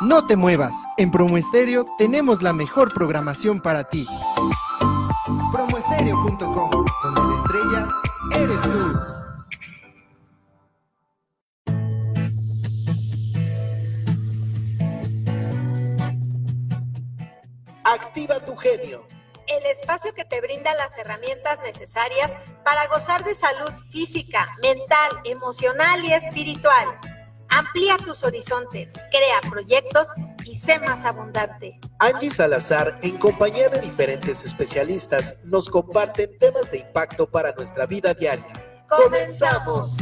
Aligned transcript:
No 0.00 0.24
te 0.24 0.36
muevas, 0.36 0.74
en 0.96 1.10
Promo 1.10 1.36
Estéreo 1.36 1.84
tenemos 1.98 2.40
la 2.40 2.52
mejor 2.52 2.94
programación 2.94 3.60
para 3.60 3.82
ti. 3.82 4.06
Promoestereo.com, 5.52 6.84
donde 7.02 7.20
la 7.20 7.36
estrella 7.42 7.88
eres 8.36 8.62
tú. 8.62 8.96
Activa 17.82 18.38
tu 18.38 18.54
genio. 18.56 19.04
El 19.48 19.66
espacio 19.66 20.14
que 20.14 20.24
te 20.24 20.40
brinda 20.40 20.74
las 20.74 20.96
herramientas 20.96 21.58
necesarias 21.64 22.36
para 22.64 22.86
gozar 22.86 23.24
de 23.24 23.34
salud 23.34 23.72
física, 23.90 24.46
mental, 24.62 25.22
emocional 25.24 26.04
y 26.04 26.12
espiritual. 26.12 26.86
Amplía 27.50 27.96
tus 27.98 28.22
horizontes, 28.24 28.92
crea 29.10 29.40
proyectos 29.50 30.08
y 30.44 30.54
sé 30.54 30.78
más 30.78 31.04
abundante. 31.04 31.78
Angie 31.98 32.30
Salazar, 32.30 32.98
en 33.02 33.16
compañía 33.16 33.68
de 33.68 33.80
diferentes 33.80 34.44
especialistas, 34.44 35.36
nos 35.44 35.68
comparten 35.68 36.36
temas 36.38 36.70
de 36.70 36.78
impacto 36.78 37.28
para 37.28 37.52
nuestra 37.52 37.86
vida 37.86 38.14
diaria. 38.14 38.52
¡Comenzamos! 38.88 39.96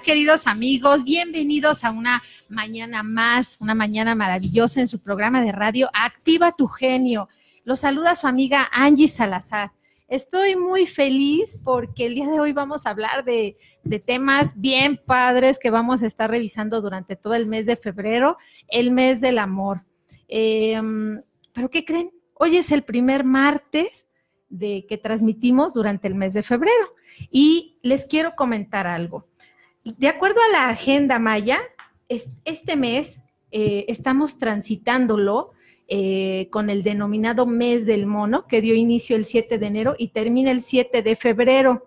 Queridos 0.00 0.46
amigos. 0.46 1.04
Bienvenidos 1.04 1.84
a 1.84 1.90
una 1.90 2.22
mañana 2.48 3.02
más, 3.02 3.58
una 3.60 3.74
mañana 3.74 4.14
maravillosa 4.14 4.80
en 4.80 4.88
su 4.88 5.00
programa 5.00 5.42
de 5.42 5.52
radio 5.52 5.90
Activa 5.92 6.52
tu 6.52 6.66
genio. 6.66 7.28
Los 7.64 7.80
saluda 7.80 8.14
su 8.14 8.26
amiga 8.26 8.70
Angie 8.72 9.08
Salazar. 9.08 9.72
Estoy 10.08 10.56
muy 10.56 10.86
feliz 10.86 11.58
porque 11.62 12.06
el 12.06 12.14
día 12.14 12.26
de 12.26 12.40
hoy 12.40 12.52
vamos 12.54 12.86
a 12.86 12.90
hablar 12.90 13.24
de, 13.24 13.58
temas 14.06 14.58
bien 14.58 14.98
padres 15.04 15.58
que 15.58 15.70
vamos 15.70 16.02
a 16.02 16.06
estar 16.06 16.30
revisando 16.30 16.80
durante 16.80 17.14
todo 17.14 17.34
el 17.34 17.46
mes 17.46 17.66
de 17.66 17.76
febrero, 17.76 18.38
el 18.68 18.92
mes 18.92 19.20
del 19.20 19.38
amor. 19.38 19.84
Em, 20.26 21.20
¿Pero 21.52 21.68
qué 21.68 21.84
creen? 21.84 22.10
Hoy 22.34 22.56
es 22.56 22.70
el 22.70 22.82
primer 22.82 23.24
martes 23.24 24.06
de 24.48 24.86
que 24.88 24.96
transmitimos 24.96 25.74
durante 25.74 26.08
el 26.08 26.14
mes 26.14 26.32
de 26.32 26.42
febrero 26.42 26.94
y 27.30 27.78
les 27.82 28.06
quiero 28.06 28.34
comentar 28.36 28.86
algo. 28.86 29.26
De 29.84 30.08
acuerdo 30.08 30.40
a 30.48 30.52
la 30.52 30.68
agenda 30.68 31.18
maya, 31.18 31.58
este 32.44 32.76
mes 32.76 33.20
eh, 33.50 33.84
estamos 33.88 34.38
transitándolo 34.38 35.50
eh, 35.88 36.48
con 36.50 36.70
el 36.70 36.84
denominado 36.84 37.46
mes 37.46 37.84
del 37.84 38.06
mono, 38.06 38.46
que 38.46 38.60
dio 38.60 38.74
inicio 38.74 39.16
el 39.16 39.24
7 39.24 39.58
de 39.58 39.66
enero 39.66 39.94
y 39.98 40.08
termina 40.08 40.52
el 40.52 40.62
7 40.62 41.02
de 41.02 41.16
febrero. 41.16 41.86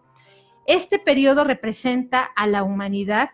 Este 0.67 0.99
periodo 0.99 1.43
representa 1.43 2.23
a 2.23 2.47
la 2.47 2.63
humanidad 2.63 3.29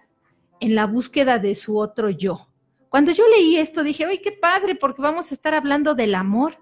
en 0.59 0.75
la 0.75 0.85
búsqueda 0.85 1.39
de 1.39 1.55
su 1.55 1.77
otro 1.77 2.09
yo. 2.09 2.47
Cuando 2.89 3.11
yo 3.11 3.23
leí 3.27 3.57
esto 3.57 3.83
dije, 3.83 4.05
¡ay, 4.05 4.19
qué 4.19 4.31
padre! 4.31 4.75
Porque 4.75 5.01
vamos 5.01 5.31
a 5.31 5.33
estar 5.33 5.55
hablando 5.55 5.95
del 5.95 6.13
amor 6.13 6.57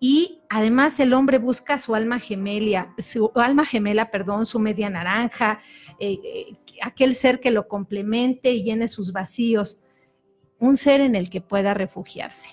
y 0.00 0.40
además 0.48 0.98
el 1.00 1.12
hombre 1.12 1.38
busca 1.38 1.78
su 1.78 1.94
alma 1.94 2.18
gemela, 2.18 2.94
su 2.98 3.30
alma 3.34 3.64
gemela, 3.64 4.10
perdón, 4.10 4.46
su 4.46 4.58
media 4.58 4.88
naranja, 4.90 5.60
eh, 5.98 6.56
aquel 6.82 7.14
ser 7.14 7.40
que 7.40 7.50
lo 7.50 7.68
complemente 7.68 8.52
y 8.52 8.62
llene 8.62 8.88
sus 8.88 9.12
vacíos, 9.12 9.80
un 10.58 10.76
ser 10.76 11.00
en 11.00 11.14
el 11.14 11.30
que 11.30 11.40
pueda 11.40 11.74
refugiarse. 11.74 12.50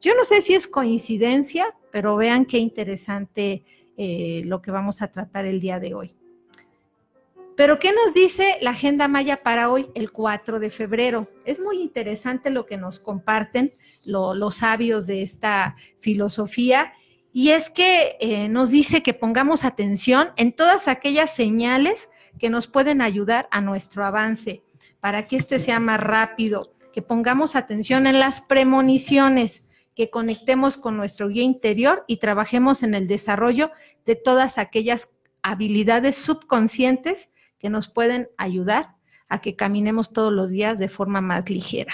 Yo 0.00 0.14
no 0.14 0.24
sé 0.24 0.42
si 0.42 0.54
es 0.54 0.66
coincidencia, 0.66 1.74
pero 1.90 2.16
vean 2.16 2.46
qué 2.46 2.58
interesante 2.58 3.64
eh, 3.96 4.42
lo 4.46 4.62
que 4.62 4.70
vamos 4.70 5.02
a 5.02 5.10
tratar 5.10 5.44
el 5.44 5.60
día 5.60 5.78
de 5.78 5.94
hoy. 5.94 6.14
Pero 7.56 7.78
¿qué 7.78 7.92
nos 7.92 8.14
dice 8.14 8.56
la 8.62 8.70
agenda 8.70 9.06
maya 9.06 9.42
para 9.42 9.70
hoy, 9.70 9.90
el 9.94 10.12
4 10.12 10.60
de 10.60 10.70
febrero? 10.70 11.28
Es 11.44 11.60
muy 11.60 11.82
interesante 11.82 12.48
lo 12.48 12.64
que 12.64 12.78
nos 12.78 13.00
comparten 13.00 13.74
los 14.02 14.54
sabios 14.54 15.06
de 15.06 15.20
esta 15.20 15.76
filosofía 15.98 16.94
y 17.32 17.50
es 17.50 17.68
que 17.68 18.16
eh, 18.20 18.48
nos 18.48 18.70
dice 18.70 19.02
que 19.02 19.12
pongamos 19.12 19.64
atención 19.64 20.30
en 20.36 20.52
todas 20.52 20.88
aquellas 20.88 21.34
señales 21.34 22.08
que 22.40 22.50
nos 22.50 22.66
pueden 22.66 23.02
ayudar 23.02 23.48
a 23.52 23.60
nuestro 23.60 24.04
avance, 24.04 24.64
para 24.98 25.28
que 25.28 25.36
éste 25.36 25.60
sea 25.60 25.78
más 25.78 26.00
rápido, 26.00 26.74
que 26.92 27.02
pongamos 27.02 27.54
atención 27.54 28.06
en 28.06 28.18
las 28.18 28.40
premoniciones, 28.40 29.64
que 29.94 30.10
conectemos 30.10 30.76
con 30.76 30.96
nuestro 30.96 31.28
guía 31.28 31.42
interior 31.42 32.04
y 32.08 32.16
trabajemos 32.16 32.82
en 32.82 32.94
el 32.94 33.06
desarrollo 33.06 33.70
de 34.06 34.16
todas 34.16 34.58
aquellas 34.58 35.12
habilidades 35.42 36.16
subconscientes 36.16 37.30
que 37.58 37.70
nos 37.70 37.88
pueden 37.88 38.28
ayudar 38.36 38.96
a 39.28 39.40
que 39.40 39.54
caminemos 39.54 40.12
todos 40.12 40.32
los 40.32 40.50
días 40.50 40.78
de 40.78 40.88
forma 40.88 41.20
más 41.20 41.48
ligera. 41.48 41.92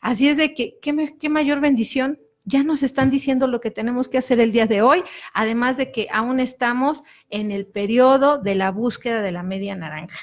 Así 0.00 0.28
es 0.28 0.38
de 0.38 0.54
que, 0.54 0.78
¿qué, 0.80 1.28
mayor 1.28 1.60
bendición? 1.60 2.18
Ya 2.50 2.64
nos 2.64 2.82
están 2.82 3.10
diciendo 3.10 3.46
lo 3.46 3.60
que 3.60 3.70
tenemos 3.70 4.08
que 4.08 4.18
hacer 4.18 4.40
el 4.40 4.50
día 4.50 4.66
de 4.66 4.82
hoy, 4.82 5.04
además 5.32 5.76
de 5.76 5.92
que 5.92 6.08
aún 6.12 6.40
estamos 6.40 7.04
en 7.28 7.52
el 7.52 7.64
periodo 7.64 8.38
de 8.38 8.56
la 8.56 8.72
búsqueda 8.72 9.22
de 9.22 9.30
la 9.30 9.44
media 9.44 9.76
naranja. 9.76 10.18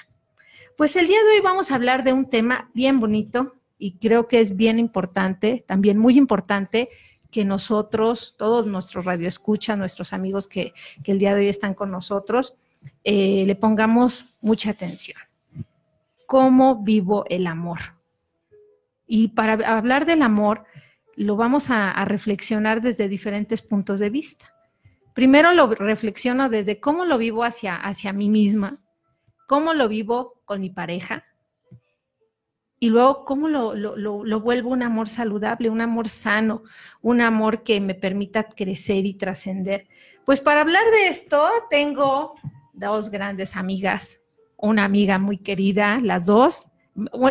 Pues 0.76 0.98
el 0.98 1.08
día 1.08 1.24
de 1.24 1.38
hoy 1.38 1.40
vamos 1.40 1.72
a 1.72 1.76
hablar 1.76 2.04
de 2.04 2.12
un 2.12 2.30
tema 2.30 2.70
bien 2.74 3.00
bonito 3.00 3.56
y 3.80 3.94
creo 3.94 4.28
que 4.28 4.42
es 4.42 4.58
bien 4.58 4.78
importante, 4.78 5.64
también 5.66 5.98
muy 5.98 6.18
importante, 6.18 6.90
que 7.32 7.46
nosotros, 7.46 8.36
todos 8.38 8.68
nuestros 8.68 9.06
radioescuchas, 9.06 9.78
nuestros 9.78 10.12
amigos 10.12 10.50
que, 10.50 10.74
el 11.06 11.20
día 11.20 11.34
de 11.34 11.42
hoy 11.42 11.48
están 11.48 11.74
con 11.76 11.92
nosotros, 11.92 12.56
eh, 13.06 13.46
le 13.48 13.56
pongamos 13.56 14.36
mucha 14.42 14.72
atención. 14.72 15.18
¿Cómo 16.26 16.84
vivo 16.84 17.24
el 17.30 17.48
amor? 17.48 17.80
Y 19.08 19.30
para 19.30 19.54
hablar 19.54 20.06
del 20.06 20.22
amor, 20.24 20.66
lo 21.18 21.36
vamos 21.36 21.70
a, 21.72 22.06
reflexionar 22.06 22.82
desde 22.82 23.10
diferentes 23.10 23.64
puntos 23.64 23.98
de 24.00 24.12
vista. 24.12 24.54
Primero 25.16 25.52
lo 25.52 25.68
reflexiono 25.68 26.48
desde 26.48 26.80
cómo 26.80 27.06
lo 27.06 27.18
vivo 27.18 27.44
hacia, 27.44 27.76
hacia 27.76 28.14
mí 28.14 28.30
misma, 28.30 28.80
cómo 29.48 29.74
lo 29.74 29.90
vivo 29.90 30.44
con 30.46 30.62
mi 30.62 30.70
pareja, 30.70 31.26
y 32.80 32.90
luego 32.90 33.26
cómo 33.26 33.48
lo, 33.48 33.74
lo, 33.74 34.42
vuelvo 34.42 34.70
un 34.70 34.84
amor 34.84 35.10
saludable, 35.10 35.72
un 35.72 35.82
amor 35.82 36.08
sano, 36.10 36.62
un 37.02 37.22
amor 37.22 37.64
que 37.64 37.82
me 37.82 37.96
permita 37.96 38.44
crecer 38.44 39.08
y 39.08 39.16
trascender. 39.16 39.88
Pues 40.24 40.40
para 40.40 40.62
hablar 40.62 40.84
de 40.92 41.08
esto 41.08 41.44
tengo 41.72 42.36
dos 42.74 43.10
grandes 43.10 43.56
amigas, 43.56 44.20
una 44.56 44.86
amiga 44.86 45.18
muy 45.18 45.40
querida, 45.40 46.00
las 46.00 46.28
dos, 46.28 46.68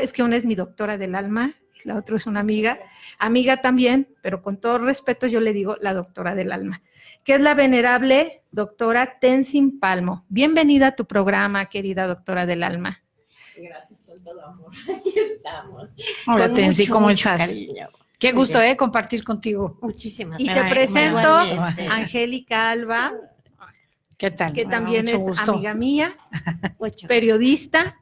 es 0.00 0.12
que 0.12 0.24
una 0.24 0.34
es 0.34 0.44
mi 0.44 0.56
doctora 0.56 0.98
del 0.98 1.14
alma, 1.14 1.54
la 1.86 1.96
otra 1.96 2.16
es 2.16 2.26
una 2.26 2.40
amiga, 2.40 2.80
amiga 3.18 3.62
también, 3.62 4.08
pero 4.20 4.42
con 4.42 4.58
todo 4.58 4.78
respeto 4.78 5.26
yo 5.28 5.40
le 5.40 5.52
digo 5.52 5.76
la 5.80 5.94
doctora 5.94 6.34
del 6.34 6.50
alma, 6.50 6.82
que 7.22 7.34
es 7.34 7.40
la 7.40 7.54
venerable 7.54 8.42
doctora 8.50 9.18
Tenzin 9.20 9.78
Palmo. 9.78 10.24
Bienvenida 10.28 10.88
a 10.88 10.96
tu 10.96 11.06
programa, 11.06 11.66
querida 11.66 12.08
doctora 12.08 12.44
del 12.44 12.64
alma. 12.64 13.02
Gracias 13.56 14.00
por 14.04 14.20
todo 14.20 14.44
amor. 14.44 14.72
Aquí 14.96 15.14
estamos. 15.16 15.88
Hola, 16.26 16.52
Tenzin, 16.52 16.90
¿cómo 16.90 17.08
estás? 17.08 17.54
Qué 18.18 18.32
gusto, 18.32 18.60
¿eh? 18.60 18.76
Compartir 18.76 19.22
contigo. 19.22 19.78
Muchísimas 19.80 20.38
gracias. 20.38 20.56
Y 20.56 20.60
te 20.60 20.68
presento 20.68 21.28
a 21.28 21.68
Angélica 21.90 22.70
Alba, 22.70 23.12
¿Qué 24.18 24.30
tal? 24.30 24.54
Que 24.54 24.64
también 24.64 25.06
es 25.08 25.22
amiga 25.38 25.74
mía, 25.74 26.16
periodista. 27.06 27.96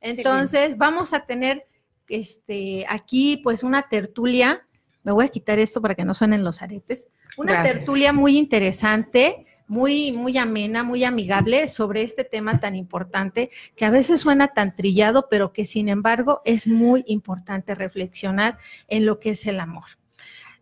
Entonces, 0.00 0.76
vamos 0.78 1.12
a 1.12 1.20
tener 1.20 1.66
este, 2.08 2.86
aquí 2.88 3.38
pues 3.38 3.62
una 3.62 3.88
tertulia. 3.88 4.66
Me 5.02 5.12
voy 5.12 5.24
a 5.24 5.28
quitar 5.28 5.58
esto 5.58 5.80
para 5.80 5.94
que 5.94 6.04
no 6.04 6.14
suenen 6.14 6.44
los 6.44 6.62
aretes. 6.62 7.08
Una 7.36 7.62
tertulia 7.62 8.12
muy 8.12 8.36
interesante, 8.36 9.46
muy, 9.68 10.12
muy 10.12 10.38
amena, 10.38 10.82
muy 10.82 11.04
amigable 11.04 11.68
sobre 11.68 12.02
este 12.02 12.24
tema 12.24 12.58
tan 12.60 12.74
importante 12.74 13.50
que 13.76 13.84
a 13.84 13.90
veces 13.90 14.20
suena 14.20 14.48
tan 14.48 14.74
trillado, 14.74 15.28
pero 15.30 15.52
que 15.52 15.66
sin 15.66 15.88
embargo 15.88 16.40
es 16.44 16.66
muy 16.66 17.04
importante 17.06 17.74
reflexionar 17.74 18.58
en 18.88 19.06
lo 19.06 19.20
que 19.20 19.30
es 19.30 19.46
el 19.46 19.60
amor. 19.60 19.84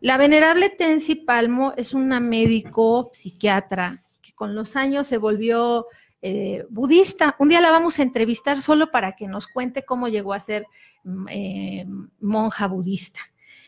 La 0.00 0.18
venerable 0.18 0.68
Tensi 0.68 1.14
Palmo 1.14 1.72
es 1.76 1.94
una 1.94 2.20
médico 2.20 3.10
psiquiatra 3.12 4.04
con 4.34 4.54
los 4.54 4.76
años 4.76 5.06
se 5.06 5.18
volvió 5.18 5.86
eh, 6.26 6.64
budista. 6.70 7.36
Un 7.38 7.50
día 7.50 7.60
la 7.60 7.70
vamos 7.70 7.98
a 7.98 8.02
entrevistar 8.02 8.62
solo 8.62 8.90
para 8.90 9.14
que 9.14 9.28
nos 9.28 9.46
cuente 9.46 9.84
cómo 9.84 10.08
llegó 10.08 10.32
a 10.32 10.40
ser 10.40 10.64
mm, 11.02 11.26
eh, 11.28 11.86
monja 12.18 12.66
budista. 12.66 13.20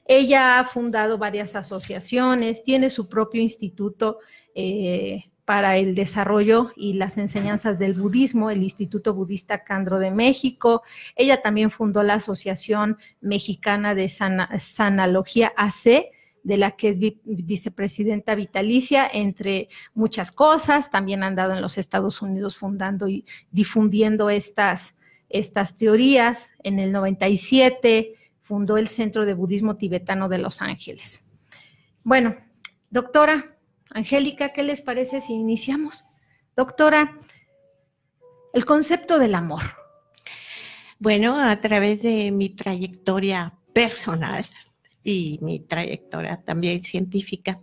Ella 0.06 0.58
ha 0.58 0.64
fundado 0.64 1.18
varias 1.18 1.54
asociaciones, 1.54 2.62
tiene 2.62 2.88
su 2.88 3.10
propio 3.10 3.42
instituto 3.42 4.20
eh, 4.54 5.24
para 5.44 5.76
el 5.76 5.94
desarrollo 5.94 6.70
y 6.76 6.94
las 6.94 7.18
enseñanzas 7.18 7.78
del 7.78 7.92
budismo, 7.92 8.48
el 8.48 8.62
Instituto 8.62 9.12
Budista 9.12 9.62
Candro 9.62 9.98
de 9.98 10.10
México. 10.10 10.82
Ella 11.14 11.42
también 11.42 11.70
fundó 11.70 12.02
la 12.02 12.14
Asociación 12.14 12.96
Mexicana 13.20 13.94
de 13.94 14.08
Sanalogía 14.08 15.52
AC, 15.58 16.06
de 16.46 16.56
la 16.56 16.70
que 16.70 16.90
es 16.90 17.00
vicepresidenta 17.24 18.36
vitalicia, 18.36 19.10
entre 19.12 19.68
muchas 19.94 20.30
cosas. 20.30 20.92
También 20.92 21.24
ha 21.24 21.26
andado 21.26 21.52
en 21.52 21.60
los 21.60 21.76
Estados 21.76 22.22
Unidos 22.22 22.56
fundando 22.56 23.08
y 23.08 23.24
difundiendo 23.50 24.30
estas, 24.30 24.94
estas 25.28 25.74
teorías. 25.74 26.50
En 26.62 26.78
el 26.78 26.92
97 26.92 28.14
fundó 28.42 28.76
el 28.76 28.86
Centro 28.86 29.26
de 29.26 29.34
Budismo 29.34 29.76
Tibetano 29.76 30.28
de 30.28 30.38
Los 30.38 30.62
Ángeles. 30.62 31.26
Bueno, 32.04 32.36
doctora, 32.90 33.56
Angélica, 33.90 34.52
¿qué 34.52 34.62
les 34.62 34.82
parece 34.82 35.20
si 35.20 35.32
iniciamos? 35.32 36.04
Doctora, 36.54 37.18
el 38.52 38.64
concepto 38.64 39.18
del 39.18 39.34
amor. 39.34 39.64
Bueno, 41.00 41.40
a 41.40 41.60
través 41.60 42.02
de 42.02 42.30
mi 42.30 42.50
trayectoria 42.50 43.52
personal 43.72 44.46
y 45.06 45.38
mi 45.40 45.60
trayectoria 45.60 46.42
también 46.44 46.82
científica, 46.82 47.60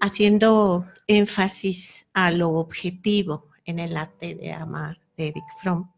haciendo 0.00 0.86
énfasis 1.06 2.06
a 2.12 2.32
lo 2.32 2.50
objetivo 2.50 3.48
en 3.64 3.78
el 3.78 3.96
arte 3.96 4.34
de 4.34 4.52
amar 4.52 4.98
de 5.16 5.28
Eric 5.28 5.44
Fromm. 5.62 5.88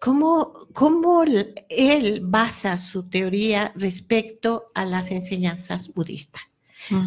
¿Cómo, 0.00 0.68
¿Cómo, 0.72 1.24
él 1.68 2.20
basa 2.22 2.78
su 2.78 3.08
teoría 3.08 3.72
respecto 3.74 4.70
a 4.72 4.84
las 4.84 5.10
enseñanzas 5.10 5.92
budistas? 5.92 6.42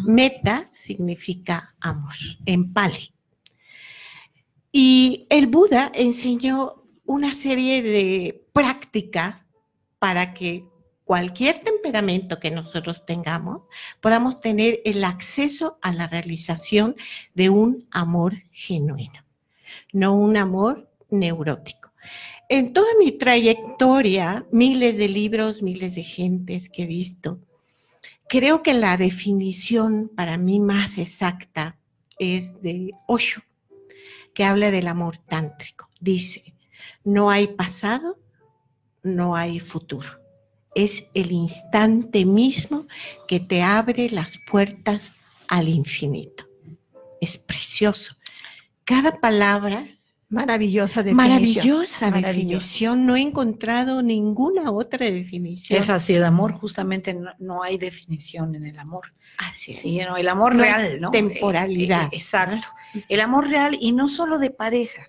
Meta 0.04 0.70
significa 0.74 1.74
amor 1.80 2.14
en 2.44 2.74
Pali. 2.74 3.14
Y 4.70 5.26
el 5.30 5.46
Buda 5.46 5.90
enseñó 5.94 6.84
una 7.06 7.34
serie 7.34 7.82
de 7.82 8.46
prácticas 8.52 9.46
para 9.98 10.34
que 10.34 10.66
cualquier 11.04 11.58
temperamento 11.58 12.38
que 12.38 12.50
nosotros 12.50 13.04
tengamos 13.06 13.62
podamos 14.00 14.40
tener 14.40 14.80
el 14.84 15.04
acceso 15.04 15.78
a 15.82 15.92
la 15.92 16.06
realización 16.06 16.96
de 17.34 17.50
un 17.50 17.86
amor 17.90 18.34
genuino, 18.50 19.24
no 19.92 20.14
un 20.14 20.36
amor 20.36 20.90
neurótico. 21.10 21.92
En 22.48 22.72
toda 22.72 22.88
mi 22.98 23.12
trayectoria, 23.12 24.46
miles 24.50 24.96
de 24.96 25.08
libros, 25.08 25.62
miles 25.62 25.94
de 25.94 26.02
gentes 26.02 26.68
que 26.68 26.82
he 26.82 26.86
visto, 26.86 27.40
Creo 28.32 28.62
que 28.62 28.72
la 28.72 28.96
definición 28.96 30.10
para 30.16 30.38
mí 30.38 30.58
más 30.58 30.96
exacta 30.96 31.76
es 32.18 32.62
de 32.62 32.92
Osho, 33.06 33.42
que 34.32 34.44
habla 34.44 34.70
del 34.70 34.88
amor 34.88 35.18
tántrico. 35.18 35.90
Dice, 36.00 36.54
no 37.04 37.28
hay 37.28 37.48
pasado, 37.48 38.18
no 39.02 39.36
hay 39.36 39.60
futuro. 39.60 40.21
Es 40.74 41.04
el 41.14 41.32
instante 41.32 42.24
mismo 42.24 42.86
que 43.28 43.40
te 43.40 43.62
abre 43.62 44.08
las 44.10 44.38
puertas 44.50 45.12
al 45.48 45.68
infinito. 45.68 46.46
Es 47.20 47.38
precioso. 47.38 48.16
Cada 48.84 49.20
palabra 49.20 49.86
Maravillosa 50.32 51.02
definición. 51.02 51.30
Maravillosa 51.30 52.10
definición. 52.10 53.04
No 53.04 53.16
he 53.16 53.20
encontrado 53.20 54.02
ninguna 54.02 54.70
otra 54.70 55.04
definición. 55.04 55.78
Es 55.78 55.90
así, 55.90 56.14
el 56.14 56.24
amor 56.24 56.52
justamente 56.54 57.14
no, 57.38 57.62
hay 57.62 57.76
definición 57.76 58.54
en 58.54 58.64
el 58.64 58.78
amor. 58.78 59.12
Así 59.36 59.74
Sí, 59.74 59.98
no, 59.98 60.16
el 60.16 60.28
amor 60.28 60.56
real, 60.56 61.02
¿no? 61.02 61.10
Temporalidad. 61.10 62.04
Eh, 62.04 62.08
eh, 62.12 62.16
exacto. 62.16 62.66
El 63.10 63.20
amor 63.20 63.50
real 63.50 63.76
y 63.78 63.92
no 63.92 64.08
solo 64.08 64.38
de 64.38 64.48
pareja, 64.48 65.02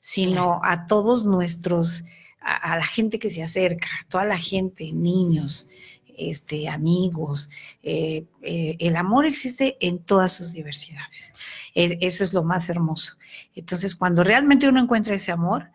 sino 0.00 0.60
a 0.64 0.86
todos 0.86 1.26
nuestros, 1.26 2.02
a, 2.40 2.76
la 2.76 2.84
gente 2.84 3.18
que 3.18 3.30
se 3.30 3.42
acerca, 3.42 3.88
toda 4.08 4.24
la 4.24 4.38
gente, 4.38 4.92
niños, 4.92 5.68
este, 6.16 6.68
amigos. 6.68 7.50
Eh, 7.82 8.26
el 8.42 8.96
amor 8.96 9.26
existe 9.26 9.76
en 9.80 9.98
todas 9.98 10.32
sus 10.32 10.52
diversidades. 10.52 11.32
eso 11.74 12.24
es 12.24 12.32
lo 12.32 12.42
más 12.42 12.68
hermoso. 12.68 13.16
Entonces, 13.54 13.94
cuando 13.94 14.24
realmente 14.24 14.68
uno 14.68 14.80
encuentra 14.80 15.14
ese 15.14 15.32
amor, 15.32 15.70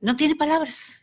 no 0.00 0.16
tiene 0.16 0.36
palabras. 0.36 1.02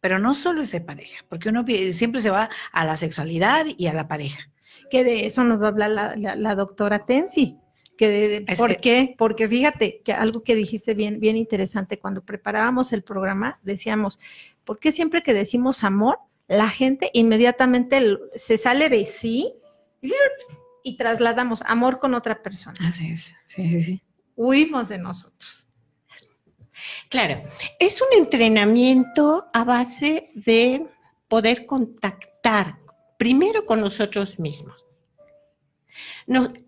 Pero 0.00 0.18
no 0.18 0.34
solo 0.34 0.62
es 0.62 0.72
de 0.72 0.80
pareja, 0.80 1.24
porque 1.28 1.50
uno 1.50 1.64
siempre 1.92 2.20
se 2.20 2.30
va 2.30 2.48
a 2.72 2.84
la 2.84 2.96
sexualidad 2.96 3.66
y 3.76 3.86
a 3.86 3.92
la 3.92 4.08
pareja. 4.08 4.48
Que 4.90 5.04
de 5.04 5.26
eso 5.26 5.44
nos 5.44 5.60
va 5.60 5.66
a 5.66 5.68
hablar 5.68 6.16
la, 6.18 6.54
doctora 6.54 7.04
Tensi. 7.04 7.58
Que 8.00 8.46
¿Por 8.56 8.80
qué? 8.80 9.14
Porque 9.18 9.46
fíjate 9.46 10.00
que 10.02 10.14
algo 10.14 10.42
que 10.42 10.54
dijiste 10.54 10.94
bien, 10.94 11.20
bien 11.20 11.36
interesante, 11.36 11.98
cuando 11.98 12.24
preparábamos 12.24 12.94
el 12.94 13.02
programa, 13.02 13.58
decíamos, 13.62 14.18
¿por 14.64 14.78
qué 14.78 14.90
siempre 14.90 15.22
que 15.22 15.34
decimos 15.34 15.84
amor, 15.84 16.18
la 16.48 16.68
gente 16.68 17.10
inmediatamente 17.12 18.16
se 18.36 18.56
sale 18.56 18.88
de 18.88 19.04
sí 19.04 19.52
y 20.82 20.96
trasladamos 20.96 21.62
amor 21.66 21.98
con 21.98 22.14
otra 22.14 22.42
persona? 22.42 22.78
Así 22.82 23.10
es, 23.12 23.34
sí, 23.46 23.70
sí, 23.70 23.80
sí 23.82 24.02
huimos 24.40 24.88
de 24.88 24.96
nosotros. 24.96 25.66
Claro, 27.10 27.42
es 27.78 28.00
un 28.00 28.08
entrenamiento 28.16 29.50
a 29.52 29.64
base 29.64 30.30
de 30.34 30.86
poder 31.28 31.66
contactar 31.66 32.78
primero 33.18 33.66
con 33.66 33.80
nosotros 33.80 34.38
mismos 34.38 34.86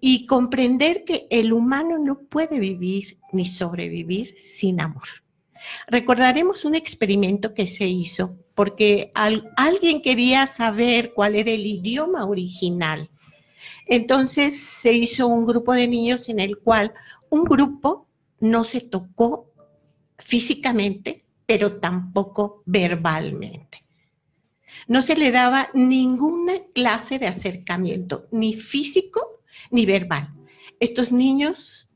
y 0.01 0.27
comprender 0.27 1.05
que 1.05 1.27
el 1.31 1.53
humano 1.53 1.99
no 1.99 2.21
puede 2.21 2.59
vivir 2.59 3.19
ni 3.33 3.47
sobrevivir 3.47 4.27
sin 4.27 4.81
amor. 4.81 5.09
Recordaremos 5.87 6.65
un 6.65 6.75
experimento 6.75 7.55
que 7.55 7.67
se 7.67 7.87
hizo 7.87 8.37
porque 8.55 9.13
alguien 9.15 10.03
quería 10.03 10.47
saber 10.47 11.13
cuál 11.15 11.37
era 11.37 11.51
el 11.51 11.65
idioma 11.65 12.25
original. 12.25 13.09
Entonces 13.87 14.61
se 14.61 14.93
hizo 14.93 15.27
un 15.27 15.47
grupo 15.47 15.73
de 15.73 15.89
niños 15.89 16.29
en 16.29 16.41
el 16.41 16.59
cual 16.59 16.93
un 17.31 17.45
grupo 17.45 18.09
no 18.41 18.65
se 18.65 18.81
tocó 18.81 19.51
físicamente, 20.19 21.25
pero 21.47 21.79
tampoco 21.79 22.63
verbalmente. 22.67 23.82
No 24.89 25.03
se 25.03 25.17
le 25.17 25.31
daba 25.31 25.69
ninguna 25.75 26.55
clase 26.75 27.19
de 27.19 27.27
acercamiento, 27.27 28.29
ni 28.31 28.55
físico 28.55 29.43
ni 29.71 29.87
verbal. 29.87 30.33
Estos 30.81 31.13
niños, 31.13 31.89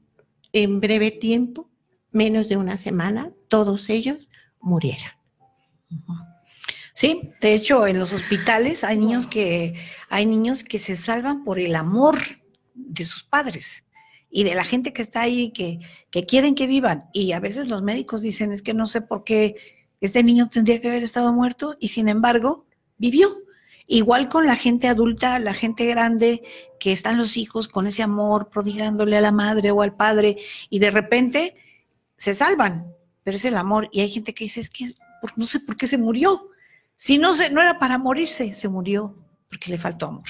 en 0.52 0.80
breve 0.80 1.10
tiempo, 1.10 1.68
menos 2.12 2.48
de 2.48 2.56
una 2.56 2.76
semana, 2.76 3.32
todos 3.48 3.88
ellos 3.88 4.28
murieron. 4.60 5.10
Sí, 6.94 7.30
de 7.40 7.52
hecho, 7.52 7.86
en 7.86 7.98
los 7.98 8.12
hospitales 8.12 8.82
hay 8.82 8.96
niños 8.96 9.26
que 9.26 9.74
hay 10.08 10.24
niños 10.24 10.64
que 10.64 10.78
se 10.78 10.96
salvan 10.96 11.44
por 11.44 11.58
el 11.58 11.74
amor 11.74 12.18
de 12.74 13.04
sus 13.04 13.22
padres 13.22 13.84
y 14.30 14.44
de 14.44 14.54
la 14.54 14.64
gente 14.64 14.92
que 14.92 15.02
está 15.02 15.20
ahí, 15.20 15.50
que, 15.50 15.80
que 16.10 16.24
quieren 16.24 16.54
que 16.54 16.66
vivan. 16.66 17.04
Y 17.12 17.32
a 17.32 17.40
veces 17.40 17.68
los 17.68 17.82
médicos 17.82 18.22
dicen, 18.22 18.50
es 18.50 18.62
que 18.62 18.72
no 18.72 18.86
sé 18.86 19.02
por 19.02 19.24
qué 19.24 19.56
este 20.00 20.22
niño 20.22 20.48
tendría 20.48 20.80
que 20.80 20.88
haber 20.88 21.02
estado 21.02 21.32
muerto 21.32 21.76
y 21.80 21.88
sin 21.88 22.08
embargo 22.08 22.66
vivió. 22.98 23.36
Igual 23.88 24.28
con 24.28 24.46
la 24.46 24.56
gente 24.56 24.88
adulta, 24.88 25.38
la 25.38 25.54
gente 25.54 25.86
grande, 25.86 26.42
que 26.80 26.92
están 26.92 27.18
los 27.18 27.36
hijos 27.36 27.68
con 27.68 27.86
ese 27.86 28.02
amor, 28.02 28.48
prodigándole 28.48 29.16
a 29.16 29.20
la 29.20 29.30
madre 29.30 29.70
o 29.70 29.82
al 29.82 29.94
padre, 29.94 30.38
y 30.70 30.80
de 30.80 30.90
repente 30.90 31.54
se 32.16 32.34
salvan, 32.34 32.92
pero 33.22 33.36
es 33.36 33.44
el 33.44 33.56
amor. 33.56 33.88
Y 33.92 34.00
hay 34.00 34.08
gente 34.08 34.34
que 34.34 34.44
dice, 34.44 34.60
es 34.60 34.70
que 34.70 34.90
no 35.36 35.44
sé 35.44 35.60
por 35.60 35.76
qué 35.76 35.86
se 35.86 35.98
murió. 35.98 36.50
Si 36.96 37.18
no, 37.18 37.34
se, 37.34 37.50
no 37.50 37.60
era 37.60 37.78
para 37.78 37.98
morirse, 37.98 38.52
se 38.54 38.68
murió 38.68 39.14
porque 39.48 39.70
le 39.70 39.78
faltó 39.78 40.06
amor 40.06 40.24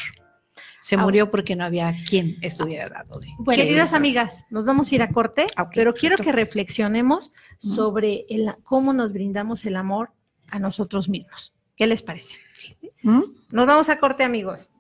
se 0.87 0.95
ah, 0.95 0.99
murió 0.99 1.33
porque 1.33 1.57
no 1.57 1.65
había 1.65 1.97
quien 2.09 2.37
estuviera 2.43 2.85
al 2.85 2.93
lado 2.93 3.19
de. 3.19 3.27
Bueno, 3.41 3.61
Queridas 3.61 3.93
amigas, 3.93 4.47
nos 4.51 4.65
vamos 4.65 4.93
a 4.93 4.95
ir 4.95 5.03
a 5.03 5.09
corte, 5.09 5.49
ah, 5.57 5.69
pero 5.69 5.93
quiero 5.93 6.17
que 6.17 6.31
reflexionemos 6.31 7.33
sobre 7.59 8.25
el, 8.29 8.55
cómo 8.63 8.93
nos 8.93 9.13
brindamos 9.13 9.65
el 9.65 9.75
amor 9.75 10.13
a 10.49 10.61
nosotros 10.61 11.09
mismos. 11.09 11.56
¿Qué 11.77 11.87
les 11.87 12.03
parece? 12.03 12.35
¿Mm? 13.03 13.23
Nos 13.51 13.67
vamos 13.67 13.89
a 13.91 13.99
corte, 13.99 14.25
amigos. 14.25 14.71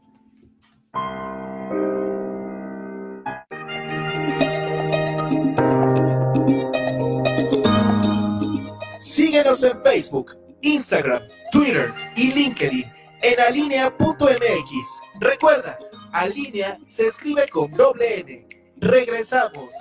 Síguenos 8.98 9.62
en 9.62 9.80
Facebook, 9.82 10.36
Instagram, 10.62 11.22
Twitter 11.52 11.92
y 12.16 12.32
LinkedIn 12.32 12.90
en 13.22 13.40
alinea.mx. 13.40 15.02
Recuerda, 15.20 15.78
alinea 16.12 16.78
se 16.84 17.08
escribe 17.08 17.46
con 17.48 17.70
doble 17.72 18.20
N. 18.20 18.46
Regresamos. 18.78 19.72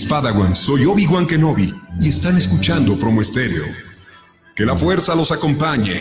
Padawan, 0.00 0.54
soy 0.54 0.86
Obi-Wan 0.86 1.26
Kenobi 1.26 1.70
y 2.00 2.08
están 2.08 2.38
escuchando 2.38 2.98
Promo 2.98 3.20
Estéreo. 3.20 3.62
Que 4.56 4.64
la 4.64 4.74
fuerza 4.74 5.14
los 5.14 5.30
acompañe. 5.30 6.00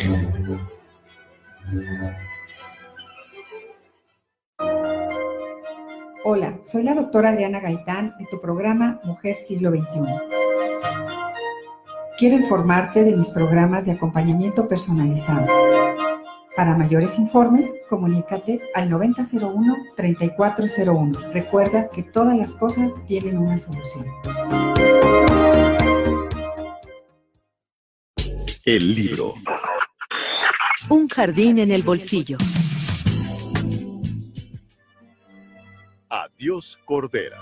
Hola, 6.23 6.57
soy 6.63 6.83
la 6.83 6.95
doctora 6.95 7.31
Adriana 7.31 7.59
Gaitán 7.59 8.15
de 8.17 8.25
tu 8.31 8.39
programa 8.39 9.01
Mujer 9.03 9.35
Siglo 9.35 9.71
XXI. 9.71 9.99
Quiero 12.17 12.37
informarte 12.37 13.03
de 13.03 13.15
mis 13.15 13.29
programas 13.29 13.85
de 13.85 13.91
acompañamiento 13.91 14.69
personalizado. 14.69 15.47
Para 16.55 16.75
mayores 16.75 17.17
informes, 17.17 17.67
comunícate 17.89 18.61
al 18.73 18.89
9001-3401. 18.89 21.31
Recuerda 21.31 21.89
que 21.89 22.03
todas 22.03 22.37
las 22.37 22.53
cosas 22.55 22.91
tienen 23.07 23.37
una 23.37 23.57
solución. 23.57 24.05
El 28.65 28.95
libro. 28.95 29.35
Un 30.89 31.07
jardín 31.07 31.59
en 31.59 31.71
el 31.71 31.83
bolsillo. 31.83 32.37
Adiós, 36.09 36.77
Cordera. 36.83 37.39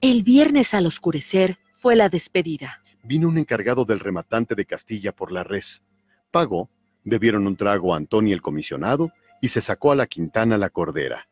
El 0.00 0.22
viernes 0.22 0.72
al 0.72 0.86
oscurecer 0.86 1.58
fue 1.72 1.96
la 1.96 2.08
despedida. 2.08 2.80
Vino 3.02 3.26
un 3.26 3.38
encargado 3.38 3.84
del 3.84 3.98
rematante 3.98 4.54
de 4.54 4.64
Castilla 4.64 5.10
por 5.10 5.32
la 5.32 5.42
res. 5.42 5.82
Pagó, 6.30 6.68
bebieron 7.04 7.46
un 7.46 7.56
trago 7.56 7.94
Antón 7.94 8.28
y 8.28 8.32
el 8.32 8.42
comisionado 8.42 9.10
y 9.40 9.48
se 9.48 9.60
sacó 9.60 9.92
a 9.92 9.96
la 9.96 10.06
quintana 10.06 10.58
la 10.58 10.70
cordera. 10.70 11.28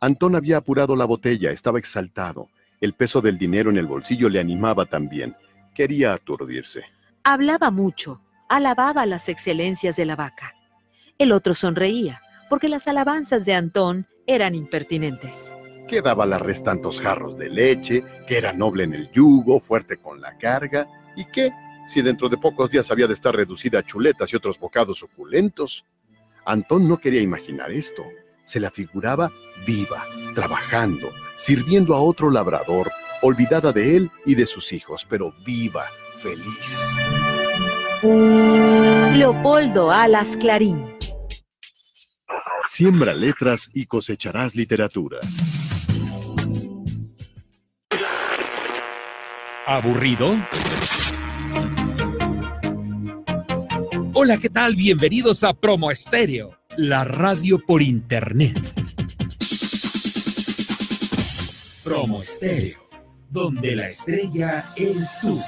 Antón 0.00 0.34
había 0.34 0.56
apurado 0.56 0.96
la 0.96 1.04
botella, 1.04 1.50
estaba 1.50 1.78
exaltado. 1.78 2.48
El 2.80 2.94
peso 2.94 3.20
del 3.20 3.38
dinero 3.38 3.70
en 3.70 3.76
el 3.76 3.86
bolsillo 3.86 4.28
le 4.28 4.40
animaba 4.40 4.86
también. 4.86 5.36
Quería 5.74 6.14
aturdirse. 6.14 6.84
Hablaba 7.22 7.70
mucho, 7.70 8.22
alababa 8.48 9.04
las 9.06 9.28
excelencias 9.28 9.96
de 9.96 10.06
la 10.06 10.16
vaca. 10.16 10.54
El 11.18 11.32
otro 11.32 11.54
sonreía, 11.54 12.22
porque 12.48 12.68
las 12.68 12.88
alabanzas 12.88 13.44
de 13.44 13.54
Antón 13.54 14.06
eran 14.26 14.54
impertinentes. 14.54 15.54
Que 15.86 16.00
daba 16.00 16.24
la 16.24 16.38
res 16.38 16.62
tantos 16.62 17.00
jarros 17.00 17.36
de 17.36 17.50
leche, 17.50 18.02
que 18.26 18.38
era 18.38 18.52
noble 18.52 18.84
en 18.84 18.94
el 18.94 19.10
yugo, 19.12 19.60
fuerte 19.60 19.98
con 19.98 20.20
la 20.20 20.38
carga, 20.38 20.88
y 21.16 21.26
que, 21.26 21.52
si 21.90 22.02
dentro 22.02 22.28
de 22.28 22.38
pocos 22.38 22.70
días 22.70 22.90
había 22.90 23.08
de 23.08 23.14
estar 23.14 23.34
reducida 23.34 23.80
a 23.80 23.82
chuletas 23.82 24.32
y 24.32 24.36
otros 24.36 24.58
bocados 24.58 24.98
suculentos. 24.98 25.84
Antón 26.46 26.88
no 26.88 26.98
quería 26.98 27.20
imaginar 27.20 27.72
esto. 27.72 28.04
Se 28.44 28.60
la 28.60 28.70
figuraba 28.70 29.30
viva, 29.66 30.06
trabajando, 30.34 31.10
sirviendo 31.36 31.94
a 31.94 32.00
otro 32.00 32.30
labrador, 32.30 32.90
olvidada 33.22 33.72
de 33.72 33.96
él 33.96 34.10
y 34.24 34.36
de 34.36 34.46
sus 34.46 34.72
hijos, 34.72 35.06
pero 35.08 35.34
viva, 35.44 35.86
feliz. 36.18 36.78
Leopoldo 39.16 39.90
Alas 39.90 40.36
Clarín. 40.36 40.96
Siembra 42.64 43.14
letras 43.14 43.68
y 43.74 43.86
cosecharás 43.86 44.54
literatura. 44.54 45.18
¿Aburrido? 49.66 50.36
Hola, 54.22 54.36
¿qué 54.36 54.50
tal? 54.50 54.76
Bienvenidos 54.76 55.44
a 55.44 55.54
Promo 55.54 55.90
Estéreo, 55.90 56.54
la 56.76 57.04
radio 57.04 57.58
por 57.58 57.80
internet. 57.80 58.54
Promo 61.82 62.20
Estéreo, 62.20 62.86
donde 63.30 63.76
la 63.76 63.88
estrella 63.88 64.66
eres 64.76 65.18
tú. 65.22 65.40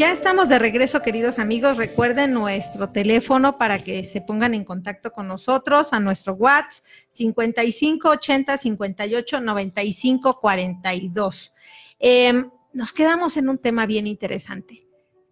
Ya 0.00 0.12
estamos 0.12 0.48
de 0.48 0.58
regreso, 0.58 1.02
queridos 1.02 1.38
amigos. 1.38 1.76
Recuerden 1.76 2.32
nuestro 2.32 2.88
teléfono 2.88 3.58
para 3.58 3.84
que 3.84 4.02
se 4.04 4.22
pongan 4.22 4.54
en 4.54 4.64
contacto 4.64 5.12
con 5.12 5.28
nosotros 5.28 5.92
a 5.92 6.00
nuestro 6.00 6.32
WhatsApp 6.32 6.86
55 7.10 8.08
80 8.08 8.56
58 8.56 9.40
95 9.42 10.40
42. 10.40 11.52
Eh, 11.98 12.32
nos 12.72 12.94
quedamos 12.94 13.36
en 13.36 13.50
un 13.50 13.58
tema 13.58 13.84
bien 13.84 14.06
interesante. 14.06 14.80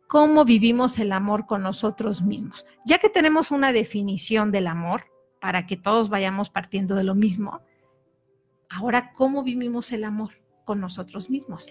¿Cómo 0.06 0.44
vivimos 0.44 0.98
el 0.98 1.12
amor 1.12 1.46
con 1.46 1.62
nosotros 1.62 2.20
mismos? 2.20 2.66
Ya 2.84 2.98
que 2.98 3.08
tenemos 3.08 3.50
una 3.50 3.72
definición 3.72 4.52
del 4.52 4.66
amor, 4.66 5.06
para 5.40 5.66
que 5.66 5.78
todos 5.78 6.10
vayamos 6.10 6.50
partiendo 6.50 6.94
de 6.94 7.04
lo 7.04 7.14
mismo, 7.14 7.62
ahora, 8.68 9.14
¿cómo 9.14 9.42
vivimos 9.42 9.92
el 9.92 10.04
amor? 10.04 10.37
Con 10.68 10.82
nosotros 10.82 11.30
mismos. 11.30 11.66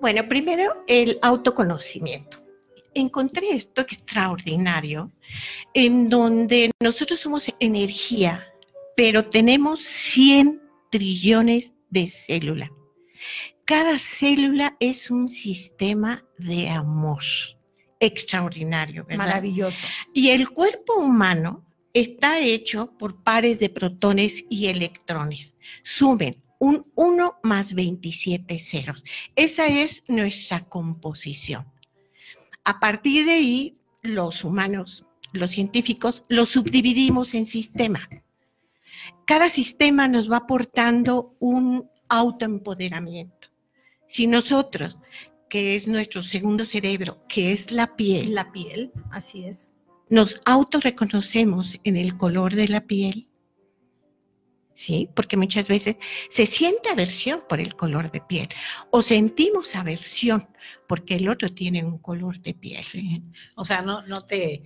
Bueno, 0.00 0.26
primero 0.26 0.82
el 0.86 1.18
autoconocimiento. 1.20 2.42
Encontré 2.94 3.50
esto 3.50 3.82
extraordinario 3.82 5.12
en 5.74 6.08
donde 6.08 6.70
nosotros 6.80 7.20
somos 7.20 7.54
energía, 7.60 8.46
pero 8.96 9.28
tenemos 9.28 9.82
100 9.82 10.62
trillones 10.90 11.74
de 11.90 12.06
células. 12.06 12.70
Cada 13.66 13.98
célula 13.98 14.78
es 14.80 15.10
un 15.10 15.28
sistema 15.28 16.24
de 16.38 16.70
amor 16.70 17.22
extraordinario, 18.00 19.04
¿verdad? 19.04 19.26
Maravilloso. 19.26 19.86
Y 20.14 20.30
el 20.30 20.48
cuerpo 20.48 20.94
humano 20.94 21.66
está 21.92 22.40
hecho 22.40 22.96
por 22.98 23.22
pares 23.22 23.58
de 23.58 23.68
protones 23.68 24.42
y 24.48 24.68
electrones. 24.68 25.52
Sumen 25.82 26.47
un 26.58 26.90
1 26.94 27.38
más 27.42 27.74
27 27.74 28.58
ceros. 28.58 29.04
Esa 29.36 29.66
es 29.66 30.02
nuestra 30.08 30.64
composición. 30.64 31.66
A 32.64 32.80
partir 32.80 33.26
de 33.26 33.32
ahí, 33.32 33.78
los 34.02 34.44
humanos, 34.44 35.04
los 35.32 35.50
científicos, 35.50 36.24
lo 36.28 36.46
subdividimos 36.46 37.34
en 37.34 37.46
sistemas. 37.46 38.08
Cada 39.24 39.50
sistema 39.50 40.08
nos 40.08 40.30
va 40.30 40.38
aportando 40.38 41.36
un 41.38 41.88
autoempoderamiento. 42.08 43.48
Si 44.06 44.26
nosotros, 44.26 44.96
que 45.48 45.76
es 45.76 45.86
nuestro 45.86 46.22
segundo 46.22 46.64
cerebro, 46.64 47.18
que 47.28 47.52
es 47.52 47.70
la 47.70 47.94
piel, 47.94 48.34
la 48.34 48.52
piel, 48.52 48.92
así 49.10 49.44
es, 49.44 49.74
nos 50.08 50.40
autorreconocemos 50.46 51.78
en 51.84 51.96
el 51.96 52.16
color 52.16 52.54
de 52.54 52.68
la 52.68 52.86
piel, 52.86 53.28
¿sí? 54.78 55.08
Porque 55.12 55.36
muchas 55.36 55.66
veces 55.66 55.96
se 56.30 56.46
siente 56.46 56.88
aversión 56.88 57.42
por 57.48 57.58
el 57.58 57.74
color 57.74 58.12
de 58.12 58.20
piel 58.20 58.48
o 58.90 59.02
sentimos 59.02 59.74
aversión 59.74 60.48
porque 60.86 61.16
el 61.16 61.28
otro 61.28 61.48
tiene 61.48 61.84
un 61.84 61.98
color 61.98 62.40
de 62.40 62.54
piel. 62.54 62.84
Sí. 62.84 63.22
O 63.56 63.64
sea, 63.64 63.82
no, 63.82 64.06
no, 64.06 64.24
te, 64.24 64.62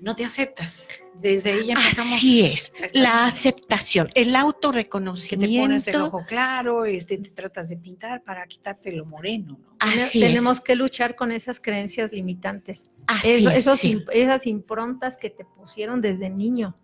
no 0.00 0.14
te 0.14 0.24
aceptas. 0.24 0.88
Desde 1.16 1.50
ahí 1.50 1.64
ya 1.66 1.74
empezamos. 1.74 2.12
Así 2.14 2.42
es, 2.42 2.72
la 2.94 3.26
aceptación, 3.26 4.08
el 4.14 4.36
autorreconocimiento. 4.36 5.46
Que 5.48 5.52
te 5.52 5.60
pones 5.60 5.86
el 5.88 5.96
ojo 5.96 6.24
claro, 6.28 6.84
este, 6.84 7.18
te 7.18 7.30
tratas 7.30 7.68
de 7.68 7.76
pintar 7.76 8.22
para 8.22 8.46
quitarte 8.46 8.92
lo 8.92 9.04
moreno. 9.04 9.58
¿no? 9.60 9.76
Así 9.80 10.20
Tenemos 10.20 10.58
es. 10.58 10.64
que 10.64 10.76
luchar 10.76 11.16
con 11.16 11.32
esas 11.32 11.58
creencias 11.58 12.12
limitantes. 12.12 12.88
Así 13.08 13.30
Eso- 13.30 13.50
es, 13.50 13.56
esos 13.58 13.80
sí. 13.80 14.04
Esas 14.12 14.46
improntas 14.46 15.16
que 15.16 15.28
te 15.30 15.44
pusieron 15.44 16.00
desde 16.00 16.30
niño. 16.30 16.76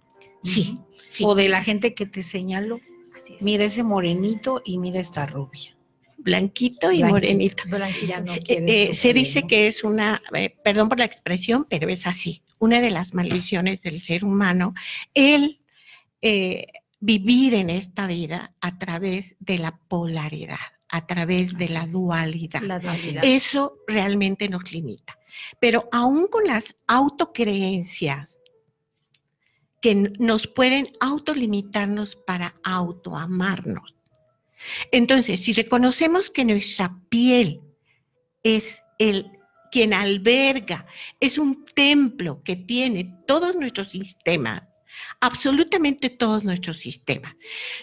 Sí, 0.47 0.79
sí. 1.09 1.25
O 1.25 1.35
de 1.35 1.49
la 1.49 1.63
gente 1.63 1.95
que 1.95 2.07
te 2.07 2.23
señaló. 2.23 2.81
Así 3.15 3.35
es. 3.35 3.43
Mira 3.43 3.65
ese 3.65 3.83
morenito 3.83 4.63
y 4.65 4.79
mira 4.79 5.01
esta 5.01 5.27
rubia. 5.27 5.73
blanquito 6.19 6.91
y 6.91 7.05
morenito. 7.05 7.63
Blanquilla, 7.69 8.21
no 8.21 8.33
Se- 8.33 8.43
quieres 8.43 8.71
eh, 8.71 8.89
tu 8.89 8.95
se 8.95 9.13
dice 9.15 9.43
que 9.47 9.69
es 9.69 9.85
una, 9.85 10.21
eh, 10.35 10.51
perdón 10.65 10.89
por 10.89 10.99
la 10.99 11.05
expresión, 11.05 11.67
pero 11.71 11.89
es 11.89 12.07
así, 12.07 12.43
una 12.59 12.81
de 12.81 12.91
las 12.91 13.15
maldiciones 13.15 13.83
del 13.83 14.03
ser 14.03 14.25
humano, 14.25 14.75
el 15.15 15.61
eh, 16.23 16.67
vivir 16.99 17.55
en 17.55 17.71
esta 17.71 18.07
vida 18.09 18.55
a 18.61 18.77
través 18.79 19.37
de 19.39 19.59
la 19.59 19.79
polaridad, 19.89 20.57
a 20.89 21.07
través 21.07 21.57
de 21.57 21.69
la 21.69 21.87
dualidad. 21.87 22.63
La 22.63 22.81
dualidad. 22.81 23.23
Eso 23.25 23.79
realmente 23.87 24.49
nos 24.49 24.73
limita. 24.73 25.17
Pero 25.61 25.89
aún 25.93 26.27
con 26.29 26.45
las 26.45 26.75
autocreencias 26.89 28.39
que 29.81 29.95
nos 29.95 30.47
pueden 30.47 30.89
autolimitarnos 31.01 32.17
para 32.17 32.55
autoamarnos. 32.65 33.95
Entonces, 34.93 35.43
si 35.43 35.53
reconocemos 35.53 36.31
que 36.31 36.45
nuestra 36.45 36.99
piel 37.09 37.61
es 38.43 38.83
el 38.99 39.31
quien 39.71 39.93
alberga, 39.93 40.87
es 41.21 41.39
un 41.39 41.65
templo 41.65 42.43
que 42.43 42.57
tiene 42.57 43.15
todos 43.27 43.57
nuestros 43.57 43.91
sistemas, 43.91 44.63
absolutamente 45.21 46.11
todos 46.11 46.45
nuestros 46.45 46.79
sistemas, 46.79 47.35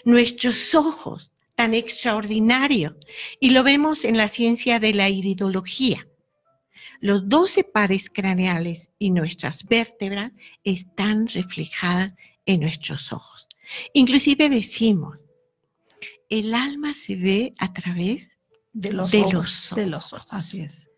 nuestros 0.04 0.74
ojos 0.74 1.30
tan 1.54 1.72
extraordinarios, 1.74 2.94
y 3.38 3.50
lo 3.50 3.62
vemos 3.62 4.04
en 4.04 4.16
la 4.16 4.28
ciencia 4.28 4.80
de 4.80 4.92
la 4.92 5.08
iridología. 5.08 6.08
Los 7.04 7.28
12 7.28 7.64
pares 7.64 8.08
craneales 8.08 8.88
y 8.98 9.10
nuestras 9.10 9.64
vértebras 9.64 10.32
están 10.62 11.26
reflejadas 11.26 12.14
en 12.46 12.60
nuestros 12.60 13.12
ojos. 13.12 13.46
Inclusive 13.92 14.48
decimos, 14.48 15.22
el 16.30 16.54
alma 16.54 16.94
se 16.94 17.16
ve 17.16 17.52
a 17.58 17.74
través 17.74 18.30
De 18.72 18.90
los 18.90 19.10
de 19.10 19.20
ojos. 19.20 19.32
los 19.34 19.74
De 19.76 19.86
los 19.86 20.12
ojos. 20.14 20.28
Así 20.30 20.62
es. 20.62 20.90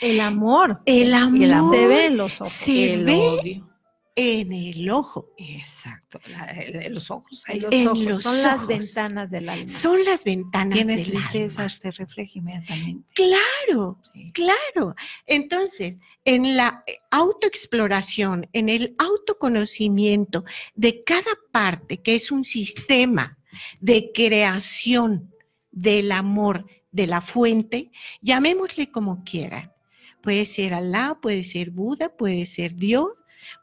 El 0.00 0.20
amor. 0.20 0.80
El 0.86 1.12
amor, 1.12 1.76
se 1.76 1.86
ve 1.88 2.06
en 2.06 2.16
los 2.16 2.40
ojos. 2.40 2.50
se 2.50 2.94
El 2.94 3.04
ve 3.04 3.12
odio. 3.12 3.73
En 4.16 4.52
el 4.52 4.88
ojo. 4.90 5.32
Exacto. 5.38 6.20
la- 6.26 6.44
el- 6.46 6.94
los 6.94 7.10
ojos. 7.10 7.42
En 7.48 7.52
Ahí 7.54 7.60
los 7.60 7.72
en 7.72 7.88
ojos. 7.88 7.98
los 8.04 8.22
Son 8.22 8.42
las 8.42 8.66
ventanas 8.66 9.30
del 9.30 9.48
alma. 9.48 9.68
Son 9.72 10.04
las 10.04 10.24
ventanas 10.24 10.72
tienes 10.74 11.00
del 11.00 11.10
tristeza, 11.14 11.62
alma. 11.62 11.68
se 11.70 11.90
refleja 11.90 12.38
inmediatamente. 12.38 13.08
Claro, 13.14 13.98
Sí. 14.12 14.30
claro. 14.32 14.94
Entonces, 15.26 15.98
en 16.24 16.56
la 16.56 16.84
eh, 16.86 16.98
autoexploración, 17.10 18.48
en 18.52 18.68
el 18.68 18.94
autoconocimiento 18.98 20.44
de 20.74 21.02
cada 21.04 21.30
parte, 21.52 22.00
que 22.02 22.14
es 22.16 22.30
un 22.30 22.44
sistema 22.44 23.38
de 23.80 24.10
creación 24.14 25.32
del 25.70 26.12
amor 26.12 26.66
de 26.92 27.06
la 27.06 27.20
fuente, 27.20 27.90
llamémosle 28.20 28.90
como 28.90 29.24
quieran. 29.24 29.72
Puede 30.20 30.46
ser 30.46 30.72
Alá, 30.74 31.18
puede 31.20 31.44
ser 31.44 31.70
Buda, 31.70 32.16
puede 32.16 32.46
ser 32.46 32.74
Dios, 32.76 33.08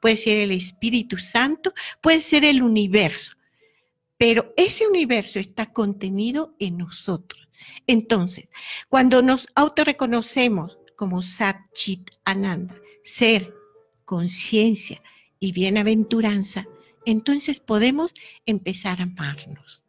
puede 0.01 0.17
ser 0.17 0.37
el 0.39 0.51
Espíritu 0.51 1.17
Santo, 1.17 1.73
puede 2.01 2.21
ser 2.21 2.45
el 2.45 2.61
universo. 2.61 3.33
Pero 4.17 4.53
ese 4.55 4.87
universo 4.87 5.39
está 5.39 5.73
contenido 5.73 6.55
en 6.59 6.77
nosotros. 6.77 7.47
Entonces, 7.87 8.49
cuando 8.89 9.21
nos 9.21 9.47
autorreconocemos 9.55 10.77
como 10.95 11.21
Sat 11.21 11.57
Chit 11.73 12.11
Ananda, 12.23 12.75
ser, 13.03 13.53
conciencia 14.05 15.01
y 15.39 15.51
bienaventuranza, 15.51 16.67
entonces 17.05 17.59
podemos 17.59 18.13
empezar 18.45 18.99
a 18.99 19.03
amarnos. 19.03 19.83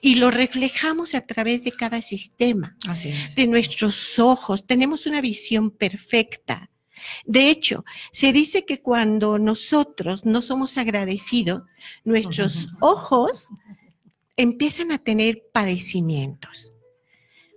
Y 0.00 0.16
lo 0.16 0.30
reflejamos 0.30 1.14
a 1.14 1.26
través 1.26 1.64
de 1.64 1.72
cada 1.72 2.02
sistema, 2.02 2.76
Así 2.86 3.10
es. 3.10 3.34
de 3.34 3.46
nuestros 3.46 4.18
ojos. 4.18 4.66
Tenemos 4.66 5.06
una 5.06 5.20
visión 5.20 5.70
perfecta. 5.70 6.70
De 7.24 7.48
hecho, 7.48 7.84
se 8.12 8.32
dice 8.32 8.64
que 8.64 8.80
cuando 8.80 9.38
nosotros 9.38 10.24
no 10.24 10.42
somos 10.42 10.78
agradecidos, 10.78 11.62
nuestros 12.04 12.68
ojos 12.80 13.48
empiezan 14.36 14.92
a 14.92 14.98
tener 14.98 15.42
padecimientos. 15.52 16.72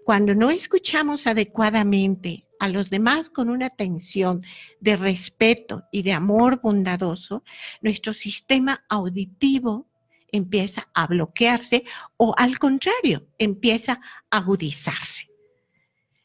Cuando 0.05 0.35
no 0.35 0.51
escuchamos 0.51 1.25
adecuadamente 1.25 2.47
a 2.59 2.69
los 2.69 2.89
demás 2.89 3.29
con 3.29 3.49
una 3.49 3.67
atención 3.67 4.43
de 4.79 4.95
respeto 4.95 5.83
y 5.91 6.03
de 6.03 6.13
amor 6.13 6.61
bondadoso, 6.61 7.43
nuestro 7.81 8.13
sistema 8.13 8.85
auditivo 8.87 9.87
empieza 10.31 10.89
a 10.93 11.07
bloquearse 11.07 11.85
o 12.17 12.33
al 12.37 12.59
contrario, 12.59 13.27
empieza 13.39 13.99
a 14.29 14.37
agudizarse. 14.37 15.29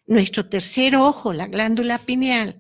Nuestro 0.06 0.48
tercer 0.48 0.96
ojo, 0.96 1.32
la 1.32 1.46
glándula 1.46 1.98
pineal, 1.98 2.60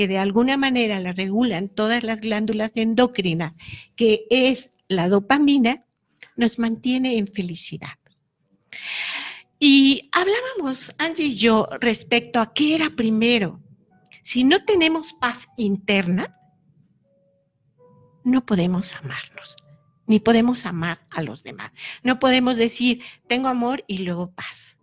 que 0.00 0.08
de 0.08 0.16
alguna 0.16 0.56
manera 0.56 0.98
la 0.98 1.12
regulan 1.12 1.68
todas 1.68 2.02
las 2.04 2.22
glándulas 2.22 2.72
endocrinas, 2.74 3.52
que 3.96 4.24
es 4.30 4.72
la 4.88 5.10
dopamina, 5.10 5.84
nos 6.36 6.58
mantiene 6.58 7.18
en 7.18 7.26
felicidad. 7.26 7.98
Y 9.58 10.08
hablábamos, 10.12 10.94
Angie 10.96 11.26
y 11.26 11.36
yo, 11.36 11.68
respecto 11.82 12.40
a 12.40 12.54
qué 12.54 12.76
era 12.76 12.88
primero. 12.96 13.60
Si 14.22 14.42
no 14.42 14.64
tenemos 14.64 15.12
paz 15.20 15.48
interna, 15.58 16.34
no 18.24 18.46
podemos 18.46 18.96
amarnos, 18.96 19.54
ni 20.06 20.18
podemos 20.18 20.64
amar 20.64 21.06
a 21.10 21.20
los 21.20 21.42
demás. 21.42 21.72
No 22.02 22.18
podemos 22.18 22.56
decir, 22.56 23.02
tengo 23.26 23.48
amor 23.48 23.84
y 23.86 23.98
luego 23.98 24.32
paz. 24.32 24.78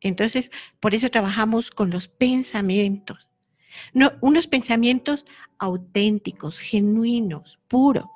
Entonces, 0.00 0.50
por 0.80 0.92
eso 0.92 1.08
trabajamos 1.08 1.70
con 1.70 1.90
los 1.90 2.08
pensamientos. 2.08 3.29
No, 3.92 4.12
unos 4.20 4.46
pensamientos 4.46 5.24
auténticos, 5.58 6.58
genuinos, 6.58 7.58
puros, 7.68 8.06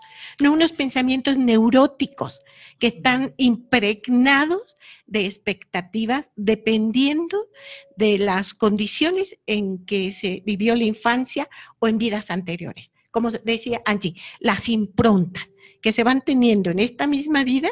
no 0.40 0.52
unos 0.52 0.72
pensamientos 0.72 1.36
neuróticos 1.36 2.40
que 2.78 2.88
están 2.88 3.34
impregnados 3.36 4.76
de 5.06 5.26
expectativas 5.26 6.30
dependiendo 6.36 7.48
de 7.96 8.18
las 8.18 8.54
condiciones 8.54 9.38
en 9.46 9.84
que 9.84 10.12
se 10.12 10.42
vivió 10.44 10.74
la 10.74 10.84
infancia 10.84 11.48
o 11.78 11.88
en 11.88 11.98
vidas 11.98 12.30
anteriores. 12.30 12.90
Como 13.10 13.30
decía 13.30 13.82
Angie, 13.84 14.16
las 14.40 14.68
improntas 14.68 15.50
que 15.80 15.92
se 15.92 16.02
van 16.02 16.22
teniendo 16.22 16.70
en 16.70 16.78
esta 16.78 17.06
misma 17.06 17.44
vida 17.44 17.70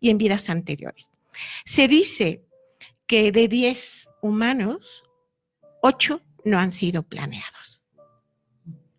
y 0.00 0.10
en 0.10 0.18
vidas 0.18 0.48
anteriores. 0.48 1.10
Se 1.64 1.88
dice 1.88 2.44
que 3.06 3.32
de 3.32 3.48
10 3.48 4.08
humanos, 4.22 5.02
8 5.82 6.22
no 6.48 6.58
han 6.58 6.72
sido 6.72 7.02
planeados 7.02 7.68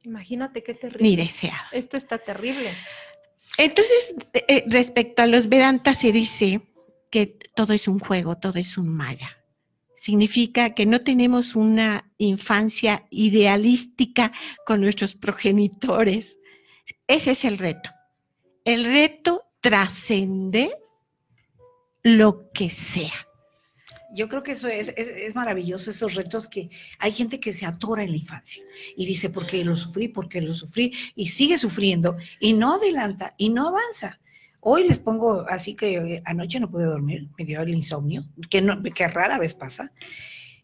Imagínate 0.10 0.64
qué 0.64 0.74
terrible. 0.74 1.04
ni 1.08 1.16
deseados. 1.16 1.72
Esto 1.72 1.96
está 1.96 2.18
terrible. 2.18 2.74
Entonces, 3.58 4.16
eh, 4.34 4.64
respecto 4.68 5.22
a 5.22 5.28
los 5.28 5.50
Vedantas 5.50 6.00
se 6.00 6.12
dice 6.12 6.62
que 7.12 7.38
todo 7.56 7.74
es 7.74 7.88
un 7.88 8.00
juego, 8.00 8.36
todo 8.38 8.58
es 8.58 8.78
un 8.78 8.90
maya. 8.90 9.38
Significa 9.98 10.74
que 10.74 10.88
no 10.88 11.02
tenemos 11.02 11.56
una 11.56 12.12
infancia 12.18 13.06
idealística 13.12 14.32
con 14.66 14.82
nuestros 14.82 15.14
progenitores. 15.14 16.40
Ese 17.06 17.32
es 17.32 17.46
el 17.46 17.60
reto. 17.60 17.92
El 18.66 18.86
reto 18.86 19.44
trascender 19.62 20.76
lo 22.02 22.50
que 22.52 22.72
sea. 22.72 23.29
Yo 24.12 24.28
creo 24.28 24.42
que 24.42 24.54
eso 24.54 24.68
es, 24.68 24.90
es, 24.90 25.36
maravilloso, 25.36 25.92
esos 25.92 26.16
retos 26.16 26.48
que 26.48 26.70
hay 26.98 27.12
gente 27.12 27.40
que 27.40 27.54
se 27.54 27.66
atora 27.66 28.04
en 28.04 28.12
la 28.12 28.18
infancia 28.18 28.64
y 28.98 29.06
dice, 29.06 29.30
porque 29.30 29.64
lo 29.64 29.76
sufrí, 29.76 30.08
porque 30.08 30.42
lo 30.42 30.54
sufrí, 30.56 30.94
y 31.16 31.28
sigue 31.28 31.58
sufriendo 31.58 32.18
y 32.40 32.54
no 32.54 32.74
adelanta 32.76 33.36
y 33.38 33.50
no 33.50 33.68
avanza. 33.70 34.20
Hoy 34.62 34.88
les 34.88 35.00
pongo 35.00 35.46
así 35.48 35.76
que 35.76 35.96
eh, 35.98 36.22
anoche 36.26 36.60
no 36.60 36.70
pude 36.70 36.86
dormir, 36.86 37.30
me 37.38 37.46
dio 37.46 37.62
el 37.62 37.70
insomnio, 37.70 38.26
que, 38.50 38.62
no, 38.62 38.82
que 38.82 39.08
rara 39.08 39.38
vez 39.38 39.54
pasa. 39.54 39.92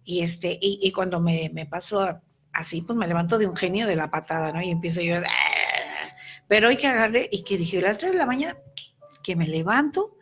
Y, 0.03 0.21
este, 0.21 0.57
y, 0.59 0.79
y 0.81 0.91
cuando 0.91 1.19
me, 1.19 1.49
me 1.53 1.65
paso 1.65 2.21
así, 2.51 2.81
pues 2.81 2.97
me 2.97 3.07
levanto 3.07 3.37
de 3.37 3.47
un 3.47 3.55
genio 3.55 3.85
de 3.85 3.95
la 3.95 4.09
patada, 4.09 4.51
¿no? 4.51 4.61
Y 4.61 4.69
empiezo 4.69 5.01
yo, 5.01 5.17
"Ah". 5.17 5.21
pero 6.47 6.69
hay 6.69 6.77
que 6.77 6.87
agarré, 6.87 7.29
y 7.31 7.43
que 7.43 7.57
dije, 7.57 7.81
las 7.81 7.97
3 7.99 8.13
de 8.13 8.17
la 8.17 8.25
mañana, 8.25 8.57
que 9.23 9.35
me 9.35 9.47
levanto, 9.47 10.14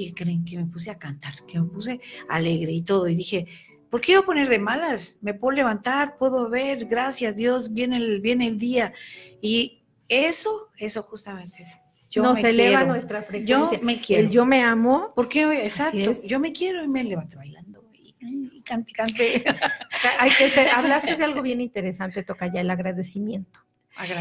y 0.00 0.12
creen 0.12 0.44
que 0.44 0.56
me 0.58 0.66
puse 0.66 0.90
a 0.90 0.98
cantar, 0.98 1.44
que 1.46 1.60
me 1.60 1.66
puse 1.66 2.00
alegre 2.28 2.72
y 2.72 2.82
todo, 2.82 3.08
y 3.08 3.14
dije, 3.14 3.46
¿por 3.90 4.00
qué 4.00 4.12
iba 4.12 4.22
a 4.22 4.24
poner 4.24 4.48
de 4.48 4.58
malas? 4.58 5.18
Me 5.20 5.34
puedo 5.34 5.56
levantar, 5.56 6.16
puedo 6.16 6.48
ver, 6.48 6.86
gracias 6.86 7.36
Dios, 7.36 7.72
viene 7.72 7.96
el, 7.98 8.20
viene 8.20 8.46
el 8.48 8.58
día. 8.58 8.92
Y 9.40 9.82
eso, 10.08 10.70
eso 10.78 11.02
justamente 11.02 11.62
es. 11.62 11.78
Yo 12.10 12.22
Nos 12.22 12.38
eleva 12.44 12.78
quiero. 12.80 12.92
nuestra 12.92 13.22
frecuencia. 13.22 13.56
Yo 13.56 13.70
me 13.82 14.00
quiero. 14.00 14.26
El 14.26 14.30
yo 14.30 14.44
me 14.44 14.62
amo. 14.62 15.12
¿Por 15.14 15.28
qué? 15.28 15.62
Exacto. 15.62 16.12
Yo 16.26 16.38
me 16.38 16.52
quiero 16.52 16.84
y 16.84 16.88
me 16.88 17.02
levanté 17.04 17.36
bailando 17.36 17.84
y, 17.94 18.14
y 18.20 18.62
cante, 18.62 18.92
cante. 18.92 19.44
O 19.46 20.00
sea, 20.02 20.10
hay 20.18 20.30
que 20.30 20.48
ser, 20.50 20.68
hablaste 20.74 21.16
de 21.16 21.24
algo 21.24 21.42
bien 21.42 21.60
interesante, 21.60 22.22
toca 22.22 22.52
ya 22.52 22.60
el 22.60 22.70
agradecimiento. 22.70 23.60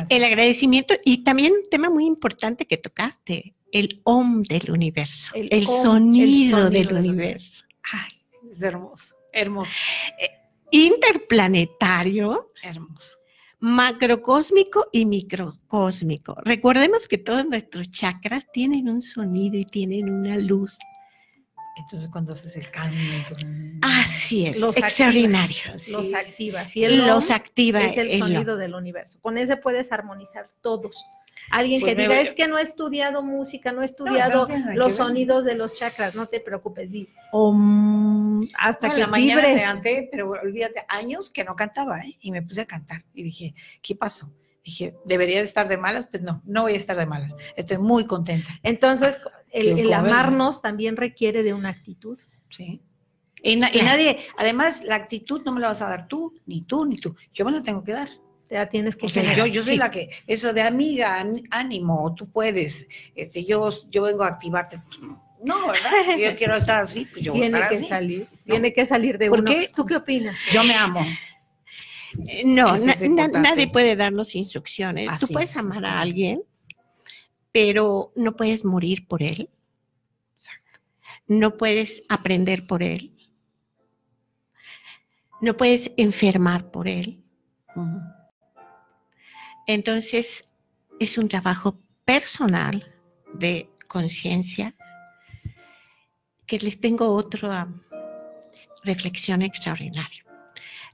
El 0.10 0.24
agradecimiento 0.24 0.94
y 1.04 1.24
también 1.24 1.54
un 1.54 1.70
tema 1.70 1.90
muy 1.90 2.06
importante 2.06 2.66
que 2.66 2.78
tocaste, 2.78 3.56
el 3.72 4.02
om 4.04 4.44
del 4.44 4.70
universo, 4.72 5.32
el, 5.34 5.48
El 5.52 5.66
om, 5.68 5.76
el 5.76 5.82
sonido, 5.82 6.70
del 6.70 6.88
del 6.88 6.98
universo. 6.98 7.66
Ay, 7.84 8.12
es 8.50 8.62
hermoso, 8.62 9.16
hermoso, 9.32 9.72
Interplanetario, 10.72 12.52
hermoso. 12.64 13.18
macrocósmico 13.60 14.88
y 14.92 15.06
microcósmico. 15.06 16.36
Recordemos 16.44 17.08
que 17.08 17.18
todos 17.18 17.46
nuestros 17.46 17.92
chakras 17.92 18.46
tienen 18.54 18.90
un 18.90 19.02
sonido 19.02 19.58
y 19.58 19.66
tienen 19.66 20.10
una 20.10 20.38
luz. 20.38 20.78
Entonces 21.78 22.10
cuando 22.12 22.34
haces 22.34 22.56
el 22.58 22.70
canto. 22.70 23.36
Así 23.82 24.46
es, 24.48 24.60
Los 24.60 24.78
extraordinario. 24.78 25.56
activas, 25.58 25.82
Sí, 25.84 25.92
los 25.92 26.14
activas. 26.14 26.76
Y 26.76 26.84
el 26.86 27.08
Los 27.08 27.32
activa 27.32 27.82
es 27.84 27.98
el 27.98 28.20
sonido 28.20 28.58
del 28.58 28.76
universo. 28.76 29.20
Con 29.22 29.38
ese 29.38 29.58
puedes 29.58 29.92
armonizar 29.92 30.50
todos. 30.62 31.06
Alguien 31.50 31.82
Pues 31.82 31.96
que 31.96 32.02
diga, 32.02 32.16
voy- 32.16 32.24
es 32.28 32.34
que 32.34 32.48
no 32.48 32.58
he 32.60 32.62
estudiado 32.62 33.24
música, 33.24 33.72
no 33.72 33.82
he 33.82 33.86
estudiado 33.86 34.48
no 34.48 34.74
los 34.76 34.96
sonidos 34.96 35.44
de 35.44 35.56
los 35.56 35.76
chakras, 35.76 36.14
no 36.14 36.28
te 36.28 36.40
preocupes, 36.40 36.90
di 36.92 37.10
om, 37.32 38.42
hasta 38.60 38.90
que 38.92 39.00
la 39.00 39.08
mañana 39.08 39.42
vibres. 39.48 39.82
te 39.82 40.08
pero 40.12 40.30
olvídate, 40.30 40.86
años 40.88 41.30
que 41.30 41.44
no 41.44 41.56
cantaba, 41.56 42.00
¿eh? 42.02 42.18
Y 42.22 42.32
me 42.32 42.42
puse 42.42 42.62
a 42.62 42.66
cantar 42.66 43.04
y 43.14 43.24
dije, 43.24 43.54
¿qué 43.82 43.96
pasó? 43.96 44.32
Dije, 44.64 44.96
¿debería 45.06 45.40
de 45.40 45.46
estar 45.46 45.68
de 45.68 45.78
malas? 45.78 46.08
Pues 46.08 46.22
no, 46.22 46.42
no 46.46 46.62
voy 46.64 46.74
a 46.74 46.78
estar 46.78 46.96
de 46.96 47.08
malas. 47.08 47.34
Estoy 47.56 47.80
muy 47.80 48.06
contenta. 48.06 48.48
Entonces, 48.62 49.18
el, 49.52 49.92
amarnos 49.94 50.62
también 50.62 50.98
requiere 50.98 51.44
de 51.44 51.54
una 51.54 51.70
actitud. 51.70 52.18
Sí. 52.50 52.82
Y, 53.44 53.56
nadie, 53.56 54.18
además, 54.38 54.84
la 54.84 54.96
actitud 54.96 55.42
no 55.46 55.54
me 55.54 55.60
la 55.62 55.70
vas 55.70 55.82
a 55.82 55.90
dar 55.90 56.08
tú, 56.08 56.34
ni 56.46 56.62
tú, 56.62 56.86
ni 56.86 56.98
tú. 56.98 57.16
Yo 57.34 57.44
me 57.44 57.52
la 57.52 57.64
tengo 57.64 57.84
que 57.84 57.92
dar. 57.94 58.10
Ya 58.50 58.68
tienes 58.68 58.98
que 58.98 59.08
yo, 59.08 59.46
yo 59.46 59.64
soy 59.64 59.78
la 59.78 59.90
que, 59.90 60.10
eso 60.28 60.52
de 60.52 60.62
amiga, 60.62 61.26
ánimo, 61.52 62.14
tú 62.16 62.30
puedes, 62.30 62.86
este, 63.16 63.46
yo, 63.46 63.70
yo 63.90 64.04
vengo 64.04 64.24
a 64.24 64.28
activarte. 64.28 64.82
No, 65.44 65.68
¿verdad? 65.68 66.18
Yo 66.20 66.36
quiero 66.36 66.56
estar 66.56 66.76
así, 66.78 67.06
pues 67.06 67.26
yo 67.26 67.34
tiene 67.34 67.50
voy 67.58 67.62
a 67.62 67.70
que 67.70 67.78
así. 67.78 67.88
salir, 67.88 68.28
tiene 68.46 68.74
que 68.74 68.86
salir 68.86 69.18
de 69.18 69.28
¿Por 69.30 69.40
uno. 69.40 69.50
qué? 69.50 69.72
¿Tú 69.76 69.86
qué 69.88 69.96
opinas? 69.96 70.38
Yo 70.52 70.64
me 70.64 70.76
amo. 70.76 71.04
No, 72.46 72.76
na- 72.78 72.96
na- 73.10 73.28
nadie 73.40 73.68
puede 73.68 73.96
darnos 73.96 74.36
instrucciones. 74.36 75.10
Así 75.10 75.26
Tú 75.26 75.34
puedes 75.34 75.52
es, 75.52 75.58
amar 75.58 75.78
es 75.80 75.84
a 75.90 76.00
alguien, 76.02 76.44
pero 77.52 78.12
no 78.16 78.36
puedes 78.36 78.64
morir 78.64 79.08
por 79.08 79.24
él. 79.24 79.50
No 81.28 81.58
puedes 81.58 82.04
aprender 82.10 82.66
por 82.68 82.84
él. 82.84 83.16
No 85.40 85.58
puedes 85.58 85.92
enfermar 85.98 86.72
por 86.72 86.88
él. 86.88 87.24
Entonces, 89.66 90.46
es 91.00 91.18
un 91.18 91.28
trabajo 91.28 91.80
personal 92.06 92.94
de 93.34 93.70
conciencia 93.88 94.76
que 96.46 96.60
les 96.60 96.80
tengo 96.80 97.14
otra 97.14 97.68
reflexión 98.84 99.42
extraordinaria. 99.42 100.26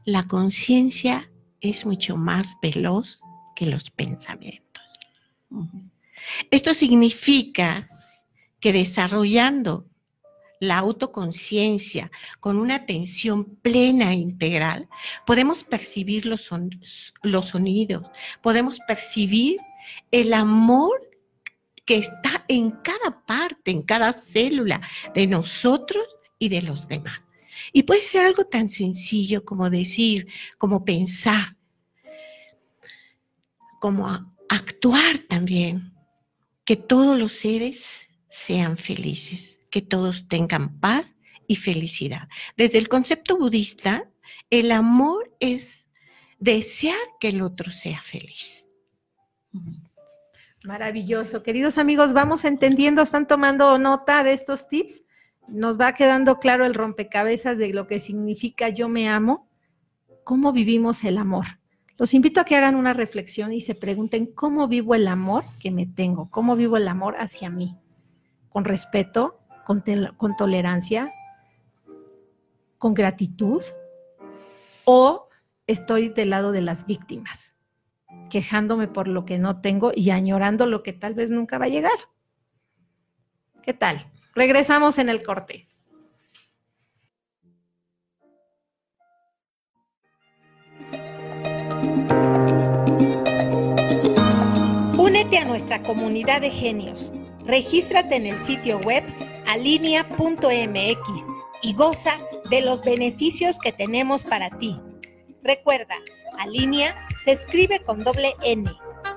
La 0.05 0.23
conciencia 0.23 1.29
es 1.59 1.85
mucho 1.85 2.15
más 2.15 2.55
veloz 2.61 3.19
que 3.55 3.65
los 3.65 3.89
pensamientos. 3.89 4.83
Esto 6.51 6.73
significa 6.73 7.89
que 8.59 8.73
desarrollando 8.73 9.87
la 10.59 10.79
autoconciencia 10.79 12.11
con 12.39 12.57
una 12.57 12.75
atención 12.75 13.45
plena 13.61 14.11
e 14.11 14.15
integral, 14.15 14.89
podemos 15.25 15.63
percibir 15.63 16.25
los, 16.25 16.49
los 17.21 17.49
sonidos, 17.49 18.09
podemos 18.41 18.79
percibir 18.87 19.57
el 20.11 20.33
amor 20.33 21.07
que 21.85 21.97
está 21.97 22.43
en 22.47 22.71
cada 22.71 23.23
parte, 23.25 23.71
en 23.71 23.83
cada 23.83 24.13
célula 24.13 24.81
de 25.13 25.27
nosotros 25.27 26.05
y 26.39 26.49
de 26.49 26.61
los 26.61 26.87
demás. 26.87 27.21
Y 27.71 27.83
puede 27.83 28.01
ser 28.01 28.25
algo 28.25 28.45
tan 28.45 28.69
sencillo 28.69 29.43
como 29.45 29.69
decir, 29.69 30.27
como 30.57 30.83
pensar, 30.83 31.55
como 33.79 34.07
actuar 34.49 35.19
también, 35.29 35.96
que 36.67 36.75
todos 36.75 37.17
los 37.17 37.31
seres 37.31 38.09
sean 38.27 38.75
felices, 38.75 39.57
que 39.71 39.81
todos 39.81 40.27
tengan 40.27 40.81
paz 40.81 41.15
y 41.47 41.55
felicidad. 41.55 42.27
Desde 42.57 42.77
el 42.77 42.89
concepto 42.89 43.37
budista, 43.37 44.11
el 44.49 44.73
amor 44.73 45.33
es 45.39 45.87
desear 46.39 46.99
que 47.21 47.29
el 47.29 47.41
otro 47.41 47.71
sea 47.71 48.01
feliz. 48.01 48.67
Maravilloso. 50.65 51.41
Queridos 51.41 51.77
amigos, 51.77 52.11
vamos 52.11 52.43
entendiendo, 52.43 53.01
están 53.01 53.27
tomando 53.27 53.79
nota 53.79 54.25
de 54.25 54.33
estos 54.33 54.67
tips. 54.67 55.05
Nos 55.47 55.79
va 55.79 55.93
quedando 55.93 56.37
claro 56.37 56.65
el 56.65 56.73
rompecabezas 56.73 57.57
de 57.57 57.73
lo 57.73 57.87
que 57.87 57.99
significa 57.99 58.67
yo 58.67 58.89
me 58.89 59.07
amo, 59.07 59.49
cómo 60.25 60.51
vivimos 60.51 61.05
el 61.05 61.17
amor. 61.17 61.45
Los 61.97 62.13
invito 62.13 62.39
a 62.39 62.45
que 62.45 62.55
hagan 62.55 62.75
una 62.75 62.93
reflexión 62.93 63.51
y 63.53 63.61
se 63.61 63.73
pregunten 63.75 64.27
cómo 64.27 64.67
vivo 64.67 64.93
el 64.93 65.07
amor 65.07 65.43
que 65.59 65.71
me 65.71 65.87
tengo, 65.87 66.29
cómo 66.29 66.55
vivo 66.55 66.77
el 66.77 66.87
amor 66.87 67.15
hacia 67.19 67.49
mí, 67.49 67.75
con 68.49 68.65
respeto, 68.65 69.39
con, 69.65 69.83
tolerancia, 70.37 71.11
con 72.77 72.93
gratitud, 72.93 73.63
o 74.85 75.27
estoy 75.65 76.09
del 76.09 76.29
lado 76.29 76.51
de 76.51 76.61
las 76.61 76.85
víctimas 76.85 77.57
quejándome 78.29 78.87
por 78.87 79.07
lo 79.07 79.25
que 79.25 79.37
no 79.37 79.61
tengo 79.61 79.91
y 79.95 80.11
añorando 80.11 80.65
lo 80.65 80.83
que 80.83 80.93
tal 80.93 81.13
vez 81.13 81.31
nunca 81.31 81.57
va 81.57 81.65
a 81.65 81.69
llegar. 81.69 81.97
¿Qué 83.63 83.73
tal? 83.73 84.11
Regresamos 84.33 84.97
en 84.97 85.09
el 85.09 85.23
corte. 85.23 85.67
Únete 95.37 95.45
a 95.45 95.49
nuestra 95.49 95.83
comunidad 95.83 96.41
de 96.41 96.49
genios. 96.49 97.11
Regístrate 97.45 98.15
en 98.15 98.25
el 98.25 98.39
sitio 98.39 98.79
web 98.79 99.03
alinea.mx 99.45 101.09
y 101.61 101.73
goza 101.73 102.17
de 102.49 102.61
los 102.61 102.81
beneficios 102.81 103.59
que 103.59 103.71
tenemos 103.71 104.23
para 104.23 104.49
ti. 104.49 104.79
Recuerda, 105.43 105.93
Alinea 106.39 106.95
se 107.23 107.33
escribe 107.33 107.81
con 107.81 108.03
doble 108.03 108.33
N. 108.41 108.71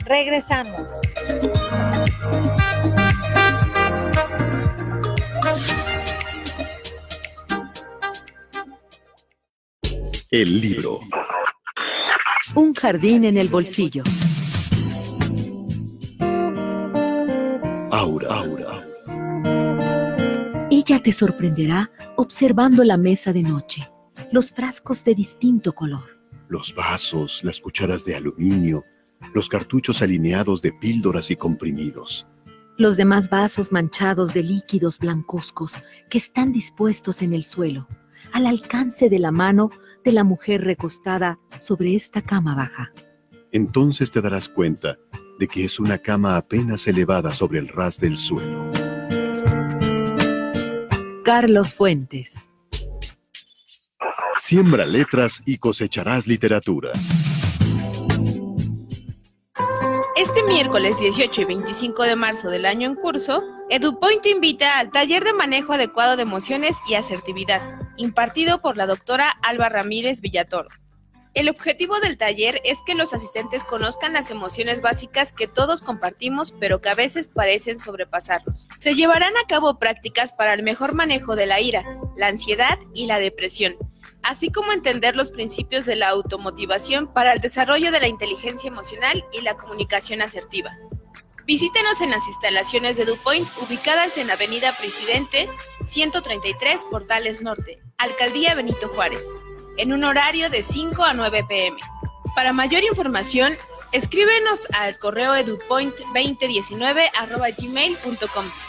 Regresamos. 0.04 0.92
El 10.30 10.61
libro. 10.61 11.00
Un 12.54 12.74
jardín 12.74 13.24
en 13.24 13.38
el 13.38 13.48
bolsillo. 13.48 14.04
Aura. 18.00 18.28
Aura. 18.34 18.86
Ella 20.70 21.02
te 21.02 21.12
sorprenderá 21.12 21.90
observando 22.16 22.82
la 22.82 22.96
mesa 22.96 23.30
de 23.34 23.42
noche, 23.42 23.90
los 24.32 24.52
frascos 24.52 25.04
de 25.04 25.14
distinto 25.14 25.74
color. 25.74 26.18
Los 26.48 26.74
vasos, 26.74 27.44
las 27.44 27.60
cucharas 27.60 28.06
de 28.06 28.16
aluminio, 28.16 28.86
los 29.34 29.50
cartuchos 29.50 30.00
alineados 30.00 30.62
de 30.62 30.72
píldoras 30.72 31.30
y 31.30 31.36
comprimidos. 31.36 32.26
los 32.78 32.96
demás 32.96 33.28
vasos 33.28 33.70
manchados 33.70 34.32
de 34.32 34.44
líquidos 34.44 34.98
blancuzcos 34.98 35.74
que 36.08 36.16
están 36.16 36.52
dispuestos 36.54 37.20
en 37.20 37.34
el 37.34 37.44
suelo, 37.44 37.86
al 38.32 38.46
alcance 38.46 39.10
de 39.10 39.18
la 39.18 39.30
mano 39.30 39.68
de 40.02 40.12
la 40.12 40.24
mujer 40.24 40.64
recostada 40.64 41.38
sobre 41.58 41.94
esta 41.94 42.22
cama 42.22 42.54
baja. 42.54 42.90
Entonces 43.52 44.10
te 44.10 44.22
darás 44.22 44.48
cuenta 44.48 44.96
de 45.40 45.48
que 45.48 45.64
es 45.64 45.81
una 45.81 45.96
cama 45.96 46.37
apenas 46.37 46.87
elevada 46.87 47.33
sobre 47.33 47.61
el 47.61 47.68
ras 47.68 47.98
del 47.98 48.18
suelo. 48.18 48.70
Carlos 51.24 51.74
Fuentes. 51.74 52.50
Siembra 54.37 54.85
letras 54.85 55.42
y 55.46 55.57
cosecharás 55.57 56.26
literatura. 56.26 56.92
Este 60.14 60.42
miércoles 60.42 61.00
18 61.00 61.40
y 61.40 61.44
25 61.46 62.03
de 62.03 62.16
marzo 62.16 62.50
del 62.50 62.66
año 62.66 62.87
en 62.87 62.96
curso, 62.96 63.42
EduPoint 63.70 64.20
te 64.20 64.29
invita 64.29 64.79
al 64.79 64.90
taller 64.90 65.24
de 65.24 65.33
manejo 65.33 65.72
adecuado 65.72 66.16
de 66.16 66.22
emociones 66.22 66.76
y 66.87 66.94
asertividad, 66.94 67.62
impartido 67.96 68.61
por 68.61 68.76
la 68.76 68.87
doctora 68.87 69.35
Alba 69.42 69.70
Ramírez 69.70 70.20
Villatoro. 70.20 70.68
El 71.32 71.48
objetivo 71.48 72.00
del 72.00 72.18
taller 72.18 72.60
es 72.64 72.82
que 72.84 72.96
los 72.96 73.14
asistentes 73.14 73.62
conozcan 73.62 74.14
las 74.14 74.32
emociones 74.32 74.80
básicas 74.80 75.32
que 75.32 75.46
todos 75.46 75.80
compartimos, 75.80 76.50
pero 76.50 76.80
que 76.80 76.88
a 76.88 76.96
veces 76.96 77.28
parecen 77.28 77.78
sobrepasarnos. 77.78 78.66
Se 78.76 78.94
llevarán 78.94 79.36
a 79.36 79.46
cabo 79.46 79.78
prácticas 79.78 80.32
para 80.32 80.54
el 80.54 80.64
mejor 80.64 80.92
manejo 80.92 81.36
de 81.36 81.46
la 81.46 81.60
ira, 81.60 81.84
la 82.16 82.26
ansiedad 82.26 82.80
y 82.94 83.06
la 83.06 83.20
depresión, 83.20 83.76
así 84.24 84.50
como 84.50 84.72
entender 84.72 85.14
los 85.14 85.30
principios 85.30 85.86
de 85.86 85.94
la 85.94 86.08
automotivación 86.08 87.12
para 87.12 87.32
el 87.32 87.40
desarrollo 87.40 87.92
de 87.92 88.00
la 88.00 88.08
inteligencia 88.08 88.66
emocional 88.66 89.24
y 89.32 89.42
la 89.42 89.56
comunicación 89.56 90.22
asertiva. 90.22 90.76
Visítenos 91.46 92.00
en 92.00 92.10
las 92.10 92.26
instalaciones 92.26 92.96
de 92.96 93.04
DuPoint 93.04 93.48
ubicadas 93.60 94.18
en 94.18 94.30
Avenida 94.30 94.72
Presidentes 94.78 95.52
133 95.84 96.84
Portales 96.90 97.40
Norte, 97.40 97.78
Alcaldía 97.98 98.54
Benito 98.54 98.88
Juárez, 98.88 99.24
en 99.80 99.92
un 99.94 100.04
horario 100.04 100.50
de 100.50 100.62
5 100.62 101.02
a 101.02 101.14
9 101.14 101.46
pm. 101.48 101.78
Para 102.36 102.52
mayor 102.52 102.84
información, 102.84 103.54
escríbenos 103.92 104.68
al 104.78 104.98
correo 104.98 105.34
edupoint2019 105.34 107.10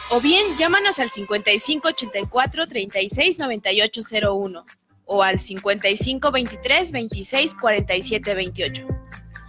o 0.09 0.21
bien 0.21 0.45
llámanos 0.57 0.99
al 0.99 1.09
5584 1.09 2.65
369801 2.65 4.65
o 5.05 5.21
al 5.21 5.39
5523 5.39 6.91
26 6.91 7.55
47 7.55 8.33
28. 8.33 8.87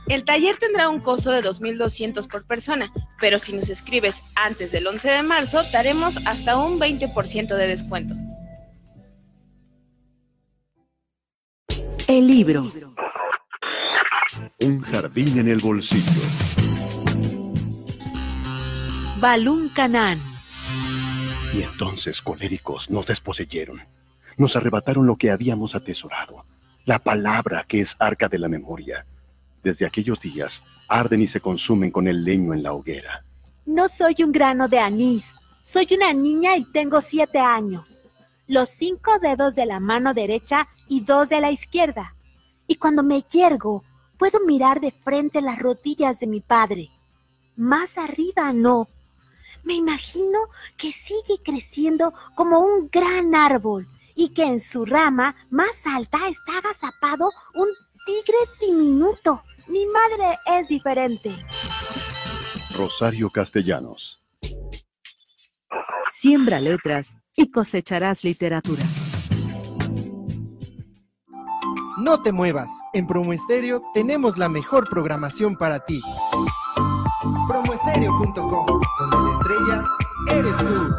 El 0.09 0.25
taller 0.25 0.57
tendrá 0.57 0.89
un 0.89 0.99
costo 0.99 1.31
de 1.31 1.45
2.200 1.45 2.29
por 2.29 2.45
persona, 2.45 2.93
pero 3.21 3.39
si 3.39 3.53
nos 3.53 3.71
escribes 3.71 4.21
antes 4.35 4.73
del 4.73 4.89
11 4.89 5.09
de 5.09 5.23
marzo, 5.23 5.63
daremos 5.71 6.19
hasta 6.27 6.57
un 6.57 6.81
20% 6.81 7.55
de 7.55 7.69
descuento. 7.69 8.17
El 12.13 12.27
libro. 12.27 12.61
Un 14.61 14.83
jardín 14.83 15.39
en 15.39 15.49
el 15.49 15.61
bolsillo. 15.61 16.21
Balún 19.19 19.71
Canán. 19.71 20.21
Y 21.55 21.63
entonces 21.63 22.21
coléricos 22.21 22.91
nos 22.91 23.07
desposeyeron. 23.07 23.81
nos 24.37 24.57
arrebataron 24.57 25.07
lo 25.07 25.17
que 25.17 25.31
habíamos 25.31 25.75
atesorado, 25.75 26.45
la 26.85 26.99
palabra 26.99 27.65
que 27.67 27.81
es 27.81 27.97
arca 27.99 28.29
de 28.29 28.39
la 28.39 28.49
memoria. 28.51 29.07
Desde 29.63 29.87
aquellos 29.87 30.21
días 30.21 30.63
arden 30.89 31.23
y 31.23 31.29
se 31.29 31.41
consumen 31.41 31.91
con 31.91 32.09
el 32.09 32.25
leño 32.25 32.53
en 32.53 32.63
la 32.63 32.75
hoguera. 32.75 33.25
No 33.65 33.89
soy 33.89 34.17
un 34.19 34.33
grano 34.33 34.69
de 34.69 34.81
anís, 34.81 35.35
soy 35.63 35.89
una 35.93 36.13
niña 36.13 36.59
y 36.59 36.65
tengo 36.73 37.01
siete 37.01 37.39
años. 37.39 38.05
Los 38.49 38.69
cinco 38.69 39.19
dedos 39.19 39.55
de 39.55 39.65
la 39.65 39.81
mano 39.81 40.13
derecha 40.13 40.69
y 40.93 41.01
dos 41.01 41.31
de 41.31 41.41
la 41.41 41.51
izquierda. 41.51 42.15
Y 42.67 42.77
cuando 42.77 43.03
me 43.03 43.23
yergo, 43.23 43.83
puedo 44.19 44.41
mirar 44.41 44.79
de 44.79 44.93
frente 44.93 45.41
las 45.41 45.59
rodillas 45.59 46.21
de 46.21 46.27
mi 46.27 46.43
padre. 46.43 46.91
Más 47.57 47.97
arriba 47.97 48.53
no. 48.53 48.89
Me 49.65 49.73
imagino 49.73 50.39
que 50.77 50.93
sigue 50.93 51.39
creciendo 51.43 52.13
como 52.35 52.61
un 52.61 52.91
gran 52.93 53.35
árbol 53.35 53.89
y 54.15 54.35
que 54.35 54.45
en 54.45 54.61
su 54.61 54.85
rama 54.85 55.35
más 55.49 55.87
alta 55.87 56.29
está 56.29 56.59
agazapado 56.59 57.31
un 57.55 57.69
tigre 58.05 58.39
diminuto. 58.61 59.43
Mi 59.69 59.87
madre 59.87 60.37
es 60.59 60.69
diferente. 60.69 61.35
Rosario 62.77 63.31
Castellanos. 63.31 64.23
Siembra 66.11 66.61
letras 66.61 67.17
y 67.35 67.51
cosecharás 67.51 68.25
literatura. 68.25 68.83
No 72.03 72.21
te 72.21 72.33
muevas, 72.33 72.69
en 72.95 73.07
Promo 73.07 73.33
Estéreo 73.33 73.81
tenemos 73.95 74.37
la 74.37 74.49
mejor 74.49 74.91
programación 74.91 75.55
para 75.55 75.79
ti. 75.87 76.03
Promoestereo.com, 77.47 78.67
donde 78.99 79.17
la 79.17 79.31
estrella 79.39 79.85
eres 80.37 80.57
tú. 80.57 80.93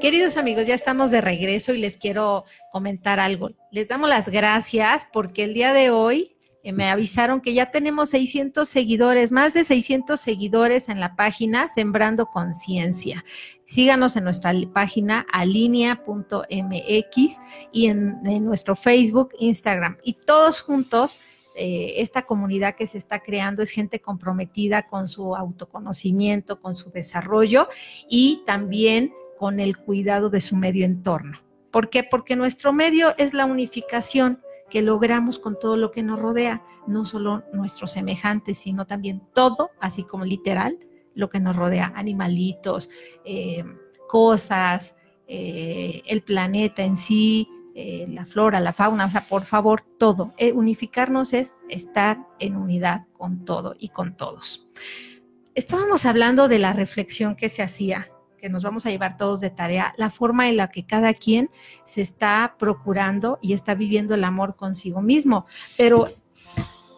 Queridos 0.00 0.36
amigos, 0.36 0.68
ya 0.68 0.76
estamos 0.76 1.10
de 1.10 1.20
regreso 1.20 1.74
y 1.74 1.78
les 1.78 1.96
quiero 1.96 2.44
comentar 2.70 3.18
algo. 3.18 3.50
Les 3.72 3.88
damos 3.88 4.08
las 4.08 4.28
gracias 4.28 5.04
porque 5.12 5.42
el 5.42 5.52
día 5.52 5.72
de 5.72 5.90
hoy 5.90 6.37
me 6.72 6.90
avisaron 6.90 7.40
que 7.40 7.54
ya 7.54 7.70
tenemos 7.70 8.10
600 8.10 8.68
seguidores, 8.68 9.32
más 9.32 9.54
de 9.54 9.64
600 9.64 10.20
seguidores 10.20 10.88
en 10.88 11.00
la 11.00 11.16
página 11.16 11.68
Sembrando 11.68 12.26
Conciencia. 12.26 13.24
Síganos 13.64 14.16
en 14.16 14.24
nuestra 14.24 14.52
página 14.72 15.26
alinea.mx 15.32 16.46
y 17.72 17.86
en, 17.86 18.16
en, 18.24 18.44
nuestro 18.44 18.76
Facebook, 18.76 19.30
Instagram. 19.38 19.98
Y 20.02 20.14
todos 20.14 20.60
juntos, 20.60 21.18
eh, 21.54 21.94
esta 21.96 22.22
comunidad 22.22 22.76
que 22.76 22.86
se 22.86 22.98
está 22.98 23.20
creando 23.20 23.62
es 23.62 23.70
gente 23.70 24.00
comprometida 24.00 24.86
con 24.86 25.08
su 25.08 25.34
autoconocimiento, 25.34 26.60
con 26.60 26.76
su 26.76 26.90
desarrollo 26.90 27.68
y 28.08 28.42
también 28.46 29.12
con 29.38 29.58
el 29.58 29.76
cuidado 29.76 30.30
de 30.30 30.40
su 30.40 30.56
medio 30.56 30.84
entorno. 30.84 31.38
¿Por 31.70 31.90
qué? 31.90 32.04
Porque 32.04 32.36
nuestro 32.36 32.72
medio 32.72 33.14
es 33.18 33.34
la 33.34 33.44
unificación 33.44 34.40
que 34.70 34.82
logramos 34.82 35.38
con 35.38 35.58
todo 35.58 35.76
lo 35.76 35.90
que 35.90 36.02
nos 36.02 36.18
rodea, 36.18 36.62
no 36.86 37.06
solo 37.06 37.44
nuestros 37.52 37.92
semejantes, 37.92 38.58
sino 38.58 38.86
también 38.86 39.22
todo, 39.34 39.70
así 39.80 40.04
como 40.04 40.24
literal, 40.24 40.78
lo 41.14 41.30
que 41.30 41.40
nos 41.40 41.56
rodea, 41.56 41.92
animalitos, 41.96 42.90
eh, 43.24 43.64
cosas, 44.08 44.94
eh, 45.26 46.02
el 46.06 46.22
planeta 46.22 46.82
en 46.82 46.96
sí, 46.96 47.48
eh, 47.74 48.06
la 48.08 48.24
flora, 48.24 48.60
la 48.60 48.72
fauna, 48.72 49.06
o 49.06 49.10
sea, 49.10 49.22
por 49.28 49.44
favor, 49.44 49.84
todo. 49.98 50.32
Unificarnos 50.54 51.32
es 51.32 51.54
estar 51.68 52.18
en 52.38 52.56
unidad 52.56 53.06
con 53.12 53.44
todo 53.44 53.74
y 53.78 53.88
con 53.88 54.16
todos. 54.16 54.66
Estábamos 55.54 56.06
hablando 56.06 56.48
de 56.48 56.58
la 56.60 56.72
reflexión 56.72 57.34
que 57.34 57.48
se 57.48 57.62
hacía 57.62 58.08
que 58.38 58.48
nos 58.48 58.62
vamos 58.62 58.86
a 58.86 58.90
llevar 58.90 59.16
todos 59.16 59.40
de 59.40 59.50
tarea, 59.50 59.94
la 59.96 60.10
forma 60.10 60.48
en 60.48 60.56
la 60.56 60.70
que 60.70 60.86
cada 60.86 61.12
quien 61.14 61.50
se 61.84 62.00
está 62.00 62.56
procurando 62.58 63.38
y 63.42 63.52
está 63.52 63.74
viviendo 63.74 64.14
el 64.14 64.24
amor 64.24 64.56
consigo 64.56 65.02
mismo. 65.02 65.46
Pero 65.76 66.14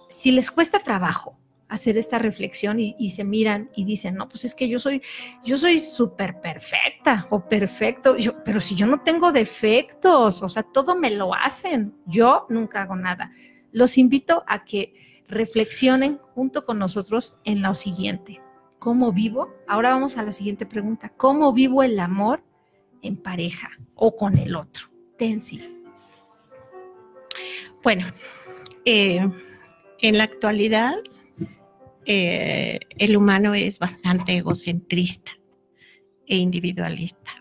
si 0.08 0.32
les 0.32 0.50
cuesta 0.50 0.80
trabajo 0.80 1.36
hacer 1.68 1.96
esta 1.96 2.18
reflexión 2.18 2.78
y, 2.80 3.10
se 3.10 3.24
miran 3.24 3.70
y 3.76 3.84
dicen, 3.84 4.16
no, 4.16 4.28
pues 4.28 4.44
es 4.44 4.54
que 4.54 4.68
yo 4.68 4.80
soy, 4.80 5.02
yo 5.44 5.56
soy 5.56 5.80
súper 5.80 6.40
perfecta 6.40 7.28
o 7.30 7.48
perfecto, 7.48 8.16
yo, 8.16 8.42
pero 8.44 8.60
si 8.60 8.74
yo 8.74 8.86
no 8.86 9.00
tengo 9.00 9.30
defectos, 9.30 10.42
o 10.42 10.48
sea, 10.48 10.64
todo 10.64 10.96
me 10.96 11.10
lo 11.12 11.32
hacen, 11.32 11.94
yo 12.06 12.46
nunca 12.48 12.82
hago 12.82 12.96
nada. 12.96 13.30
Los 13.70 13.98
invito 13.98 14.42
a 14.48 14.64
que 14.64 15.22
reflexionen 15.28 16.18
junto 16.34 16.66
con 16.66 16.78
nosotros 16.80 17.36
en 17.44 17.62
lo 17.62 17.76
siguiente 17.76 18.40
¿Cómo 18.80 19.12
vivo? 19.12 19.54
Ahora 19.68 19.90
vamos 19.90 20.16
a 20.16 20.22
la 20.22 20.32
siguiente 20.32 20.64
pregunta. 20.64 21.10
¿Cómo 21.10 21.52
vivo 21.52 21.82
el 21.82 22.00
amor 22.00 22.42
en 23.02 23.18
pareja 23.18 23.68
o 23.94 24.16
con 24.16 24.38
el 24.38 24.56
otro? 24.56 24.88
Tensi. 25.18 25.60
Bueno, 27.82 28.06
eh, 28.86 29.30
en 30.00 30.18
la 30.18 30.24
actualidad 30.24 30.94
eh, 32.06 32.80
el 32.96 33.18
humano 33.18 33.52
es 33.52 33.78
bastante 33.78 34.38
egocentrista 34.38 35.32
e 36.26 36.38
individualista. 36.38 37.32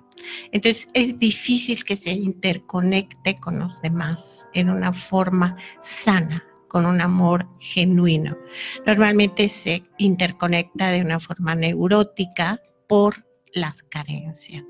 Entonces 0.52 0.90
es 0.94 1.18
difícil 1.20 1.86
que 1.86 1.96
se 1.96 2.12
interconecte 2.12 3.36
con 3.36 3.60
los 3.60 3.82
demás 3.82 4.46
en 4.54 4.70
una 4.70 4.92
forma 4.92 5.56
sana 5.82 6.49
con 6.70 6.86
un 6.86 7.02
amor 7.02 7.46
genuino. 7.60 8.38
Normalmente 8.86 9.50
se 9.50 9.84
interconecta 9.98 10.92
de 10.92 11.02
una 11.02 11.20
forma 11.20 11.56
neurótica 11.56 12.62
por 12.88 13.26
las 13.54 13.84
carencias. 13.84 14.64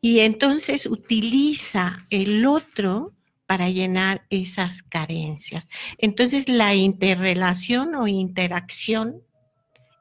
Y 0.00 0.20
entonces 0.20 0.86
utiliza 0.86 2.06
el 2.10 2.46
otro 2.46 3.12
para 3.46 3.70
llenar 3.70 4.24
esas 4.30 4.82
carencias. 4.82 5.66
Entonces 5.98 6.48
la 6.48 6.74
interrelación 6.74 7.94
o 7.94 8.06
interacción 8.06 9.22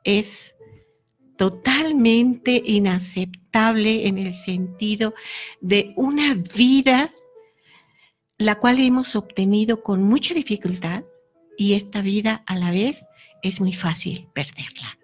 es 0.04 0.56
totalmente 1.38 2.62
inaceptable 2.64 4.08
en 4.08 4.18
el 4.18 4.34
sentido 4.34 5.14
de 5.62 5.94
una 5.96 6.36
vida 6.56 7.14
la 8.38 8.56
cual 8.56 8.80
hemos 8.80 9.16
obtenido 9.16 9.82
con 9.82 10.04
mucha 10.04 10.34
dificultad 10.34 11.04
y 11.58 11.74
esta 11.74 12.02
vida 12.02 12.44
a 12.48 12.56
la 12.56 12.72
vez 12.72 13.06
es 13.42 13.62
muy 13.62 13.74
fácil 13.74 14.28
perderla. 14.34 14.98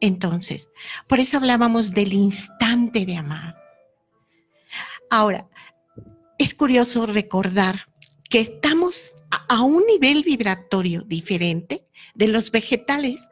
Entonces, 0.00 0.68
por 1.08 1.20
eso 1.20 1.38
hablábamos 1.38 1.92
del 1.92 2.12
instante 2.12 3.06
de 3.06 3.16
amar. 3.16 3.56
Ahora, 5.10 5.48
es 6.38 6.54
curioso 6.54 7.06
recordar 7.06 7.86
que 8.28 8.40
estamos 8.40 9.12
a, 9.48 9.62
un 9.62 9.84
nivel 9.86 10.22
vibratorio 10.22 11.02
diferente 11.02 11.84
de 12.14 12.28
los 12.28 12.50
vegetales. 12.50 13.26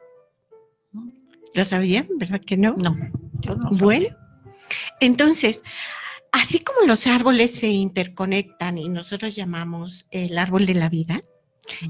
¿Lo 1.53 1.65
sabían? 1.65 2.07
¿Verdad 2.17 2.41
que 2.41 2.57
no? 2.57 2.75
No, 2.77 2.97
yo 3.41 3.55
no. 3.55 3.69
Bueno, 3.71 4.07
entonces, 4.99 5.61
así 6.35 6.59
como 6.59 6.85
los 6.85 7.07
árboles 7.07 7.55
se 7.55 7.69
interconectan 7.69 8.77
y 8.77 8.89
nosotros 8.89 9.35
llamamos 9.35 10.05
el 10.11 10.37
árbol 10.37 10.65
de 10.65 10.73
la 10.73 10.89
vida, 10.89 11.21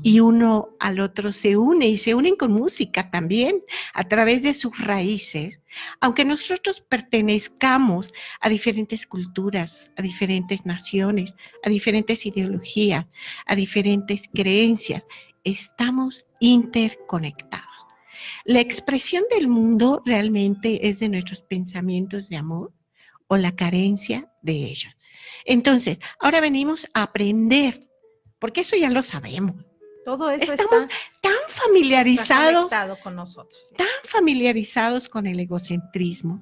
y 0.03 0.19
uno 0.19 0.69
al 0.79 0.99
otro 0.99 1.33
se 1.33 1.57
une 1.57 1.87
y 1.87 1.97
se 1.97 2.13
unen 2.13 2.35
con 2.35 2.51
música 2.51 3.09
también 3.09 3.61
a 3.93 4.07
través 4.07 4.43
de 4.43 4.53
sus 4.53 4.77
raíces, 4.77 5.59
aunque 5.99 6.23
nosotros 6.23 6.81
pertenezcamos 6.87 8.13
a 8.39 8.47
diferentes 8.47 9.07
culturas, 9.07 9.89
a 9.97 10.03
diferentes 10.03 10.63
naciones, 10.65 11.33
a 11.63 11.69
diferentes 11.69 12.25
ideologías, 12.25 13.07
a 13.47 13.55
diferentes 13.55 14.21
creencias, 14.33 15.05
estamos 15.43 16.23
interconectados. 16.39 17.65
La 18.45 18.59
expresión 18.59 19.23
del 19.31 19.47
mundo 19.47 20.03
realmente 20.05 20.87
es 20.87 20.99
de 20.99 21.09
nuestros 21.09 21.41
pensamientos 21.41 22.29
de 22.29 22.37
amor, 22.37 22.71
o 23.27 23.37
la 23.37 23.55
carencia 23.55 24.31
de 24.41 24.53
ellos. 24.53 24.95
Entonces, 25.45 25.99
ahora 26.19 26.41
venimos 26.41 26.87
a 26.93 27.03
aprender, 27.03 27.81
porque 28.39 28.61
eso 28.61 28.75
ya 28.75 28.89
lo 28.89 29.03
sabemos. 29.03 29.55
Todo 30.05 30.29
eso 30.29 30.53
Estamos 30.53 30.87
tan 31.21 31.33
familiarizados 31.47 32.71
con 33.01 33.15
nosotros. 33.15 33.73
Tan 33.75 33.87
familiarizados 34.03 35.09
con 35.09 35.25
el 35.25 35.39
egocentrismo, 35.39 36.41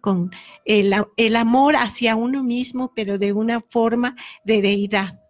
con 0.00 0.30
el, 0.64 0.94
el 1.16 1.36
amor 1.36 1.74
hacia 1.74 2.14
uno 2.14 2.44
mismo, 2.44 2.92
pero 2.94 3.18
de 3.18 3.32
una 3.32 3.60
forma 3.60 4.14
de 4.44 4.62
deidad, 4.62 5.20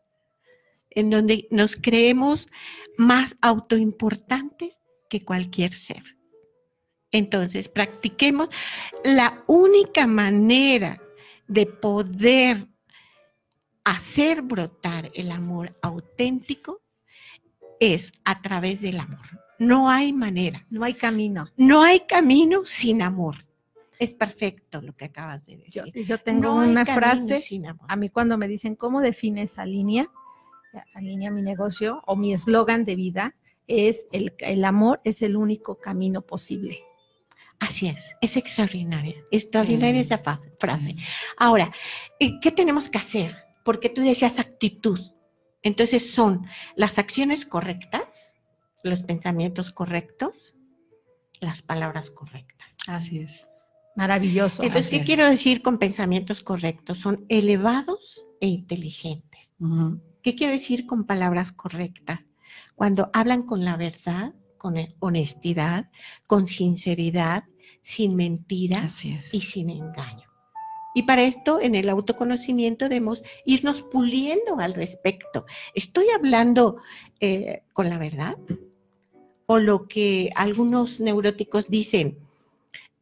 en 0.91 1.09
donde 1.09 1.49
nos 1.51 1.77
creemos 1.77 2.49
más 2.99 3.37
autoimportantes 3.41 4.79
que 5.09 5.21
cualquier 5.23 5.73
ser. 5.73 6.03
Entonces, 7.12 7.69
practiquemos. 7.69 8.49
La 9.05 9.42
única 9.47 10.07
manera 10.07 11.01
de 11.49 11.66
poder 11.66 12.66
hacer 13.85 14.42
brotar 14.42 15.11
el 15.14 15.31
amor 15.31 15.77
auténtico 15.83 16.83
es 17.79 18.12
a 18.25 18.42
través 18.42 18.81
del 18.81 18.99
amor. 18.99 19.21
No 19.59 19.88
hay 19.88 20.12
manera. 20.12 20.64
No 20.71 20.85
hay 20.85 20.95
camino. 20.95 21.49
No 21.57 21.83
hay 21.83 22.01
camino 22.01 22.64
sin 22.64 23.01
amor. 23.03 23.37
Es 23.99 24.12
perfecto 24.12 24.83
lo 24.83 24.95
que 24.95 25.07
acabas 25.07 25.47
de 25.47 25.57
decir. 25.57 25.85
yo 26.07 26.19
tengo 26.21 26.42
No 26.42 26.57
una 26.57 26.85
frase, 26.85 27.38
sin 27.38 27.66
amor. 27.66 27.87
a 27.88 27.97
mí 27.97 28.11
cuando 28.11 28.37
me 28.37 28.47
dicen, 28.49 28.75
¿cómo 28.75 29.01
defines 29.01 29.53
esa 29.53 29.64
línea? 29.64 30.11
Alinea 30.95 31.31
mi 31.31 31.40
negocio 31.40 32.03
o 32.07 32.16
mi 32.16 32.35
eslogan 32.35 32.85
de 32.85 32.97
vida 32.97 33.35
es 33.66 34.07
el, 34.12 34.35
el 34.40 34.64
amor 34.66 35.01
es 35.05 35.23
el 35.23 35.37
único 35.37 35.79
camino 35.79 36.21
posible. 36.21 36.81
Así 37.61 37.87
es, 37.88 38.14
es 38.21 38.37
extraordinaria, 38.37 39.16
extraordinaria 39.31 40.01
esa 40.01 40.19
fase- 40.19 40.53
frase. 40.59 40.95
Ahora, 41.38 41.73
eh, 42.21 42.38
¿qué 42.40 42.51
tenemos 42.51 42.88
que 42.90 42.99
hacer? 42.99 43.37
Porque 43.64 43.88
tú 43.88 44.03
decías 44.03 44.38
actitud. 44.38 45.01
Entonces 45.62 46.12
son 46.12 46.47
las 46.77 46.99
acciones 46.99 47.45
correctas, 47.45 48.35
los 48.83 49.03
pensamientos 49.03 49.73
correctos, 49.73 50.55
las 51.40 51.62
palabras 51.62 52.11
correctas. 52.11 52.69
Así 52.87 53.19
es. 53.19 53.49
Maravilloso. 53.97 54.62
Entonces, 54.62 54.90
¿qué 54.90 55.05
quiero 55.05 55.29
decir 55.29 55.62
con 55.62 55.79
pensamientos 55.79 56.42
correctos? 56.42 56.99
Son 56.99 57.25
elevados 57.29 58.25
e 58.40 58.47
inteligentes. 58.49 59.55
¿Qué 60.23 60.35
quiero 60.35 60.53
decir 60.53 60.87
con 60.87 61.05
palabras 61.05 61.51
correctas? 61.53 62.19
Cuando 62.75 63.11
hablan 63.14 63.42
con 63.45 63.64
la 63.64 63.77
verdad, 63.77 64.35
con 64.66 64.79
e- 64.79 64.96
honestidad, 64.98 65.90
con 66.26 66.48
sinceridad, 66.48 67.44
sin 67.83 68.16
mentiras 68.16 69.05
y 69.05 69.40
sin 69.40 69.70
engaño. 69.70 70.29
Y 70.92 71.05
para 71.05 71.22
esto, 71.22 71.61
en 71.61 71.76
el 71.76 71.88
autoconocimiento 71.88 72.88
debemos 72.88 73.22
irnos 73.44 73.85
puliendo 73.85 74.59
al 74.59 74.74
respecto. 74.74 75.46
¿Estoy 75.72 76.07
hablando 76.09 76.79
eh, 77.20 77.62
con 77.74 77.88
la 77.88 77.98
verdad? 77.98 78.37
O 79.46 79.59
lo 79.61 79.87
que 79.87 80.31
algunos 80.35 80.98
neuróticos 80.98 81.68
dicen, 81.68 82.18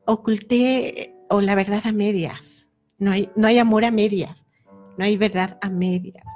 oculté 0.04 1.14
o 1.30 1.40
la 1.40 1.54
verdad 1.54 1.80
a 1.84 1.92
medias. 1.92 2.66
No 2.98 3.12
hay, 3.12 3.30
no 3.36 3.48
hay 3.48 3.58
amor 3.58 3.86
a 3.86 3.90
medias, 3.90 4.36
no 4.98 5.04
hay 5.06 5.16
verdad 5.16 5.58
a 5.62 5.70
medias. 5.70 6.26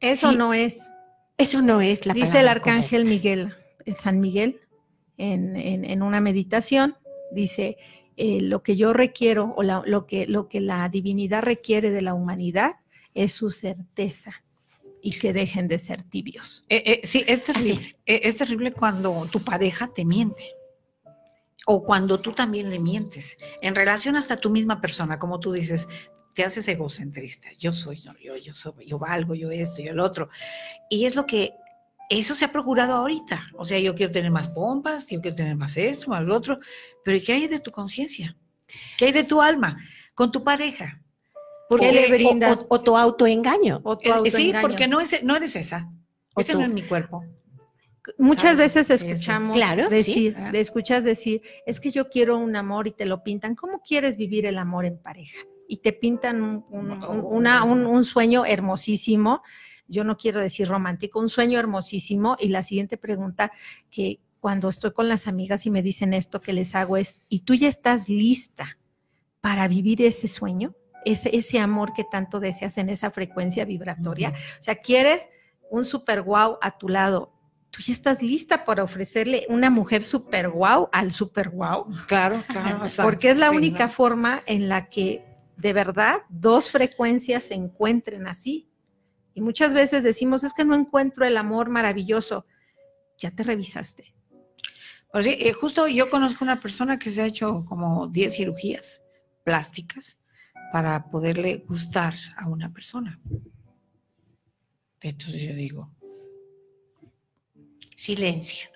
Eso 0.00 0.30
Sí, 0.32 0.38
no 0.38 0.54
es. 0.54 0.90
Eso 1.36 1.60
no 1.60 1.82
es 1.82 2.06
la 2.06 2.14
Dice 2.14 2.28
palabra 2.28 2.40
el 2.40 2.48
arcángel 2.48 3.04
Miguel, 3.04 3.40
el 3.40 3.63
San 3.98 4.20
Miguel, 4.20 4.60
en, 5.16 5.56
en- 5.56 5.84
en 5.84 6.02
una 6.02 6.20
meditación, 6.20 6.96
dice, 7.32 7.76
eh, 8.16 8.40
lo 8.40 8.62
que 8.62 8.76
yo 8.76 8.92
requiero 8.92 9.52
o 9.56 9.62
la- 9.62 9.82
lo, 9.86 10.06
que, 10.06 10.26
lo 10.26 10.48
que 10.48 10.60
la 10.60 10.88
divinidad 10.88 11.42
requiere 11.42 11.90
de 11.90 12.00
la 12.00 12.14
humanidad 12.14 12.76
es 13.14 13.32
su 13.32 13.50
certeza 13.50 14.42
y 15.02 15.18
que 15.18 15.32
dejen 15.32 15.68
de 15.68 15.78
ser 15.78 16.02
tibios. 16.04 16.64
Eh, 16.68 16.82
eh, 16.86 17.00
sí, 17.04 17.24
es 17.26 17.44
terrible. 17.44 17.80
Es 18.06 18.36
terrible 18.36 18.72
cuando 18.72 19.26
tu 19.30 19.40
pareja 19.40 19.88
te 19.92 20.04
miente. 20.04 20.42
O 21.66 21.82
cuando 21.82 22.20
tú 22.20 22.32
también 22.32 22.68
le 22.70 22.78
mientes. 22.78 23.36
En 23.62 23.74
relación 23.74 24.16
hasta 24.16 24.36
tu 24.36 24.50
misma 24.50 24.80
persona, 24.80 25.18
como 25.18 25.40
tú 25.40 25.52
dices, 25.52 25.88
te 26.34 26.44
haces 26.44 26.66
egocentrista. 26.68 27.48
Yo 27.58 27.72
soy, 27.72 28.00
no, 28.04 28.14
yo, 28.18 28.36
yo 28.36 28.54
soy, 28.54 28.86
yo 28.86 28.98
valgo, 28.98 29.34
yo 29.34 29.50
esto, 29.50 29.82
yo 29.82 29.92
el 29.92 30.00
otro. 30.00 30.28
Y 30.90 31.06
es 31.06 31.16
lo 31.16 31.26
que, 31.26 31.52
eso 32.10 32.34
se 32.34 32.44
ha 32.44 32.52
procurado 32.52 32.92
ahorita. 32.94 33.46
O 33.56 33.64
sea, 33.64 33.78
yo 33.80 33.94
quiero 33.94 34.12
tener 34.12 34.30
más 34.30 34.48
pompas, 34.48 35.06
yo 35.06 35.20
quiero 35.20 35.36
tener 35.36 35.56
más 35.56 35.76
esto, 35.76 36.10
más 36.10 36.22
lo 36.22 36.34
otro. 36.36 36.58
Pero 37.04 37.18
¿qué 37.24 37.32
hay 37.32 37.46
de 37.48 37.60
tu 37.60 37.70
conciencia? 37.70 38.36
¿Qué 38.98 39.06
hay 39.06 39.12
de 39.12 39.24
tu 39.24 39.40
alma 39.40 39.76
con 40.14 40.30
tu 40.32 40.42
pareja? 40.44 41.00
Porque- 41.68 41.92
le 41.92 42.08
brinda? 42.08 42.52
O, 42.52 42.60
o- 42.62 42.66
o 42.70 42.80
tu 42.80 42.96
autoengaño. 42.96 43.80
O 43.84 43.96
tu 43.98 44.08
Eh, 44.24 44.30
sí, 44.30 44.52
porque 44.60 44.86
no, 44.86 45.00
es, 45.00 45.22
no 45.22 45.34
eres 45.36 45.56
esa. 45.56 45.90
O 46.34 46.40
Ese 46.40 46.52
tú. 46.52 46.58
no 46.60 46.66
es 46.66 46.72
mi 46.72 46.82
cuerpo. 46.82 47.24
Muchas 48.18 48.52
¿sabes? 48.52 48.74
veces 48.74 48.90
es. 48.90 49.02
escuchamos 49.02 49.56
Claro, 49.56 49.84
sí. 49.84 49.94
decir, 49.94 50.36
Ah. 50.38 50.52
le 50.52 50.60
escuchas 50.60 51.04
decir, 51.04 51.40
es 51.64 51.80
que 51.80 51.90
yo 51.90 52.10
quiero 52.10 52.36
un 52.36 52.54
amor 52.54 52.86
y 52.86 52.92
te 52.92 53.06
lo 53.06 53.22
pintan. 53.22 53.54
¿Cómo 53.54 53.80
quieres 53.80 54.18
vivir 54.18 54.44
el 54.44 54.58
amor 54.58 54.84
en 54.84 54.98
pareja? 54.98 55.38
Y 55.68 55.78
te 55.78 55.94
pintan 55.94 56.42
un, 56.42 56.66
un- 56.68 56.90
un- 57.02 57.20
una- 57.24 57.64
un- 57.64 57.86
un 57.86 58.04
sueño 58.04 58.44
hermosísimo. 58.44 59.42
Yo 59.88 60.04
no 60.04 60.16
quiero 60.16 60.40
decir 60.40 60.68
romántico, 60.68 61.20
un 61.20 61.28
sueño 61.28 61.58
hermosísimo. 61.58 62.36
Y 62.40 62.48
la 62.48 62.62
siguiente 62.62 62.96
pregunta 62.96 63.52
que 63.90 64.20
cuando 64.40 64.68
estoy 64.68 64.92
con 64.92 65.08
las 65.08 65.26
amigas 65.26 65.66
y 65.66 65.70
me 65.70 65.82
dicen 65.82 66.14
esto 66.14 66.40
que 66.40 66.52
les 66.52 66.74
hago 66.74 66.96
es, 66.96 67.24
¿y 67.28 67.40
tú 67.40 67.54
ya 67.54 67.68
estás 67.68 68.08
lista 68.08 68.78
para 69.40 69.68
vivir 69.68 70.02
ese 70.02 70.28
sueño? 70.28 70.74
Ese, 71.04 71.36
ese 71.36 71.58
amor 71.58 71.92
que 71.92 72.04
tanto 72.04 72.40
deseas 72.40 72.78
en 72.78 72.88
esa 72.88 73.10
frecuencia 73.10 73.64
vibratoria. 73.66 74.32
O 74.58 74.62
sea, 74.62 74.76
quieres 74.76 75.28
un 75.70 75.84
super 75.84 76.22
guau 76.22 76.58
a 76.62 76.78
tu 76.78 76.88
lado. 76.88 77.32
Tú 77.70 77.82
ya 77.82 77.92
estás 77.92 78.22
lista 78.22 78.64
para 78.64 78.84
ofrecerle 78.84 79.46
una 79.48 79.68
mujer 79.68 80.02
super 80.02 80.48
guau 80.48 80.88
al 80.92 81.10
super 81.10 81.50
guau. 81.50 81.86
Claro, 82.06 82.42
claro. 82.46 82.86
Porque 83.02 83.30
es 83.30 83.36
la 83.36 83.50
Sí, 83.50 83.56
única 83.56 83.86
¿no? 83.86 83.92
forma 83.92 84.42
en 84.46 84.68
la 84.68 84.88
que 84.88 85.24
de 85.56 85.72
verdad 85.72 86.18
dos 86.28 86.70
frecuencias 86.70 87.44
se 87.44 87.54
encuentren 87.54 88.26
así. 88.26 88.70
Y 89.34 89.40
muchas 89.40 89.74
veces 89.74 90.04
decimos, 90.04 90.44
es 90.44 90.54
que 90.54 90.64
no 90.64 90.74
encuentro 90.74 91.26
el 91.26 91.36
amor 91.36 91.68
maravilloso. 91.68 92.46
Ya 93.18 93.30
te 93.30 93.42
revisaste. 93.42 94.14
Pues 95.12 95.24
sí, 95.26 95.36
eh, 95.38 95.52
justo 95.52 95.86
yo 95.86 96.10
conozco 96.10 96.44
una 96.44 96.60
persona 96.60 96.98
que 96.98 97.10
se 97.10 97.22
ha 97.22 97.26
hecho 97.26 97.64
como 97.68 98.08
10 98.08 98.34
cirugías 98.34 99.02
plásticas 99.44 100.18
para 100.72 101.08
poderle 101.08 101.64
gustar 101.68 102.14
a 102.36 102.48
una 102.48 102.72
persona. 102.72 103.20
Entonces 105.00 105.42
yo 105.42 105.54
digo, 105.54 105.90
Silencio. 108.04 108.68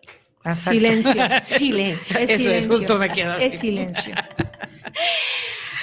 Exacto. 0.44 0.70
Silencio. 0.70 1.12
Silencio. 1.44 2.18
Es 2.18 2.30
Eso 2.30 2.32
es, 2.32 2.40
silencio. 2.40 2.78
justo 2.78 2.98
me 2.98 3.10
quedo 3.10 3.32
así. 3.32 3.44
Es 3.44 3.60
silencio. 3.60 4.14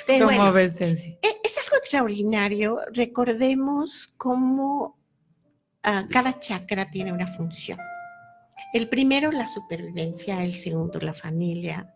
¿Cómo 0.07 0.25
Bueno, 0.25 0.53
ves, 0.53 0.75
Tensi? 0.75 1.17
e- 1.21 1.41
es 1.43 1.57
algo 1.57 1.77
extraordinario. 1.77 2.79
Recordemos 2.93 4.13
cómo 4.17 4.97
ah, 5.83 6.05
cada 6.11 6.39
chakra 6.39 6.89
tiene 6.91 7.11
una 7.11 7.27
función. 7.27 7.79
El 8.73 8.89
primero, 8.89 9.31
la 9.31 9.47
supervivencia. 9.47 10.43
El 10.43 10.55
segundo, 10.55 10.99
la 10.99 11.13
familia. 11.13 11.91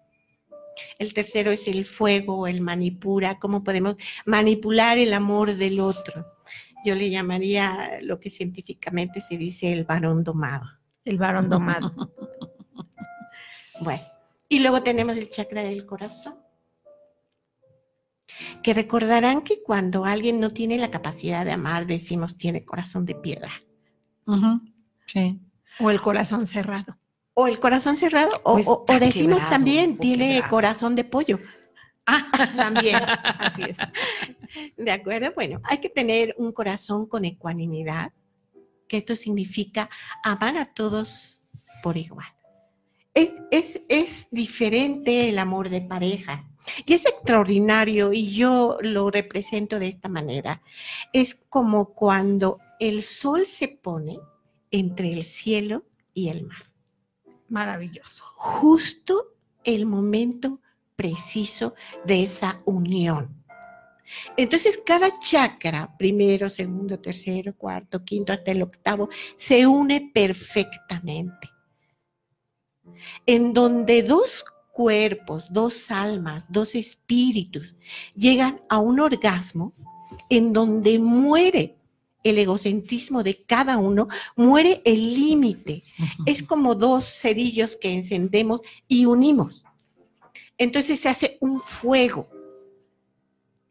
El 0.98 1.14
tercero 1.14 1.52
es 1.52 1.68
el 1.68 1.84
fuego, 1.86 2.48
el 2.48 2.62
manipura, 2.62 3.38
cómo 3.38 3.64
podemos 3.64 3.96
manipular 4.26 4.98
el 4.98 5.14
amor 5.14 5.56
del 5.56 5.80
otro. 5.80 6.26
Yo 6.86 6.96
le 6.96 7.10
llamaría 7.10 8.00
lo 8.02 8.20
que 8.22 8.30
científicamente 8.30 9.20
se 9.20 9.38
dice 9.38 9.74
el 9.74 9.84
varón 9.84 10.24
domado. 10.24 10.66
El 11.06 11.18
varón 11.18 11.50
domado. 11.50 11.92
Bueno, 13.82 14.04
y 14.50 14.60
luego 14.60 14.84
tenemos 14.84 15.16
el 15.16 15.30
chakra 15.30 15.64
del 15.64 15.86
corazón. 15.86 16.36
Que 18.64 18.74
recordarán 18.74 19.42
que 19.42 19.62
cuando 19.64 20.06
alguien 20.06 20.40
no 20.40 20.52
tiene 20.52 20.78
la 20.78 20.92
capacidad 20.92 21.46
de 21.46 21.52
amar, 21.52 21.86
decimos 21.88 22.38
tiene 22.38 22.64
corazón 22.66 23.06
de 23.06 23.16
piedra. 23.16 23.52
Sí. 25.06 25.40
O 25.80 25.90
el 25.90 26.02
corazón 26.02 26.46
cerrado. 26.46 26.98
O 27.34 27.48
el 27.48 27.60
corazón 27.60 27.96
cerrado, 27.98 28.30
o, 28.44 28.54
Pues 28.54 28.68
o- 28.68 28.74
o 28.74 28.80
está 28.82 29.00
decimos 29.00 29.36
quebrado, 29.38 29.50
también 29.52 29.98
tiene 29.98 30.30
quebrado. 30.34 30.50
corazón 30.52 30.96
de 30.96 31.04
pollo. 31.06 31.40
También, 32.56 32.98
así 33.38 33.62
es. 33.64 33.78
¿De 34.78 34.92
acuerdo? 34.92 35.32
Bueno, 35.36 35.62
hay 35.64 35.78
que 35.78 35.90
tener 35.90 36.34
un 36.40 36.52
corazón 36.52 37.06
con 37.06 37.24
ecuanimidad, 37.24 38.12
que 38.88 38.98
esto 38.98 39.16
significa 39.16 39.90
amar 40.24 40.58
a 40.58 40.66
todos 40.66 41.40
por 41.84 41.98
igual. 41.98 42.28
Es, 43.14 43.32
es, 43.52 43.82
es 43.90 44.28
diferente 44.32 45.30
el 45.30 45.38
amor 45.38 45.70
de 45.70 45.82
pareja 45.82 46.49
y 46.86 46.94
es 46.94 47.06
extraordinario 47.06 48.14
y 48.14 48.32
yo 48.32 48.78
lo 48.82 49.10
represento 49.12 49.80
de 49.80 49.88
esta 49.88 50.10
manera. 50.10 50.62
Es 51.14 51.36
como 51.50 51.94
cuando 51.94 52.60
el 52.80 53.04
sol 53.04 53.46
se 53.46 53.68
pone 53.68 54.20
entre 54.72 55.12
el 55.14 55.24
cielo 55.24 55.86
y 56.14 56.30
el 56.30 56.46
mar. 56.46 56.72
Maravilloso. 57.48 58.24
Justo 58.36 59.34
el 59.64 59.86
momento 59.86 60.62
preciso 60.96 61.74
de 62.06 62.24
esa 62.24 62.62
unión. 62.66 63.40
Entonces, 64.38 64.80
cada 64.86 65.20
chakra, 65.20 65.96
primero, 65.98 66.50
segundo, 66.50 67.00
tercero, 67.00 67.56
cuarto, 67.56 68.04
quinto, 68.04 68.34
hasta 68.34 68.52
el 68.52 68.64
octavo, 68.64 69.10
se 69.38 69.68
une 69.68 70.12
perfectamente. 70.14 71.50
En 73.26 73.54
donde 73.54 74.04
dos 74.04 74.44
cuerpos, 74.80 75.48
dos 75.50 75.92
almas, 75.92 76.46
dos 76.48 76.74
espíritus 76.74 77.76
llegan 78.16 78.62
a 78.70 78.78
un 78.78 79.02
orgasmo, 79.02 79.74
en 80.30 80.54
donde 80.54 80.98
muere 81.00 81.76
el 82.24 82.38
egocentrismo 82.38 83.22
de 83.22 83.44
cada 83.44 83.78
uno, 83.78 84.08
muere 84.38 84.82
el 84.86 85.02
límite. 85.16 85.84
Es 86.26 86.44
como 86.44 86.76
dos 86.76 87.04
cerillos 87.04 87.76
que 87.76 87.92
encendemos 87.92 88.62
y 88.88 89.04
unimos. 89.04 89.66
Entonces 90.58 91.02
se 91.02 91.10
hace 91.10 91.38
un 91.42 91.60
fuego 91.60 92.30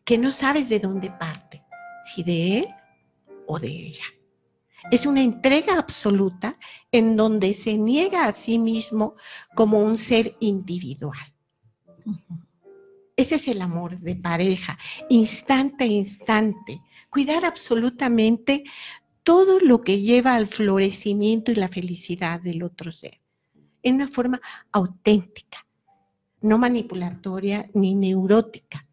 que 0.05 0.19
no 0.19 0.31
sabes 0.31 0.69
de 0.69 0.79
dónde 0.79 1.11
parte, 1.11 1.63
si 2.15 2.23
de 2.23 2.59
él 2.59 2.69
o 3.47 3.59
de 3.59 3.69
ella. 3.69 4.05
Es 4.91 5.05
una 5.05 5.23
entrega 5.23 5.79
absoluta 5.79 6.59
en 6.91 7.17
donde 7.17 7.53
se 7.53 7.77
niega 7.77 8.25
a 8.25 8.33
sí 8.33 8.59
mismo 8.59 9.17
como 9.55 9.81
un 9.81 9.99
ser 9.99 10.37
individual. 10.41 11.35
Ese 13.15 13.35
es 13.35 13.49
el 13.49 13.61
amor 13.61 13.99
de 13.99 14.17
pareja, 14.17 14.79
instante 15.11 15.85
a 15.85 15.87
instante. 15.87 16.81
Cuidar 17.11 17.45
absolutamente 17.45 18.65
todo 19.23 19.61
lo 19.61 19.83
que 19.83 20.01
lleva 20.01 20.35
al 20.35 20.47
florecimiento 20.47 21.53
y 21.53 21.57
la 21.57 21.69
felicidad 21.69 22.41
del 22.41 22.63
otro 22.63 22.91
ser, 22.91 23.21
en 23.83 23.97
una 23.97 24.09
forma 24.09 24.41
auténtica, 24.73 25.67
no 26.41 26.57
manipulatoria 26.57 27.69
ni 27.75 27.95
neurótica. 27.95 28.87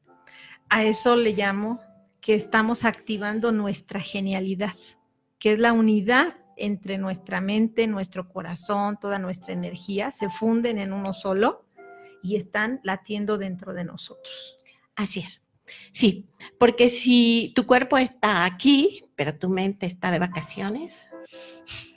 A 0.68 0.84
eso 0.84 1.16
le 1.16 1.32
llamo 1.32 1.80
que 2.20 2.34
estamos 2.34 2.84
activando 2.84 3.54
nuestra 3.54 4.02
genialidad, 4.02 4.74
que 5.46 5.52
es 5.52 5.60
la 5.60 5.74
unidad 5.74 6.38
entre 6.58 6.98
nuestra 6.98 7.40
mente, 7.40 7.86
nuestro 7.86 8.28
corazón, 8.28 8.98
toda 9.00 9.20
nuestra 9.20 9.54
energía, 9.54 10.10
se 10.10 10.28
funden 10.28 10.80
en 10.80 10.92
uno 10.92 11.14
solo 11.14 11.68
y 12.24 12.36
están 12.36 12.80
latiendo 12.82 13.38
dentro 13.38 13.72
de 13.72 13.84
nosotros. 13.84 14.58
Así 14.96 15.20
es. 15.20 15.44
Sí, 15.92 16.26
porque 16.58 16.90
si 16.90 17.54
tu 17.54 17.68
cuerpo 17.68 18.00
está 18.00 18.44
aquí, 18.44 19.06
pero 19.16 19.36
tu 19.36 19.48
mente 19.48 19.86
está 19.86 20.10
de 20.10 20.18
vacaciones, 20.18 21.08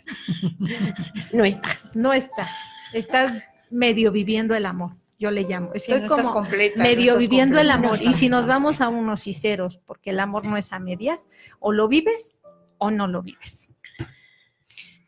no 1.33 1.47
estás. 1.47 1.97
No 1.97 2.13
estás. 2.13 2.51
Estás 2.93 3.33
medio 3.71 4.13
viviendo 4.13 4.55
el 4.55 4.67
amor, 4.67 4.95
yo 5.19 5.31
le 5.31 5.45
llamo. 5.45 5.71
Estoy 5.73 6.03
no 6.03 6.09
como 6.09 6.33
completa, 6.35 6.83
medio 6.83 7.17
viviendo 7.17 7.59
el 7.59 7.71
amor. 7.71 7.99
Y 8.03 8.13
si 8.13 8.29
nos 8.29 8.45
vamos 8.45 8.83
a 8.83 8.91
unos 8.91 9.27
y 9.27 9.33
ceros, 9.33 9.79
porque 9.87 10.11
el 10.11 10.21
amor 10.21 10.45
no 10.45 10.59
es 10.59 10.71
a 10.75 10.79
medias, 10.79 11.31
o 11.61 11.73
lo 11.73 11.89
vives 11.89 12.38
o 12.79 12.91
no 12.91 13.07
lo 13.07 13.23
vives. 13.23 13.71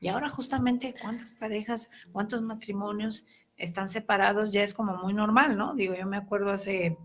Y 0.01 0.09
ahora 0.09 0.31
justamente 0.31 0.95
cuántas 1.01 1.33
parejas, 1.33 1.91
cuántos 2.13 2.43
matrimonios 2.43 3.27
están 3.57 3.89
separados 3.89 4.51
ya 4.51 4.63
es 4.63 4.73
como 4.73 4.97
muy 4.97 5.13
normal, 5.13 5.59
¿no? 5.59 5.75
Digo, 5.75 5.95
yo 5.95 6.07
me 6.07 6.17
acuerdo 6.17 6.51
hace 6.51 6.97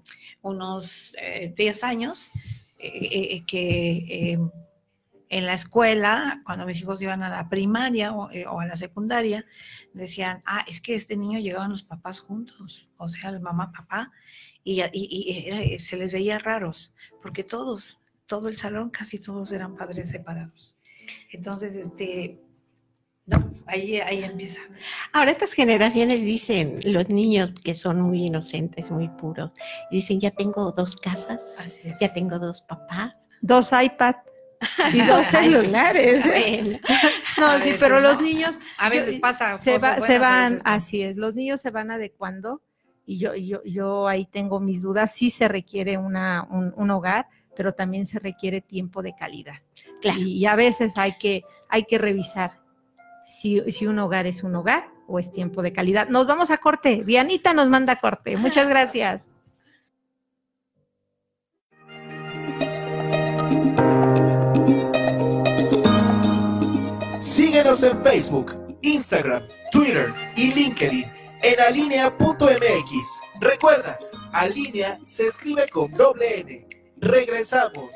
unos 0.41 1.13
eh, 1.21 1.53
10 1.55 1.83
años 1.83 2.31
eh, 2.79 3.35
eh, 3.35 3.45
que 3.45 4.33
eh, 4.33 4.39
en 5.29 5.45
la 5.45 5.53
escuela, 5.53 6.41
cuando 6.45 6.65
mis 6.65 6.79
hijos 6.79 7.01
iban 7.01 7.23
a 7.23 7.29
la 7.29 7.49
primaria 7.49 8.13
o, 8.13 8.29
eh, 8.31 8.45
a 8.45 8.65
la 8.65 8.77
secundaria, 8.77 9.45
decían, 9.93 10.41
ah, 10.45 10.63
es 10.67 10.81
que 10.81 10.95
este 10.95 11.17
niño 11.17 11.39
llegaban 11.39 11.71
los 11.71 11.83
papás 11.83 12.19
juntos, 12.19 12.87
o 12.97 13.07
sea, 13.07 13.31
el 13.31 13.41
mamá, 13.41 13.71
papá, 13.71 14.11
y, 14.63 14.81
se 15.79 15.97
les 15.97 16.11
veía 16.11 16.39
raros, 16.39 16.93
porque 17.21 17.43
todos, 17.43 17.99
todo 18.27 18.47
el 18.47 18.57
salón, 18.57 18.89
casi 18.89 19.19
todos 19.19 19.51
eran 19.51 19.75
padres 19.75 20.09
separados. 20.09 20.77
Entonces, 21.31 21.75
este, 21.75 22.39
no, 23.27 23.51
ahí, 23.67 23.97
ahí 24.01 24.23
empieza. 24.23 24.61
Ahora 25.13 25.31
estas 25.31 25.53
generaciones 25.53 26.21
dicen, 26.21 26.79
los 26.83 27.09
niños 27.09 27.51
que 27.63 27.73
son 27.75 28.01
muy 28.01 28.25
inocentes, 28.25 28.89
muy 28.91 29.09
puros, 29.09 29.51
dicen, 29.91 30.19
ya 30.19 30.31
tengo 30.31 30.71
dos 30.71 30.95
casas, 30.95 31.41
ya 31.99 32.13
tengo 32.13 32.39
dos 32.39 32.61
papás. 32.63 33.15
Dos 33.41 33.71
iPad 33.71 34.15
y 34.93 35.01
dos 35.05 35.25
celulares. 35.27 36.25
Bueno. 36.25 36.79
No, 37.37 37.59
sí, 37.59 37.75
pero 37.77 37.99
los 37.99 38.21
niños 38.21 38.57
A 38.77 38.87
veces 38.87 39.15
pasa 39.19 39.59
se, 39.59 39.77
va- 39.77 39.95
se 39.95 39.99
buenas, 39.99 40.19
van, 40.21 40.51
veces 40.53 40.65
no. 40.65 40.71
así 40.71 41.01
es, 41.03 41.17
los 41.17 41.35
niños 41.35 41.59
se 41.59 41.69
van 41.69 41.91
adecuando 41.91 42.61
y 43.05 43.19
yo, 43.19 43.35
yo, 43.35 43.61
yo 43.65 44.07
ahí 44.07 44.25
tengo 44.25 44.61
mis 44.61 44.81
dudas, 44.81 45.13
sí 45.13 45.29
se 45.29 45.49
requiere 45.49 45.97
una, 45.97 46.47
un, 46.49 46.73
un 46.77 46.89
hogar, 46.91 47.27
pero 47.55 47.73
también 47.73 48.05
se 48.05 48.19
requiere 48.19 48.61
tiempo 48.61 49.01
de 49.01 49.15
calidad. 49.15 49.57
Y, 50.03 50.37
y 50.37 50.45
a 50.45 50.55
veces 50.55 50.93
hay 50.97 51.17
que, 51.17 51.43
hay 51.69 51.83
que 51.83 51.97
revisar 51.97 52.59
si, 53.25 53.61
si 53.71 53.87
un 53.87 53.99
hogar 53.99 54.27
es 54.27 54.43
un 54.43 54.55
hogar 54.55 54.87
o 55.07 55.19
es 55.19 55.31
tiempo 55.31 55.61
de 55.61 55.73
calidad. 55.73 56.07
Nos 56.07 56.27
vamos 56.27 56.51
a 56.51 56.57
corte, 56.57 57.03
Dianita 57.05 57.53
nos 57.53 57.69
manda 57.69 57.93
a 57.93 57.99
corte, 57.99 58.37
muchas 58.37 58.69
gracias. 58.69 59.27
Síguenos 67.19 67.83
en 67.83 68.01
Facebook, 68.03 68.77
Instagram, 68.83 69.43
Twitter 69.71 70.09
y 70.35 70.53
LinkedIn 70.53 71.05
en 71.41 71.59
alinea.mx. 71.59 73.21
Recuerda, 73.39 73.99
alinea 74.31 74.99
se 75.05 75.27
escribe 75.27 75.67
con 75.69 75.91
doble 75.91 76.41
N. 76.41 76.67
Regresamos. 76.97 77.93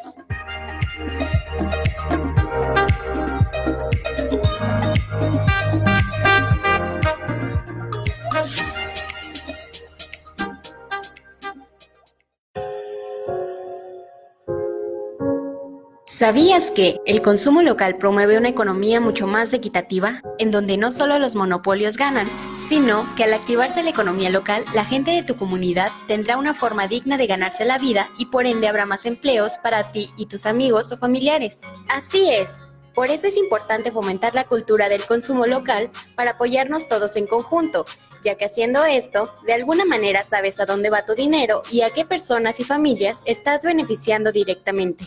¿Sabías 16.06 16.72
que 16.72 17.00
el 17.06 17.22
consumo 17.22 17.62
local 17.62 17.96
promueve 17.98 18.38
una 18.38 18.50
economía 18.50 19.00
mucho 19.00 19.26
más 19.26 19.54
equitativa, 19.54 20.22
en 20.38 20.52
donde 20.52 20.76
no 20.76 20.92
solo 20.92 21.18
los 21.18 21.34
monopolios 21.36 21.96
ganan, 21.96 22.28
sino 22.70 23.08
que 23.16 23.24
al 23.24 23.34
activarse 23.34 23.82
la 23.82 23.90
economía 23.90 24.30
local, 24.30 24.64
la 24.76 24.86
gente 24.86 25.10
de 25.10 25.24
tu 25.24 25.36
comunidad 25.36 25.92
tendrá 26.08 26.38
una 26.38 26.54
forma 26.54 26.88
digna 26.88 27.18
de 27.18 27.26
ganarse 27.26 27.66
la 27.66 27.80
vida 27.80 28.12
y 28.20 28.28
por 28.28 28.46
ende 28.46 28.68
habrá 28.68 28.86
más 28.86 29.08
empleos 29.08 29.58
para 29.58 29.92
ti 29.92 30.12
y 30.18 30.28
tus 30.28 30.46
amigos 30.46 30.92
o 30.92 30.98
familiares? 30.98 31.62
Así 31.88 32.30
es. 32.30 32.60
Por 32.94 33.10
eso 33.10 33.26
es 33.26 33.38
importante 33.38 33.92
fomentar 33.92 34.36
la 34.36 34.44
cultura 34.46 34.88
del 34.88 35.04
consumo 35.04 35.48
local 35.48 35.90
para 36.14 36.32
apoyarnos 36.32 36.88
todos 36.88 37.16
en 37.16 37.26
conjunto, 37.26 37.86
ya 38.24 38.36
que 38.36 38.46
haciendo 38.46 38.86
esto, 38.86 39.34
de 39.48 39.54
alguna 39.54 39.84
manera 39.84 40.24
sabes 40.24 40.60
a 40.60 40.68
dónde 40.68 40.92
va 40.92 41.08
tu 41.08 41.16
dinero 41.16 41.64
y 41.72 41.82
a 41.82 41.90
qué 41.90 42.06
personas 42.06 42.60
y 42.60 42.66
familias 42.66 43.18
estás 43.26 43.64
beneficiando 43.64 44.32
directamente. 44.32 45.06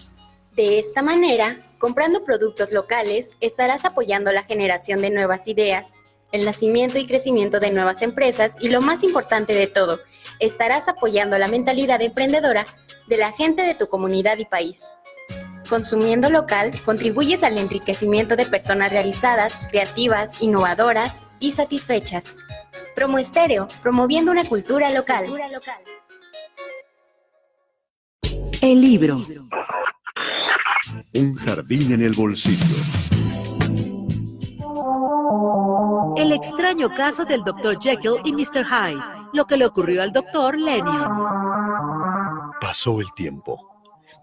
De 0.57 0.81
esta 0.81 1.01
manera, 1.01 1.59
comprando 1.79 2.25
productos 2.25 2.73
locales, 2.73 3.31
estarás 3.41 3.85
apoyando 3.85 4.33
la 4.33 4.43
generación 4.43 5.01
de 5.01 5.11
nuevas 5.11 5.47
ideas, 5.47 5.93
el 6.33 6.45
nacimiento 6.45 6.99
y 6.99 7.07
crecimiento 7.07 7.61
de 7.61 7.71
nuevas 7.71 8.03
empresas 8.03 8.57
y 8.61 8.69
lo 8.69 8.81
más 8.81 9.03
importante 9.05 9.55
de 9.55 9.67
todo, 9.67 10.01
estarás 10.41 10.89
apoyando 10.89 11.39
la 11.39 11.49
mentalidad 11.49 12.03
emprendedora 12.03 12.65
de 13.07 13.17
la 13.19 13.33
gente 13.33 13.63
de 13.63 13.75
tu 13.75 13.89
comunidad 13.89 14.39
y 14.39 14.47
país. 14.47 14.85
Consumiendo 15.69 16.29
local, 16.29 16.73
contribuyes 16.85 17.43
al 17.43 17.57
enriquecimiento 17.57 18.37
de 18.37 18.47
personas 18.47 18.93
realizadas, 18.93 19.61
creativas, 19.71 20.43
innovadoras 20.43 21.21
y 21.41 21.53
satisfechas. 21.53 22.37
Promo 22.95 23.19
Estéreo, 23.19 23.69
promoviendo 23.83 24.31
una 24.31 24.45
cultura 24.45 24.91
local. 24.91 25.27
El 28.61 28.81
libro. 28.81 29.17
Un 31.15 31.35
jardín 31.37 31.93
en 31.93 32.03
el 32.03 32.13
bolsillo. 32.13 33.32
El 36.17 36.33
extraño 36.33 36.95
caso 36.95 37.25
del 37.25 37.43
Dr. 37.43 37.79
Jekyll 37.81 38.21
y 38.25 38.33
Mr. 38.33 38.65
Hyde. 38.65 39.03
Lo 39.33 39.47
que 39.47 39.57
le 39.57 39.65
ocurrió 39.65 40.03
al 40.03 40.13
Dr. 40.13 40.59
Lennon. 40.59 41.09
Pasó 42.61 43.01
el 43.01 43.07
tiempo. 43.15 43.59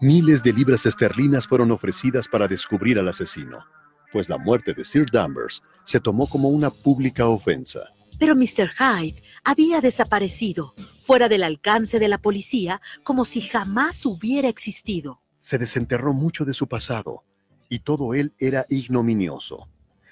Miles 0.00 0.42
de 0.42 0.52
libras 0.52 0.86
esterlinas 0.86 1.48
fueron 1.48 1.70
ofrecidas 1.72 2.28
para 2.28 2.46
descubrir 2.46 2.98
al 2.98 3.08
asesino, 3.08 3.64
pues 4.12 4.28
la 4.28 4.38
muerte 4.38 4.72
de 4.72 4.84
Sir 4.84 5.06
Danvers 5.10 5.62
se 5.84 6.00
tomó 6.00 6.26
como 6.26 6.48
una 6.48 6.70
pública 6.70 7.26
ofensa. 7.28 7.80
Pero 8.18 8.36
Mr. 8.36 8.70
Hyde 8.78 9.22
había 9.42 9.80
desaparecido, 9.80 10.74
fuera 11.04 11.28
del 11.28 11.42
alcance 11.42 11.98
de 11.98 12.08
la 12.08 12.18
policía, 12.18 12.80
como 13.02 13.24
si 13.24 13.40
jamás 13.40 14.06
hubiera 14.06 14.48
existido. 14.48 15.20
Se 15.40 15.58
desenterró 15.58 16.12
mucho 16.12 16.44
de 16.44 16.54
su 16.54 16.68
pasado, 16.68 17.24
y 17.68 17.80
todo 17.80 18.14
él 18.14 18.34
era 18.38 18.64
ignominioso. 18.68 19.68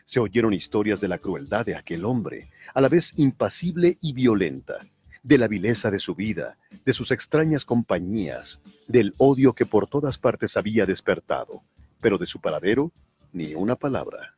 Se 0.08 0.20
oyeron 0.20 0.54
historias 0.54 1.02
de 1.02 1.08
la 1.08 1.18
crueldad 1.18 1.66
de 1.66 1.76
aquel 1.76 2.06
hombre, 2.06 2.48
a 2.72 2.80
la 2.80 2.88
vez 2.88 3.12
impasible 3.18 3.98
y 4.00 4.14
violenta, 4.14 4.78
de 5.22 5.36
la 5.36 5.48
vileza 5.48 5.90
de 5.90 5.98
su 5.98 6.14
vida, 6.14 6.56
de 6.86 6.94
sus 6.94 7.10
extrañas 7.10 7.66
compañías, 7.66 8.58
del 8.86 9.12
odio 9.18 9.52
que 9.52 9.66
por 9.66 9.86
todas 9.86 10.16
partes 10.16 10.56
había 10.56 10.86
despertado, 10.86 11.60
pero 12.00 12.16
de 12.16 12.24
su 12.24 12.40
paradero, 12.40 12.90
ni 13.34 13.54
una 13.54 13.76
palabra. 13.76 14.34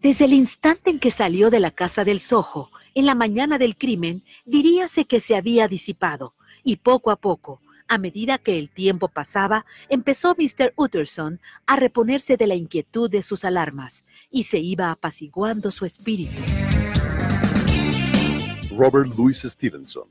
Desde 0.00 0.26
el 0.26 0.32
instante 0.32 0.90
en 0.90 1.00
que 1.00 1.10
salió 1.10 1.50
de 1.50 1.58
la 1.58 1.72
casa 1.72 2.04
del 2.04 2.20
Soho, 2.20 2.70
en 2.94 3.04
la 3.04 3.16
mañana 3.16 3.58
del 3.58 3.76
crimen, 3.76 4.22
diríase 4.44 5.06
que 5.06 5.18
se 5.18 5.34
había 5.34 5.66
disipado, 5.66 6.34
y 6.62 6.76
poco 6.76 7.10
a 7.10 7.16
poco, 7.16 7.60
a 7.90 7.98
medida 7.98 8.38
que 8.38 8.58
el 8.58 8.70
tiempo 8.70 9.08
pasaba, 9.08 9.66
empezó 9.90 10.34
Mr. 10.38 10.72
Utterson 10.76 11.40
a 11.66 11.76
reponerse 11.76 12.38
de 12.38 12.46
la 12.46 12.54
inquietud 12.54 13.10
de 13.10 13.20
sus 13.20 13.44
alarmas, 13.44 14.06
y 14.30 14.44
se 14.44 14.58
iba 14.58 14.90
apaciguando 14.90 15.70
su 15.70 15.84
espíritu. 15.84 16.40
Robert 18.76 19.12
Louis 19.18 19.42
Stevenson. 19.42 20.08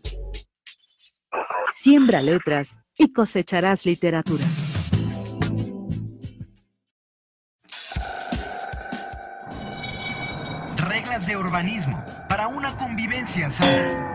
Siembra 1.71 2.21
letras 2.21 2.77
y 2.97 3.13
cosecharás 3.13 3.85
literatura. 3.85 4.45
de 11.25 11.35
urbanismo 11.35 12.03
para 12.29 12.47
una 12.47 12.75
convivencia 12.77 13.49
sana. 13.49 14.08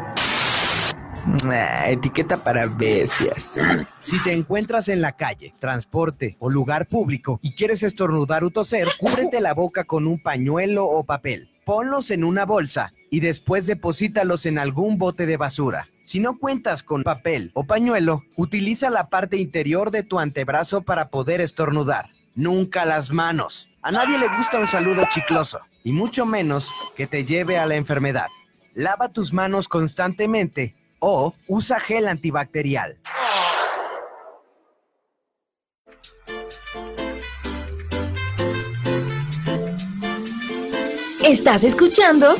Ah, 1.44 1.90
etiqueta 1.90 2.36
para 2.36 2.66
bestias. 2.66 3.58
Si 4.00 4.22
te 4.22 4.32
encuentras 4.32 4.88
en 4.88 5.00
la 5.00 5.12
calle, 5.12 5.54
transporte 5.58 6.36
o 6.38 6.50
lugar 6.50 6.86
público 6.86 7.38
y 7.42 7.54
quieres 7.54 7.82
estornudar 7.82 8.44
o 8.44 8.50
toser, 8.50 8.88
cúbrete 8.98 9.40
la 9.40 9.54
boca 9.54 9.84
con 9.84 10.06
un 10.06 10.22
pañuelo 10.22 10.86
o 10.86 11.04
papel. 11.04 11.50
Ponlos 11.64 12.10
en 12.10 12.24
una 12.24 12.44
bolsa 12.44 12.92
y 13.10 13.20
después 13.20 13.66
deposítalos 13.66 14.44
en 14.44 14.58
algún 14.58 14.98
bote 14.98 15.24
de 15.24 15.38
basura. 15.38 15.88
Si 16.02 16.20
no 16.20 16.38
cuentas 16.38 16.82
con 16.82 17.02
papel 17.02 17.52
o 17.54 17.64
pañuelo, 17.64 18.22
utiliza 18.36 18.90
la 18.90 19.08
parte 19.08 19.38
interior 19.38 19.90
de 19.90 20.02
tu 20.02 20.18
antebrazo 20.18 20.82
para 20.82 21.08
poder 21.08 21.40
estornudar. 21.40 22.10
Nunca 22.34 22.84
las 22.84 23.10
manos. 23.10 23.70
A 23.80 23.90
nadie 23.90 24.18
le 24.18 24.28
gusta 24.28 24.58
un 24.58 24.66
saludo 24.66 25.04
chicloso, 25.08 25.60
y 25.82 25.92
mucho 25.92 26.26
menos 26.26 26.70
que 26.96 27.06
te 27.06 27.24
lleve 27.24 27.58
a 27.58 27.66
la 27.66 27.76
enfermedad. 27.76 28.26
Lava 28.74 29.08
tus 29.08 29.32
manos 29.32 29.68
constantemente 29.68 30.74
o 31.06 31.34
usa 31.48 31.78
gel 31.80 32.08
antibacterial. 32.08 32.98
Estás 41.22 41.64
escuchando 41.64 42.34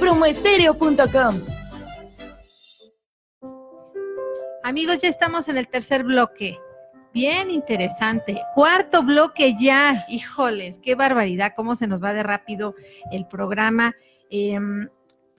promoestereo.com. 0.00 1.40
Amigos, 4.64 5.00
ya 5.00 5.08
estamos 5.08 5.48
en 5.48 5.58
el 5.58 5.68
tercer 5.68 6.02
bloque. 6.02 6.58
Bien 7.14 7.52
interesante. 7.52 8.42
Cuarto 8.56 9.04
bloque 9.04 9.54
ya. 9.58 10.04
Híjoles, 10.08 10.80
qué 10.80 10.96
barbaridad, 10.96 11.52
cómo 11.54 11.76
se 11.76 11.86
nos 11.86 12.02
va 12.02 12.12
de 12.12 12.24
rápido 12.24 12.74
el 13.12 13.26
programa. 13.26 13.94
Em, 14.30 14.88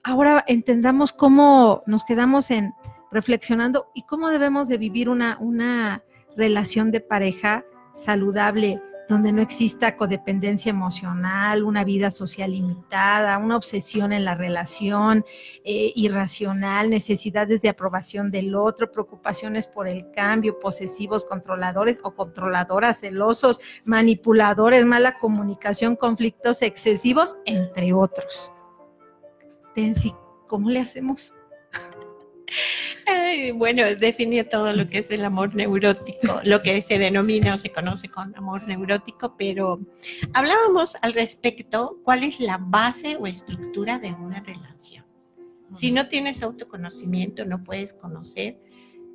ahora 0.02 0.44
entendamos 0.46 1.12
cómo 1.12 1.82
nos 1.86 2.04
quedamos 2.04 2.50
en 2.50 2.74
reflexionando 3.10 3.88
y 3.94 4.02
cómo 4.02 4.28
debemos 4.28 4.68
de 4.68 4.78
vivir 4.78 5.08
una, 5.08 5.36
una 5.40 6.02
relación 6.36 6.90
de 6.90 7.00
pareja 7.00 7.64
saludable, 7.92 8.80
donde 9.08 9.32
no 9.32 9.42
exista 9.42 9.96
codependencia 9.96 10.70
emocional, 10.70 11.64
una 11.64 11.82
vida 11.82 12.12
social 12.12 12.52
limitada, 12.52 13.38
una 13.38 13.56
obsesión 13.56 14.12
en 14.12 14.24
la 14.24 14.36
relación 14.36 15.24
eh, 15.64 15.92
irracional, 15.96 16.88
necesidades 16.90 17.62
de 17.62 17.70
aprobación 17.70 18.30
del 18.30 18.54
otro, 18.54 18.92
preocupaciones 18.92 19.66
por 19.66 19.88
el 19.88 20.12
cambio, 20.12 20.60
posesivos, 20.60 21.24
controladores 21.24 21.98
o 22.04 22.14
controladoras, 22.14 23.00
celosos, 23.00 23.58
manipuladores, 23.84 24.86
mala 24.86 25.18
comunicación, 25.18 25.96
conflictos 25.96 26.62
excesivos, 26.62 27.36
entre 27.46 27.92
otros. 27.92 28.52
Tensi, 29.80 30.14
¿cómo 30.46 30.68
le 30.68 30.80
hacemos? 30.80 31.32
Ay, 33.06 33.50
bueno, 33.52 33.82
define 33.98 34.44
todo 34.44 34.74
lo 34.74 34.86
que 34.86 34.98
es 34.98 35.10
el 35.10 35.24
amor 35.24 35.54
neurótico, 35.54 36.38
lo 36.44 36.60
que 36.60 36.82
se 36.82 36.98
denomina 36.98 37.54
o 37.54 37.58
se 37.58 37.72
conoce 37.72 38.10
con 38.10 38.36
amor 38.36 38.68
neurótico, 38.68 39.36
pero 39.38 39.80
hablábamos 40.34 40.98
al 41.00 41.14
respecto 41.14 41.98
cuál 42.04 42.24
es 42.24 42.40
la 42.40 42.58
base 42.60 43.16
o 43.16 43.26
estructura 43.26 43.98
de 43.98 44.12
una 44.12 44.40
relación. 44.40 45.06
Si 45.76 45.90
no 45.90 46.08
tienes 46.08 46.42
autoconocimiento, 46.42 47.46
no 47.46 47.64
puedes 47.64 47.94
conocer 47.94 48.60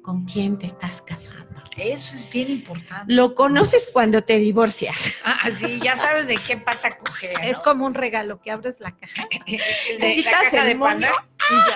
con 0.05 0.23
quién 0.25 0.55
te 0.59 0.67
estás 0.67 1.01
casando. 1.01 1.59
Eso 1.77 2.15
es 2.15 2.29
bien 2.29 2.51
importante. 2.51 3.11
Lo 3.11 3.33
conoces 3.33 3.89
cuando 3.91 4.23
te 4.23 4.37
divorcias. 4.37 4.95
Ah, 5.23 5.49
sí, 5.51 5.79
ya 5.83 5.95
sabes 5.95 6.27
de 6.27 6.37
qué 6.37 6.57
pata 6.57 6.95
coger. 6.95 7.33
¿no? 7.41 7.43
Es 7.47 7.57
como 7.61 7.87
un 7.87 7.95
regalo 7.95 8.39
que 8.39 8.51
abres 8.51 8.79
la 8.79 8.95
caja. 8.95 9.27
De- 9.47 10.21
la 10.23 10.31
caja 10.31 10.61
el 10.61 10.67
de 10.67 10.75
Pandora. 10.75 11.27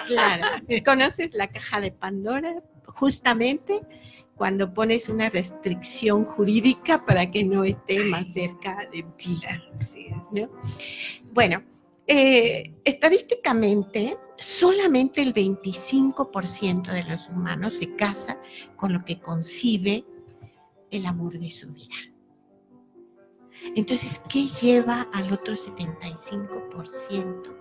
Claro, 0.05 0.45
conoces 0.85 1.33
la 1.33 1.47
caja 1.47 1.81
de 1.81 1.91
Pandora 1.91 2.61
justamente 2.85 3.81
cuando 4.35 4.73
pones 4.75 5.09
una 5.09 5.29
restricción 5.31 6.23
jurídica 6.23 7.03
para 7.05 7.25
que 7.27 7.43
no 7.43 7.63
esté 7.63 8.03
más 8.03 8.31
cerca 8.31 8.87
de 8.91 9.03
ti. 9.17 9.39
¿no? 10.33 10.47
Bueno, 11.31 11.63
eh, 12.05 12.75
estadísticamente, 12.85 14.17
solamente 14.41 15.21
el 15.21 15.33
25% 15.33 16.91
de 16.91 17.03
los 17.03 17.27
humanos 17.29 17.75
se 17.75 17.95
casa 17.95 18.39
con 18.75 18.93
lo 18.93 19.03
que 19.03 19.19
concibe 19.19 20.05
el 20.91 21.05
amor 21.05 21.37
de 21.37 21.51
su 21.51 21.67
vida. 21.69 21.95
Entonces, 23.75 24.21
¿qué 24.29 24.47
lleva 24.61 25.07
al 25.13 25.33
otro 25.33 25.53
75% 25.53 27.55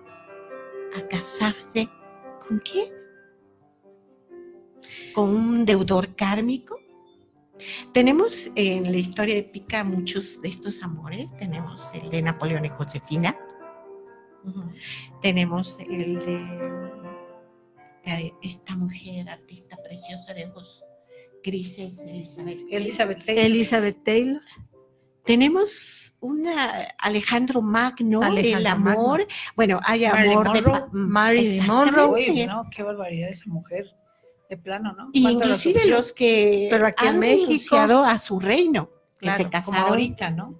a 0.95 1.07
casarse 1.07 1.89
con 2.47 2.59
quién? 2.59 2.93
¿Con 5.13 5.29
un 5.29 5.65
deudor 5.65 6.15
kármico? 6.15 6.79
Tenemos 7.93 8.49
en 8.55 8.83
la 8.83 8.97
historia 8.97 9.35
épica 9.35 9.83
muchos 9.83 10.41
de 10.41 10.49
estos 10.49 10.81
amores. 10.81 11.35
Tenemos 11.37 11.89
el 11.93 12.09
de 12.09 12.21
Napoleón 12.21 12.65
y 12.65 12.69
Josefina. 12.69 13.37
Tenemos 15.21 15.77
el 15.89 16.15
de 16.25 16.89
esta 18.41 18.75
mujer 18.75 19.29
artista 19.29 19.77
preciosa 19.77 20.33
de 20.33 20.47
ojos 20.47 20.83
grises, 21.43 21.99
Elizabeth. 21.99 22.59
Elizabeth 22.71 23.23
Taylor. 23.25 23.45
Elizabeth 23.45 24.03
Taylor. 24.03 24.41
Tenemos 25.25 26.15
una 26.21 26.87
Alejandro 26.97 27.61
Magno, 27.61 28.21
el 28.23 28.29
Alejandro 28.29 28.71
amor. 28.71 29.19
Magno. 29.19 29.25
Bueno, 29.55 29.79
hay 29.83 30.05
Marilyn 30.07 30.31
amor 30.31 30.53
de 30.53 30.61
Monroe. 30.61 30.79
pa- 30.81 30.89
Marilyn 30.91 31.53
Exactamente. 31.61 31.91
Monroe. 32.01 32.29
Uy, 32.31 32.45
no, 32.47 32.63
qué 32.75 32.83
barbaridad 32.83 33.29
esa 33.29 33.45
mujer. 33.47 33.95
De 34.49 34.57
plano, 34.57 34.93
¿no? 34.93 35.09
Y 35.13 35.21
¿Cuánto 35.21 35.39
la 35.41 35.45
inclusive 35.45 35.85
los 35.85 36.11
que 36.11 36.67
Pero 36.71 36.87
aquí 36.87 37.05
en 37.05 37.11
han 37.13 37.19
México- 37.19 37.45
renunciado 37.75 38.03
a 38.03 38.17
su 38.17 38.39
reino, 38.39 38.89
que 39.19 39.27
Claro, 39.27 39.37
se 39.37 39.43
como 39.43 39.51
casaron 39.51 39.89
ahorita, 39.91 40.31
¿no? 40.31 40.59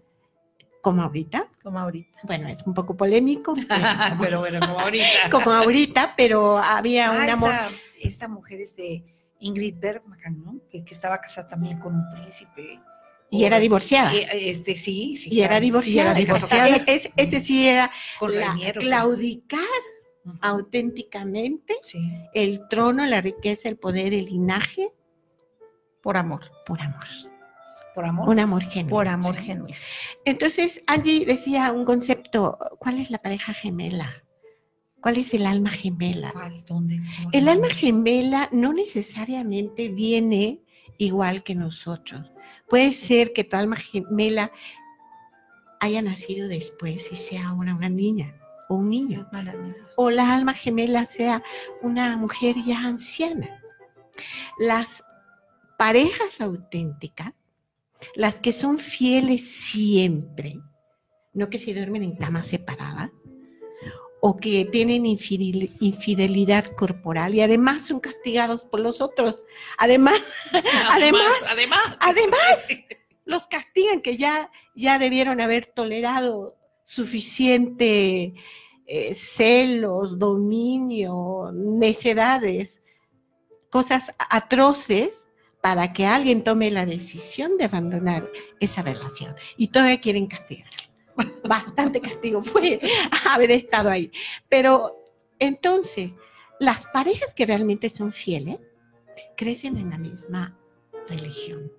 Como 0.82 1.02
ahorita. 1.02 1.48
Como 1.64 1.80
ahorita. 1.80 2.20
Bueno, 2.24 2.48
es 2.48 2.62
un 2.66 2.74
poco 2.74 2.96
polémico, 2.96 3.54
pero 3.68 3.86
como, 4.10 4.22
Pero 4.22 4.40
bueno, 4.40 4.60
como 4.62 4.80
ahorita. 4.80 5.06
como 5.32 5.52
ahorita, 5.52 6.14
pero 6.16 6.58
había 6.58 7.10
Ah, 7.12 7.24
un 7.24 7.30
amor. 7.30 7.52
esta, 7.54 7.70
esta 8.02 8.28
mujer 8.28 8.62
es 8.62 8.76
de 8.76 9.04
Ingrid 9.40 9.76
Bergman, 9.80 10.20
¿no? 10.44 10.60
Que, 10.70 10.84
que 10.84 10.94
estaba 10.94 11.20
casada 11.20 11.48
también 11.48 11.80
con 11.80 11.96
un 11.96 12.04
príncipe. 12.14 12.80
Y 13.32 13.44
era 13.46 13.60
divorciada. 13.60 14.12
Eh, 14.14 14.28
Este, 14.50 14.74
sí, 14.76 15.16
sí. 15.18 15.30
Y 15.32 15.42
era 15.42 15.60
divorciada. 15.60 16.10
Y 16.20 16.24
era 16.24 16.34
divorciada. 16.34 16.76
Es- 16.88 17.12
ese 17.16 17.40
sí 17.42 17.68
era 17.68 17.92
Con 18.18 18.34
la- 18.36 18.56
claudicar 18.80 19.60
auténticamente 20.42 21.76
Sí. 21.82 22.00
el 22.34 22.68
trono, 22.70 23.06
la 23.06 23.22
riqueza, 23.22 23.70
el 23.70 23.78
poder, 23.78 24.14
el 24.14 24.26
linaje, 24.26 24.90
Por 26.02 26.18
amor. 26.18 26.52
por 26.66 26.82
amor. 26.82 27.06
Por 27.96 28.06
amor. 28.06 28.30
Un 28.30 28.40
amor 28.40 28.64
genuino. 28.64 28.90
Por 28.90 29.08
amor 29.08 29.38
Sí. 29.38 29.46
genuino. 29.48 29.78
Entonces, 30.26 30.82
Angie 30.88 31.26
decía 31.26 31.72
un 31.72 31.86
concepto, 31.86 32.58
¿cuál 32.80 33.00
es 33.00 33.10
la 33.12 33.18
pareja 33.18 33.54
gemela? 33.54 34.24
¿Cuál 35.02 35.18
es 35.18 35.34
el 35.34 35.46
alma 35.46 35.70
gemela? 35.70 36.32
¿Cuál? 36.32 36.54
¿Dónde? 36.66 36.98
¿Cómo 37.18 37.30
El 37.32 37.48
alma 37.48 37.70
gemela 37.70 38.50
no 38.52 38.74
necesariamente 38.74 39.90
viene 39.90 40.62
igual 40.98 41.44
que 41.44 41.56
nosotros. 41.56 42.32
Puede 42.68 42.94
ser 42.94 43.34
que 43.34 43.44
tu 43.44 43.56
alma 43.56 43.78
gemela 43.78 44.52
haya 45.80 46.02
nacido 46.02 46.48
después 46.50 47.10
y 47.12 47.16
sea 47.16 47.48
ahora 47.50 47.74
una 47.74 47.90
niña 47.90 48.36
o 48.68 48.76
un 48.76 48.90
niño. 48.90 49.28
O 49.96 50.12
la 50.12 50.36
alma 50.36 50.54
gemela 50.54 51.06
sea 51.06 51.42
una 51.82 52.18
mujer 52.18 52.56
ya 52.66 52.86
anciana. 52.86 53.62
Las 54.60 55.04
parejas 55.78 56.42
auténticas, 56.42 57.39
las 58.16 58.40
que 58.40 58.54
son 58.54 58.78
fieles 58.78 59.50
siempre, 59.50 60.60
no 61.34 61.50
que 61.50 61.60
se 61.60 61.74
duermen 61.74 62.04
en 62.04 62.16
camas 62.16 62.48
separadas, 62.48 63.12
o 64.22 64.36
que 64.38 64.66
tienen 64.66 65.06
infidel- 65.06 65.72
infidelidad 65.80 66.66
corporal 66.76 67.36
y 67.36 67.42
además 67.42 67.86
son 67.86 68.00
castigados 68.00 68.66
por 68.66 68.82
los 68.82 69.00
otros. 69.02 69.44
Además, 69.78 70.22
además, 70.90 71.32
además. 71.48 71.98
además, 72.00 72.68
los 73.26 73.48
castigan 73.48 74.02
que 74.02 74.18
ya, 74.18 74.52
ya 74.76 75.00
debieron 75.00 75.40
haber 75.40 75.68
tolerado 75.68 76.58
suficiente 76.86 78.34
eh, 78.88 79.14
celos, 79.14 80.18
dominio, 80.20 81.52
necedades, 81.54 82.82
cosas 83.70 84.12
atroces 84.18 85.28
para 85.62 85.92
que 85.94 86.06
alguien 86.06 86.44
tome 86.44 86.72
la 86.72 86.86
decisión 86.86 87.58
de 87.58 87.66
abandonar 87.66 88.30
esa 88.60 88.82
relación. 88.82 89.36
Y 89.58 89.68
todavía 89.68 90.00
quieren 90.00 90.28
castigar. 90.28 90.70
Bastante 91.44 92.00
castigo 92.00 92.42
fue 92.42 92.80
haber 93.30 93.52
estado 93.52 93.90
ahí. 93.90 94.12
Pero 94.48 94.96
entonces, 95.40 96.14
las 96.60 96.88
parejas 96.88 97.34
que 97.34 97.46
realmente 97.46 97.90
son 97.90 98.12
fieles 98.12 98.60
crecen 99.36 99.78
en 99.78 99.90
la 99.90 99.98
misma 99.98 100.58
religión, 101.08 101.72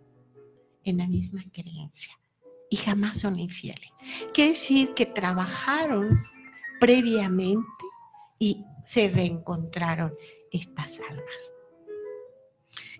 en 0.84 0.98
la 0.98 1.06
misma 1.06 1.42
creencia 1.52 2.20
y 2.70 2.76
jamás 2.76 3.18
son 3.18 3.38
infieles. 3.38 3.90
Quiere 4.32 4.52
decir 4.52 4.94
que 4.94 5.04
trabajaron 5.04 6.24
previamente 6.78 7.66
y 8.38 8.64
se 8.84 9.08
reencontraron 9.08 10.14
estas 10.52 10.98
almas. 11.10 11.54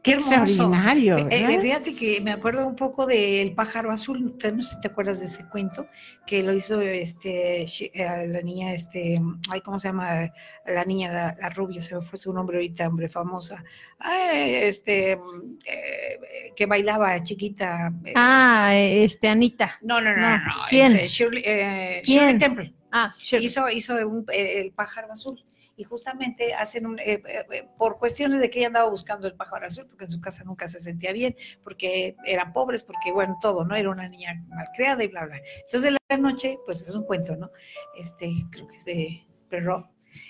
Qué 0.03 0.13
extraordinario, 0.13 1.19
Eh, 1.19 1.27
eh, 1.31 1.61
fíjate 1.61 1.95
que 1.95 2.23
me 2.23 2.33
acuerdo 2.33 2.67
un 2.67 2.75
poco 2.75 3.05
del 3.05 3.53
pájaro 3.55 3.91
azul, 3.91 4.35
no 4.55 4.63
sé 4.63 4.75
si 4.75 4.81
te 4.81 4.89
acuerdas 4.89 5.21
de 5.21 5.27
ese 5.27 5.47
cuento, 5.49 5.89
que 6.27 6.43
lo 6.43 6.55
hizo 6.55 6.81
este 6.81 7.63
eh, 7.65 8.27
la 8.29 8.41
niña, 8.41 8.73
este, 8.73 9.21
ay, 9.51 9.61
¿cómo 9.61 9.79
se 9.79 9.89
llama? 9.89 10.33
La 10.65 10.85
niña, 10.87 11.13
la, 11.13 11.37
la 11.39 11.51
rubia, 11.51 11.83
se 11.83 11.95
me 11.97 12.01
fue 12.01 12.19
su 12.19 12.33
nombre 12.33 12.57
ahorita, 12.57 12.89
hombre, 12.89 13.11
famosa. 13.11 13.63
Ay, 13.99 14.55
este, 14.55 15.13
eh, 15.13 16.19
que 16.57 16.65
bailaba 16.65 17.23
chiquita. 17.23 17.93
eh, 18.07 18.15
Ah, 18.17 18.73
este, 18.75 19.29
Anita. 19.29 19.79
no, 19.83 20.01
no, 20.01 20.17
no, 20.17 20.23
no, 20.23 20.39
no, 20.39 20.53
¿Quién? 20.71 20.93
este, 20.95 21.09
Shirley, 21.09 21.43
eh, 21.45 22.03
¿Quién? 22.05 22.21
Shirley 22.21 22.39
Temple. 22.39 22.75
Ah, 22.91 23.15
hizo, 23.39 23.69
hizo 23.69 23.95
un- 24.09 24.25
el 24.33 24.73
pájaro 24.73 25.13
azul. 25.13 25.45
Y 25.81 25.85
justamente 25.85 26.53
hacen 26.53 26.85
un, 26.85 26.99
eh, 26.99 27.23
eh, 27.27 27.47
eh, 27.53 27.69
por 27.79 27.99
cuestiones 27.99 28.39
de 28.39 28.51
que 28.51 28.59
ella 28.59 28.67
andaba 28.69 28.91
buscando 28.91 29.27
el 29.27 29.35
pájaro 29.35 29.67
azul, 29.67 29.87
porque 29.87 30.05
en 30.05 30.11
su 30.11 30.21
casa 30.21 30.45
nunca 30.45 30.69
se 30.69 30.79
sentía 30.79 31.11
bien, 31.15 31.35
porque 31.65 32.17
eran 32.27 32.53
pobres, 32.53 32.85
porque 32.85 33.11
bueno, 33.13 33.39
todo, 33.41 33.65
¿no? 33.65 33.75
Era 33.75 33.89
una 33.89 34.07
niña 34.07 34.45
malcriada 34.49 35.03
y 35.03 35.09
bla, 35.09 35.25
bla. 35.25 35.41
Entonces 35.65 35.85
en 35.91 35.97
la 36.11 36.17
noche, 36.19 36.59
pues 36.67 36.83
es 36.83 36.95
un 36.95 37.05
cuento, 37.05 37.35
¿no? 37.35 37.51
Este, 37.97 38.31
creo 38.51 38.67
que 38.67 38.77
es 38.77 38.85
de 38.85 39.27
Perrault. 39.49 39.87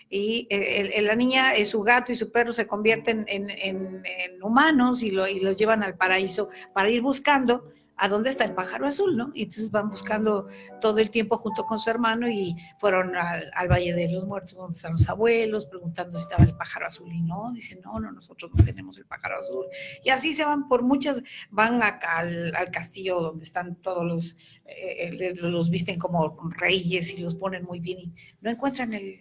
Y 0.09 0.47
eh, 0.51 0.93
el- 0.95 1.07
la 1.07 1.17
niña, 1.17 1.53
su 1.67 1.83
gato 1.83 2.13
y 2.13 2.15
su 2.15 2.31
perro 2.31 2.53
se 2.53 2.69
convierten 2.69 3.25
en, 3.27 3.51
en- 3.51 4.03
en 4.07 4.41
humanos 4.45 5.03
y, 5.03 5.11
lo, 5.11 5.27
y 5.27 5.41
los 5.41 5.57
llevan 5.57 5.83
al 5.83 5.97
paraíso 5.97 6.49
para 6.73 6.91
ir 6.91 7.03
buscando 7.03 7.73
a 8.03 8.09
dónde 8.09 8.31
está 8.31 8.45
el 8.45 8.55
pájaro 8.55 8.87
azul, 8.87 9.17
¿no? 9.17 9.31
Y 9.35 9.43
entonces 9.43 9.71
van 9.71 9.91
buscando 9.91 10.49
todo 10.81 10.99
el 10.99 11.11
tiempo 11.11 11.37
junto 11.37 11.65
con 11.67 11.79
su 11.79 11.91
hermano 11.91 12.29
y 12.31 12.57
fueron 12.79 13.15
al, 13.15 13.51
al 13.55 13.69
Valle 13.69 13.93
de 13.93 14.11
los 14.11 14.25
Muertos, 14.27 14.55
donde 14.55 14.75
están 14.77 14.93
los 14.93 15.09
abuelos, 15.09 15.67
preguntando 15.67 16.17
si 16.17 16.25
estaba 16.25 16.45
el 16.45 16.57
pájaro 16.57 16.87
azul 16.87 17.13
y 17.13 17.21
no, 17.21 17.53
dicen, 17.53 17.81
no, 17.85 18.01
no, 18.01 18.11
nosotros 18.11 18.51
no 18.55 18.65
tenemos 18.65 18.97
el 18.97 19.05
pájaro 19.05 19.39
azul. 19.39 19.67
Y 20.03 20.09
así 20.11 20.33
se 20.33 20.45
van 20.45 20.67
por 20.67 20.83
muchas, 20.83 21.23
van 21.51 21.83
acá 21.83 22.19
al, 22.19 22.55
al 22.57 22.71
castillo 22.71 23.21
donde 23.21 23.45
están 23.45 23.77
todos 23.77 24.05
los, 24.05 24.37
eh, 24.65 25.09
eh, 25.09 25.13
les- 25.13 25.41
los 25.43 25.69
visten 25.69 25.99
como 25.99 26.39
reyes 26.59 27.13
y 27.13 27.19
los 27.19 27.35
ponen 27.35 27.65
muy 27.65 27.81
bien 27.81 27.99
y 27.99 28.13
no 28.41 28.51
encuentran 28.51 28.95
el, 28.95 29.17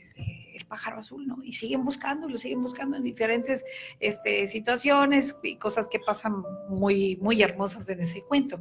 el 0.60 0.68
pájaro 0.68 1.00
azul, 1.00 1.26
¿no? 1.26 1.44
Y 1.44 1.54
siguen 1.54 1.84
buscando, 1.84 2.28
lo 2.28 2.38
siguen 2.38 2.62
buscando 2.62 2.98
en 2.98 3.04
diferentes 3.04 3.66
este, 4.00 4.48
situaciones 4.48 5.36
y 5.44 5.56
cosas 5.56 5.88
que 5.88 6.00
pasan 6.00 6.44
muy, 6.68 7.18
muy 7.22 7.42
hermosas 7.42 7.88
en 7.90 8.02
ese 8.02 8.22
cuento. 8.24 8.60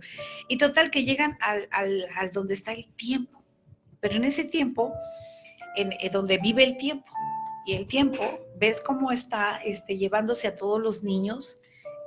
Y 0.49 0.59
total 0.59 0.90
que 0.90 1.05
llegan 1.05 1.36
al, 1.40 1.68
al, 1.70 2.07
al 2.16 2.30
donde 2.30 2.55
está 2.55 2.72
el 2.72 2.88
tiempo, 2.94 3.42
pero 4.01 4.14
en 4.14 4.24
ese 4.24 4.44
tiempo, 4.44 4.92
en, 5.76 5.92
donde 6.12 6.38
vive 6.38 6.64
el 6.64 6.76
tiempo, 6.76 7.12
y 7.66 7.74
el 7.74 7.86
tiempo, 7.86 8.22
ves 8.59 8.80
cómo 8.80 9.12
está 9.12 9.59
este, 9.59 9.99
llevándose 9.99 10.49
a 10.49 10.57
todos 10.57 10.80
los 10.80 11.03
niños, 11.03 11.57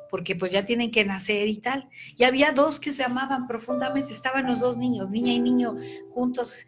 porque 0.10 0.36
pues 0.36 0.52
ya 0.52 0.66
tienen 0.66 0.92
que 0.92 1.06
nacer 1.06 1.48
y 1.48 1.58
tal. 1.58 1.88
Y 2.18 2.24
había 2.24 2.52
dos 2.52 2.80
que 2.80 2.92
se 2.92 3.04
amaban 3.04 3.48
profundamente, 3.48 4.12
estaban 4.12 4.48
los 4.48 4.60
dos 4.60 4.76
niños, 4.78 5.10
niña 5.10 5.34
y 5.34 5.40
niño, 5.40 5.76
juntos, 6.10 6.66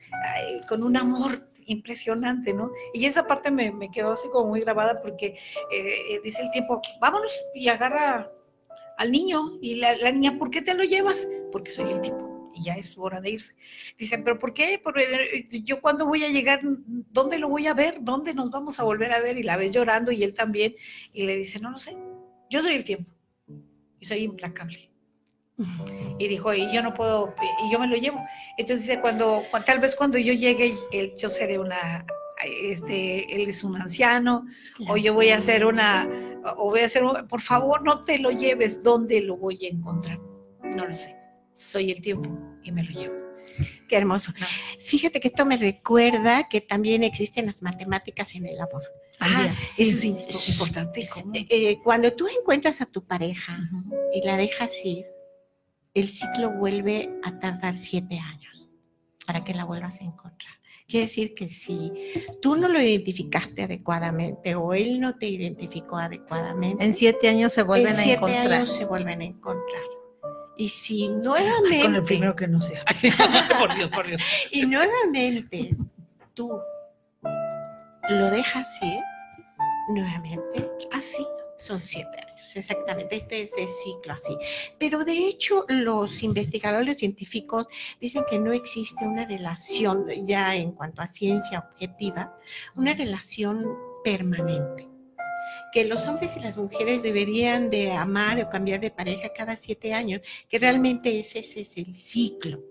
con 0.68 0.84
un 0.84 0.96
amor 0.96 1.50
impresionante, 1.68 2.54
¿no? 2.54 2.72
Y 2.94 3.06
esa 3.06 3.26
parte 3.28 3.52
me, 3.52 3.74
quedó 3.92 4.14
así 4.14 4.30
como 4.30 4.50
muy 4.50 4.62
grabada 4.62 5.02
porque 5.02 5.28
eh, 5.28 5.36
eh, 5.72 6.22
dice 6.24 6.42
el 6.42 6.52
tiempo, 6.52 6.82
vámonos 7.00 7.32
y 7.54 7.68
agarra 7.68 8.32
al 8.98 9.12
niño 9.12 9.58
y 9.62 9.76
la, 9.76 10.12
niña, 10.12 10.38
¿por 10.38 10.50
qué 10.50 10.62
te 10.62 10.74
lo 10.74 10.84
llevas? 10.84 11.28
Porque 11.52 11.72
soy 11.72 11.92
el 11.92 12.02
tipo 12.02 12.52
y 12.56 12.64
ya 12.64 12.76
es 12.76 12.98
hora 12.98 13.20
de 13.20 13.32
irse. 13.32 13.56
Dice, 13.98 14.20
¿pero 14.20 14.38
por 14.38 14.54
qué? 14.54 14.80
Porque 14.84 15.46
yo 15.64 15.82
cuando 15.82 16.06
voy 16.06 16.24
a 16.24 16.30
llegar, 16.30 16.62
¿dónde 16.64 17.40
lo 17.40 17.50
voy 17.50 17.68
a 17.68 17.74
ver? 17.74 17.98
¿Dónde 18.02 18.34
nos 18.34 18.52
vamos 18.52 18.80
a 18.80 18.84
volver 18.84 19.12
a 19.12 19.20
ver? 19.20 19.38
Y 19.38 19.44
la 19.44 19.58
ves 19.58 19.72
llorando 19.72 20.12
y 20.12 20.24
él 20.24 20.34
también. 20.34 20.76
Y 21.12 21.24
le 21.24 21.36
dice, 21.38 21.60
no 21.60 21.72
lo 21.72 21.80
sé, 21.80 21.98
yo 22.50 22.62
soy 22.62 22.76
el 22.76 22.84
tiempo 22.84 23.12
y 24.00 24.06
soy 24.06 24.20
implacable. 24.20 24.93
Y 26.18 26.28
dijo, 26.28 26.54
y 26.54 26.72
yo 26.74 26.82
no 26.82 26.94
puedo, 26.94 27.34
y 27.66 27.72
yo 27.72 27.80
me 27.80 27.88
lo 27.88 27.96
llevo. 27.96 28.20
Entonces 28.58 28.88
dice, 28.88 29.02
cuando, 29.02 29.44
cu- 29.52 29.60
tal 29.66 29.80
vez 29.80 29.96
cuando 29.96 30.18
yo 30.18 30.34
llegue, 30.34 30.74
él, 30.92 31.14
yo 31.18 31.30
seré 31.30 31.60
una, 31.60 32.06
este, 32.64 33.34
él 33.36 33.48
es 33.48 33.64
un 33.64 33.76
anciano, 33.80 34.46
o 34.90 34.98
yo 34.98 35.14
voy 35.14 35.30
a 35.30 35.38
hacer 35.38 35.66
una, 35.66 36.10
o 36.58 36.72
voy 36.72 36.82
a 36.82 36.86
hacer, 36.86 37.04
un- 37.04 37.28
por 37.28 37.42
favor, 37.42 37.84
no 37.84 38.04
te 38.04 38.18
lo 38.20 38.32
lleves, 38.32 38.82
¿dónde 38.82 39.22
lo 39.22 39.38
voy 39.38 39.66
a 39.66 39.70
encontrar? 39.70 40.20
No 40.64 40.86
lo 40.88 40.98
sé, 40.98 41.16
soy 41.54 41.92
el 41.92 42.02
tiempo 42.02 42.30
y 42.64 42.72
me 42.72 42.84
lo 42.84 42.92
llevo. 42.92 43.16
Qué 43.88 43.98
hermoso. 43.98 44.34
Fíjate 44.80 45.20
que 45.20 45.28
esto 45.28 45.46
me 45.46 45.58
recuerda 45.58 46.48
que 46.50 46.62
también 46.62 47.04
existen 47.04 47.46
las 47.46 47.62
matemáticas 47.62 48.34
en 48.34 48.48
el 48.48 48.60
amor. 48.60 48.82
Ah, 49.20 49.56
eso 49.78 49.96
es 49.96 50.50
importante. 50.50 51.02
Eh, 51.34 51.46
eh, 51.50 51.78
cuando 51.84 52.12
tú 52.14 52.28
encuentras 52.28 52.82
a 52.82 52.86
tu 52.88 53.06
pareja 53.06 53.60
y 54.12 54.26
la 54.26 54.36
dejas 54.38 54.74
ir, 54.84 55.06
el 55.94 56.08
ciclo 56.08 56.52
vuelve 56.52 57.20
a 57.24 57.40
tardar 57.40 57.76
siete 57.76 58.20
años 58.20 58.70
para 59.26 59.44
que 59.44 59.54
la 59.54 59.66
vuelvas 59.66 60.02
a 60.02 60.04
encontrar. 60.04 60.54
Quiere 60.88 61.06
decir 61.06 61.34
que 61.34 61.48
si 61.48 61.92
tú 62.42 62.56
no 62.56 62.68
lo 62.68 62.80
identificaste 62.80 63.64
adecuadamente 63.64 64.56
o 64.56 64.74
él 64.74 65.00
no 65.00 65.16
te 65.16 65.28
identificó 65.28 65.98
adecuadamente, 65.98 66.84
En 66.84 66.94
siete 66.94 67.30
años 67.30 67.54
se 67.54 67.64
vuelven 67.64 67.94
en 67.94 68.00
a 68.00 68.04
siete 68.04 68.18
encontrar. 68.18 68.54
años 68.54 68.76
se 68.76 68.86
vuelven 68.86 69.22
a 69.22 69.24
encontrar. 69.24 69.84
Y 70.58 70.70
si 70.70 71.08
nuevamente... 71.08 71.82
con 71.82 71.96
el 71.96 72.04
primero 72.04 72.36
que 72.36 72.48
no 72.48 72.62
sea. 72.62 72.84
por 73.60 73.74
Dios, 73.76 73.90
por 73.90 74.06
Dios. 74.06 74.22
Y 74.52 74.66
nuevamente 74.66 75.76
tú 76.34 76.60
lo 78.10 78.30
dejas 78.30 78.68
ir, 78.82 79.02
nuevamente, 79.90 80.70
así 80.92 81.26
son 81.64 81.82
siete 81.84 82.18
años, 82.28 82.56
exactamente, 82.56 83.16
esto 83.16 83.36
es 83.36 83.54
el 83.58 83.70
ciclo 83.70 84.14
así. 84.14 84.38
Pero 84.78 85.04
de 85.06 85.28
hecho 85.28 85.66
los 85.70 86.22
investigadores 86.24 86.98
científicos 86.98 87.68
dicen 88.00 88.24
que 88.30 88.40
no 88.40 88.52
existe 88.52 89.06
una 89.06 89.26
relación, 89.26 90.08
ya 90.26 90.56
en 90.56 90.72
cuanto 90.74 91.02
a 91.02 91.08
ciencia 91.08 91.60
objetiva, 91.60 92.38
una 92.76 92.94
relación 92.94 93.66
permanente 94.04 94.90
que 95.72 95.86
los 95.86 96.08
hombres 96.08 96.38
y 96.38 96.40
las 96.40 96.56
mujeres 96.56 97.02
deberían 97.02 97.72
de 97.72 97.92
amar 97.92 98.40
o 98.40 98.50
cambiar 98.50 98.80
de 98.80 98.92
pareja 98.92 99.30
cada 99.36 99.56
siete 99.56 99.92
años, 99.94 100.22
que 100.48 100.60
realmente 100.60 101.20
ese, 101.20 101.40
ese 101.40 101.62
es 101.62 101.78
el 101.78 101.96
ciclo 102.00 102.62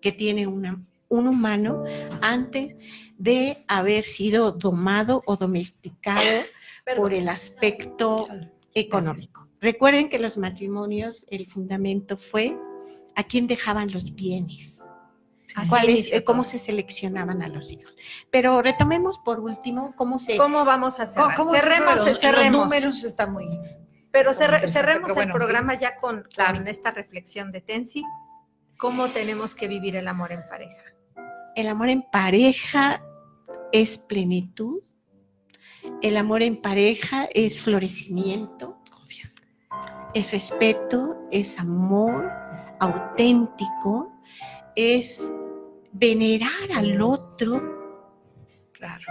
que 0.00 0.10
tiene 0.10 0.48
una, 0.48 0.82
un 1.08 1.28
humano 1.28 1.84
antes 2.20 2.74
de 3.16 3.64
haber 3.68 4.02
sido 4.02 4.50
domado 4.52 5.22
o 5.26 5.36
domesticado 5.36 6.42
por 6.96 7.12
el 7.14 7.28
aspecto 7.28 8.28
económico. 8.74 9.48
Recuerden 9.60 10.08
que 10.08 10.18
los 10.18 10.36
matrimonios, 10.38 11.26
el 11.30 11.46
fundamento 11.46 12.16
fue 12.16 12.56
a 13.16 13.22
quién 13.24 13.46
dejaban 13.46 13.90
los 13.92 14.14
bienes. 14.14 14.80
Cuáles- 15.68 16.12
eh, 16.12 16.22
cómo 16.22 16.44
se 16.44 16.58
seleccionaban 16.58 17.42
a 17.42 17.48
los 17.48 17.70
hijos. 17.70 17.94
Pero 18.30 18.62
retomemos 18.62 19.18
por 19.18 19.40
último 19.40 19.94
cómo 19.96 20.18
se... 20.20 20.36
¿Cómo 20.36 20.64
vamos 20.64 21.00
a 21.00 21.06
cerrar? 21.06 21.34
¿Cómo 21.36 21.50
se 21.50 21.58
cerremos, 21.60 21.80
cerraron? 21.94 22.06
Los 22.12 22.20
cerremos. 22.20 22.64
números 22.64 23.04
están 23.04 23.32
muy... 23.32 23.48
Pero 24.12 24.32
cerre- 24.32 24.66
cerremos 24.68 25.02
pero 25.08 25.14
bueno, 25.16 25.32
el 25.34 25.38
programa 25.38 25.74
sí. 25.74 25.80
ya 25.82 25.96
con, 25.96 26.24
con 26.36 26.66
esta 26.68 26.90
reflexión 26.92 27.50
de 27.52 27.60
Tensi. 27.60 28.04
¿Cómo 28.78 29.08
tenemos 29.08 29.54
que 29.54 29.68
vivir 29.68 29.96
el 29.96 30.08
amor 30.08 30.32
en 30.32 30.42
pareja? 30.48 30.82
El 31.56 31.66
amor 31.68 31.88
en 31.90 32.02
pareja 32.10 33.02
es 33.72 33.98
plenitud. 33.98 34.82
El 36.02 36.16
amor 36.16 36.42
en 36.42 36.60
pareja 36.60 37.28
es 37.34 37.60
florecimiento. 37.60 38.76
Es 40.12 40.32
respeto, 40.32 41.28
es 41.30 41.58
amor 41.60 42.30
auténtico, 42.80 44.12
es 44.74 45.30
venerar 45.92 46.72
al 46.74 47.00
otro, 47.00 47.80
Claro. 48.80 49.04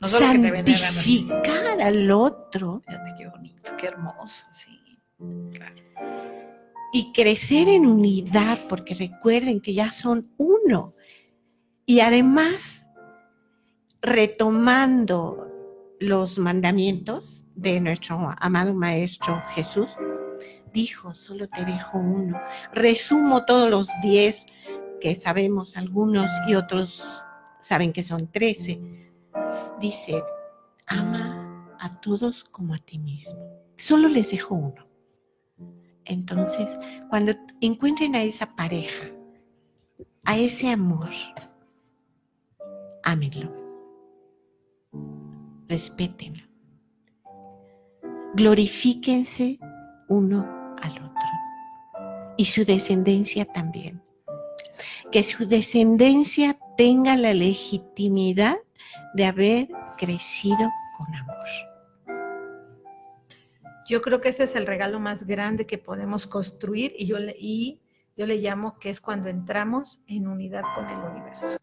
No 0.00 0.08
solo 0.08 0.32
que 0.32 0.62
te 0.64 0.74
a 0.74 0.78
santificar 0.78 1.80
al 1.80 2.10
otro 2.10 2.82
Fíjate 2.86 3.14
qué 3.16 3.28
bonito, 3.28 3.76
qué 3.78 3.86
hermoso, 3.86 4.46
sí. 4.50 4.98
y 6.92 7.12
crecer 7.12 7.68
en 7.68 7.86
unidad, 7.86 8.58
porque 8.68 8.94
recuerden 8.94 9.60
que 9.60 9.74
ya 9.74 9.92
son 9.92 10.32
uno. 10.38 10.94
Y 11.86 12.00
además, 12.00 12.77
retomando 14.02 15.48
los 16.00 16.38
mandamientos 16.38 17.44
de 17.54 17.80
nuestro 17.80 18.34
amado 18.38 18.72
Maestro 18.72 19.42
Jesús, 19.54 19.90
dijo, 20.72 21.14
solo 21.14 21.48
te 21.48 21.64
dejo 21.64 21.98
uno. 21.98 22.40
Resumo 22.72 23.44
todos 23.44 23.70
los 23.70 23.88
diez 24.02 24.46
que 25.00 25.16
sabemos 25.16 25.76
algunos 25.76 26.30
y 26.46 26.54
otros 26.54 27.02
saben 27.60 27.92
que 27.92 28.04
son 28.04 28.30
trece. 28.30 28.80
Dice, 29.80 30.22
ama 30.86 31.76
a 31.80 32.00
todos 32.00 32.44
como 32.44 32.74
a 32.74 32.78
ti 32.78 32.98
mismo. 32.98 33.38
Solo 33.76 34.08
les 34.08 34.30
dejo 34.30 34.54
uno. 34.54 34.86
Entonces, 36.04 36.66
cuando 37.10 37.34
encuentren 37.60 38.14
a 38.14 38.22
esa 38.22 38.54
pareja, 38.56 39.10
a 40.24 40.38
ese 40.38 40.70
amor, 40.70 41.10
ámenlo, 43.04 43.67
respétenlo, 45.68 46.44
glorifíquense 48.34 49.58
uno 50.08 50.74
al 50.80 50.92
otro 50.92 51.08
y 52.36 52.46
su 52.46 52.64
descendencia 52.64 53.44
también. 53.44 54.02
Que 55.10 55.24
su 55.24 55.46
descendencia 55.46 56.58
tenga 56.76 57.16
la 57.16 57.34
legitimidad 57.34 58.56
de 59.14 59.26
haber 59.26 59.68
crecido 59.96 60.70
con 60.96 61.12
amor. 61.14 61.36
Yo 63.88 64.02
creo 64.02 64.20
que 64.20 64.28
ese 64.28 64.44
es 64.44 64.54
el 64.54 64.66
regalo 64.66 65.00
más 65.00 65.24
grande 65.24 65.66
que 65.66 65.78
podemos 65.78 66.26
construir 66.26 66.92
y 66.96 67.06
yo 67.06 67.18
le, 67.18 67.34
y 67.38 67.80
yo 68.16 68.26
le 68.26 68.36
llamo 68.36 68.78
que 68.78 68.90
es 68.90 69.00
cuando 69.00 69.30
entramos 69.30 70.00
en 70.06 70.28
unidad 70.28 70.62
con 70.74 70.86
el 70.86 70.98
universo. 70.98 71.56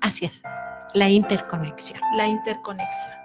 Así 0.00 0.26
es, 0.26 0.42
la 0.94 1.08
interconexión. 1.08 2.00
La 2.16 2.26
interconexión. 2.26 3.20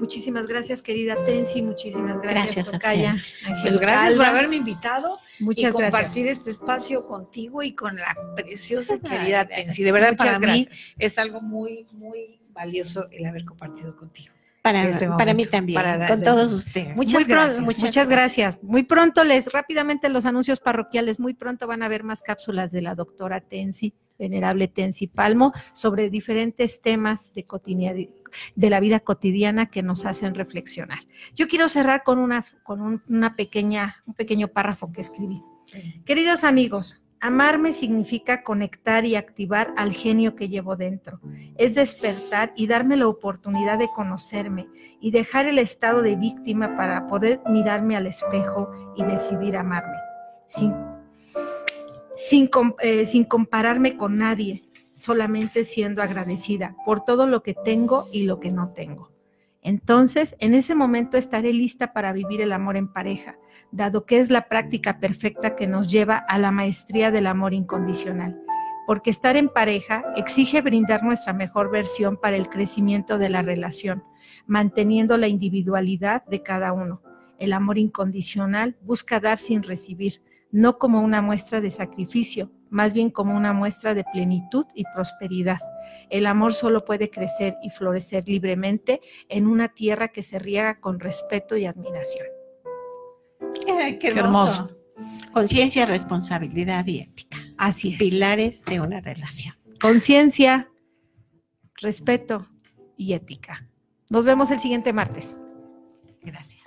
Muchísimas 0.00 0.46
gracias, 0.46 0.82
querida 0.82 1.14
Tensi. 1.24 1.62
Muchísimas 1.62 2.20
gracias, 2.20 2.34
Gracias 2.56 2.68
a 2.68 2.72
Tocaya. 2.72 3.14
Pues 3.62 3.78
gracias 3.78 4.14
por 4.14 4.24
haberme 4.24 4.56
invitado 4.56 5.20
Muchas 5.38 5.58
y 5.58 5.62
gracias. 5.62 5.72
compartir 5.92 6.26
este 6.26 6.50
espacio 6.50 7.06
contigo 7.06 7.62
y 7.62 7.74
con 7.74 7.96
la 7.96 8.16
preciosa 8.34 8.94
Ay, 8.94 9.00
querida 9.00 9.44
gracias. 9.44 9.66
Tensi. 9.66 9.82
De 9.84 9.92
verdad, 9.92 10.10
Muchas 10.12 10.26
para 10.26 10.38
mí 10.40 10.64
gracias. 10.64 10.94
es 10.98 11.18
algo 11.18 11.40
muy, 11.40 11.86
muy 11.92 12.40
valioso 12.50 13.06
el 13.12 13.24
haber 13.26 13.44
compartido 13.44 13.94
contigo. 13.96 14.34
Para, 14.62 14.88
este 14.88 15.08
para 15.08 15.34
mí 15.34 15.44
también, 15.44 15.74
para 15.74 16.06
con 16.06 16.22
todos 16.22 16.52
ustedes. 16.52 16.94
Muchas 16.96 17.26
gracias. 17.26 17.60
Muchas, 17.60 18.08
gracias. 18.08 18.62
Muy 18.62 18.84
pronto 18.84 19.24
les, 19.24 19.52
rápidamente 19.52 20.08
los 20.08 20.24
anuncios 20.24 20.60
parroquiales, 20.60 21.18
muy 21.18 21.34
pronto 21.34 21.66
van 21.66 21.82
a 21.82 21.86
haber 21.86 22.04
más 22.04 22.22
cápsulas 22.22 22.70
de 22.70 22.80
la 22.80 22.94
doctora 22.94 23.40
Tensi, 23.40 23.92
venerable 24.20 24.68
Tensi 24.68 25.08
Palmo, 25.08 25.52
sobre 25.72 26.10
diferentes 26.10 26.80
temas 26.80 27.32
de, 27.34 27.44
de 28.54 28.70
la 28.70 28.78
vida 28.78 29.00
cotidiana 29.00 29.66
que 29.66 29.82
nos 29.82 30.06
hacen 30.06 30.36
reflexionar. 30.36 31.00
Yo 31.34 31.48
quiero 31.48 31.68
cerrar 31.68 32.04
con 32.04 32.20
una, 32.20 32.46
con 32.62 32.80
un, 32.80 33.02
una 33.08 33.34
pequeña, 33.34 33.96
un 34.06 34.14
pequeño 34.14 34.46
párrafo 34.46 34.92
que 34.92 35.00
escribí. 35.00 35.42
Queridos 36.04 36.44
amigos, 36.44 37.01
amarme 37.22 37.72
significa 37.72 38.42
conectar 38.42 39.04
y 39.04 39.14
activar 39.14 39.72
al 39.76 39.92
genio 39.92 40.34
que 40.34 40.48
llevo 40.48 40.74
dentro. 40.74 41.20
Es 41.56 41.76
despertar 41.76 42.52
y 42.56 42.66
darme 42.66 42.96
la 42.96 43.06
oportunidad 43.06 43.78
de 43.78 43.88
conocerme 43.94 44.66
y 45.00 45.12
dejar 45.12 45.46
el 45.46 45.60
estado 45.60 46.02
de 46.02 46.16
víctima 46.16 46.76
para 46.76 47.06
poder 47.06 47.40
mirarme 47.48 47.96
al 47.96 48.08
espejo 48.08 48.72
y 48.96 49.04
decidir 49.04 49.56
amarme. 49.56 49.96
Sin, 50.46 50.74
sin, 52.16 52.50
eh, 52.80 53.26
compararme 53.28 53.96
con 53.96 54.18
nadie, 54.18 54.64
solamente 54.90 55.64
siendo 55.64 56.02
agradecida 56.02 56.74
por 56.84 57.04
todo 57.04 57.28
lo 57.28 57.44
que 57.44 57.54
tengo 57.54 58.08
y 58.12 58.24
lo 58.24 58.40
que 58.40 58.50
no 58.50 58.70
tengo. 58.70 59.11
Entonces, 59.62 60.34
en 60.40 60.54
ese 60.54 60.74
momento 60.74 61.16
estaré 61.16 61.52
lista 61.52 61.92
para 61.92 62.12
vivir 62.12 62.40
el 62.40 62.52
amor 62.52 62.76
en 62.76 62.92
pareja, 62.92 63.36
dado 63.70 64.06
que 64.06 64.18
es 64.18 64.28
la 64.28 64.48
práctica 64.48 64.98
perfecta 64.98 65.54
que 65.54 65.68
nos 65.68 65.88
lleva 65.88 66.16
a 66.16 66.38
la 66.38 66.50
maestría 66.50 67.12
del 67.12 67.28
amor 67.28 67.54
incondicional. 67.54 68.42
Porque 68.88 69.10
estar 69.10 69.36
en 69.36 69.48
pareja 69.48 70.04
exige 70.16 70.60
brindar 70.60 71.04
nuestra 71.04 71.32
mejor 71.32 71.70
versión 71.70 72.16
para 72.16 72.36
el 72.36 72.48
crecimiento 72.48 73.18
de 73.18 73.28
la 73.28 73.42
relación, 73.42 74.02
manteniendo 74.46 75.16
la 75.16 75.28
individualidad 75.28 76.24
de 76.26 76.42
cada 76.42 76.72
uno. 76.72 77.00
El 77.38 77.52
amor 77.52 77.78
incondicional 77.78 78.76
busca 78.82 79.20
dar 79.20 79.38
sin 79.38 79.62
recibir, 79.62 80.20
no 80.50 80.78
como 80.78 81.00
una 81.00 81.22
muestra 81.22 81.60
de 81.60 81.70
sacrificio, 81.70 82.50
más 82.68 82.92
bien 82.92 83.10
como 83.10 83.36
una 83.36 83.52
muestra 83.52 83.94
de 83.94 84.04
plenitud 84.12 84.66
y 84.74 84.84
prosperidad. 84.92 85.60
El 86.10 86.26
amor 86.26 86.54
solo 86.54 86.84
puede 86.84 87.10
crecer 87.10 87.56
y 87.62 87.70
florecer 87.70 88.26
libremente 88.26 89.00
en 89.28 89.46
una 89.46 89.68
tierra 89.68 90.08
que 90.08 90.22
se 90.22 90.38
riega 90.38 90.80
con 90.80 91.00
respeto 91.00 91.56
y 91.56 91.66
admiración. 91.66 92.26
Qué 93.66 94.08
hermoso. 94.08 94.68
hermoso. 94.68 94.82
Conciencia, 95.32 95.86
responsabilidad 95.86 96.86
y 96.86 97.00
ética. 97.00 97.38
Así 97.56 97.94
es. 97.94 97.98
Pilares 97.98 98.62
de 98.64 98.80
una 98.80 99.00
relación. 99.00 99.54
Conciencia, 99.80 100.70
respeto 101.80 102.46
y 102.96 103.14
ética. 103.14 103.68
Nos 104.10 104.24
vemos 104.24 104.50
el 104.50 104.60
siguiente 104.60 104.92
martes. 104.92 105.36
Gracias. 106.22 106.62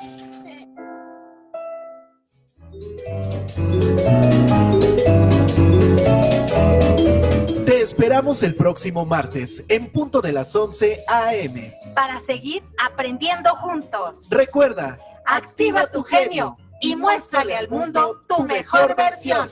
Esperamos 7.85 8.41
el 8.41 8.55
próximo 8.55 9.05
martes 9.05 9.63
en 9.69 9.91
punto 9.91 10.19
de 10.19 10.31
las 10.31 10.55
11 10.55 11.03
a.m. 11.07 11.77
Para 11.93 12.19
seguir 12.19 12.63
aprendiendo 12.83 13.55
juntos. 13.57 14.25
Recuerda, 14.31 14.97
Activa 15.23 15.85
tu 15.85 16.01
genio 16.01 16.57
y 16.81 16.95
muéstrale 16.95 17.55
al 17.55 17.69
mundo 17.69 18.23
tu 18.27 18.43
mejor 18.43 18.95
versión. 18.95 19.51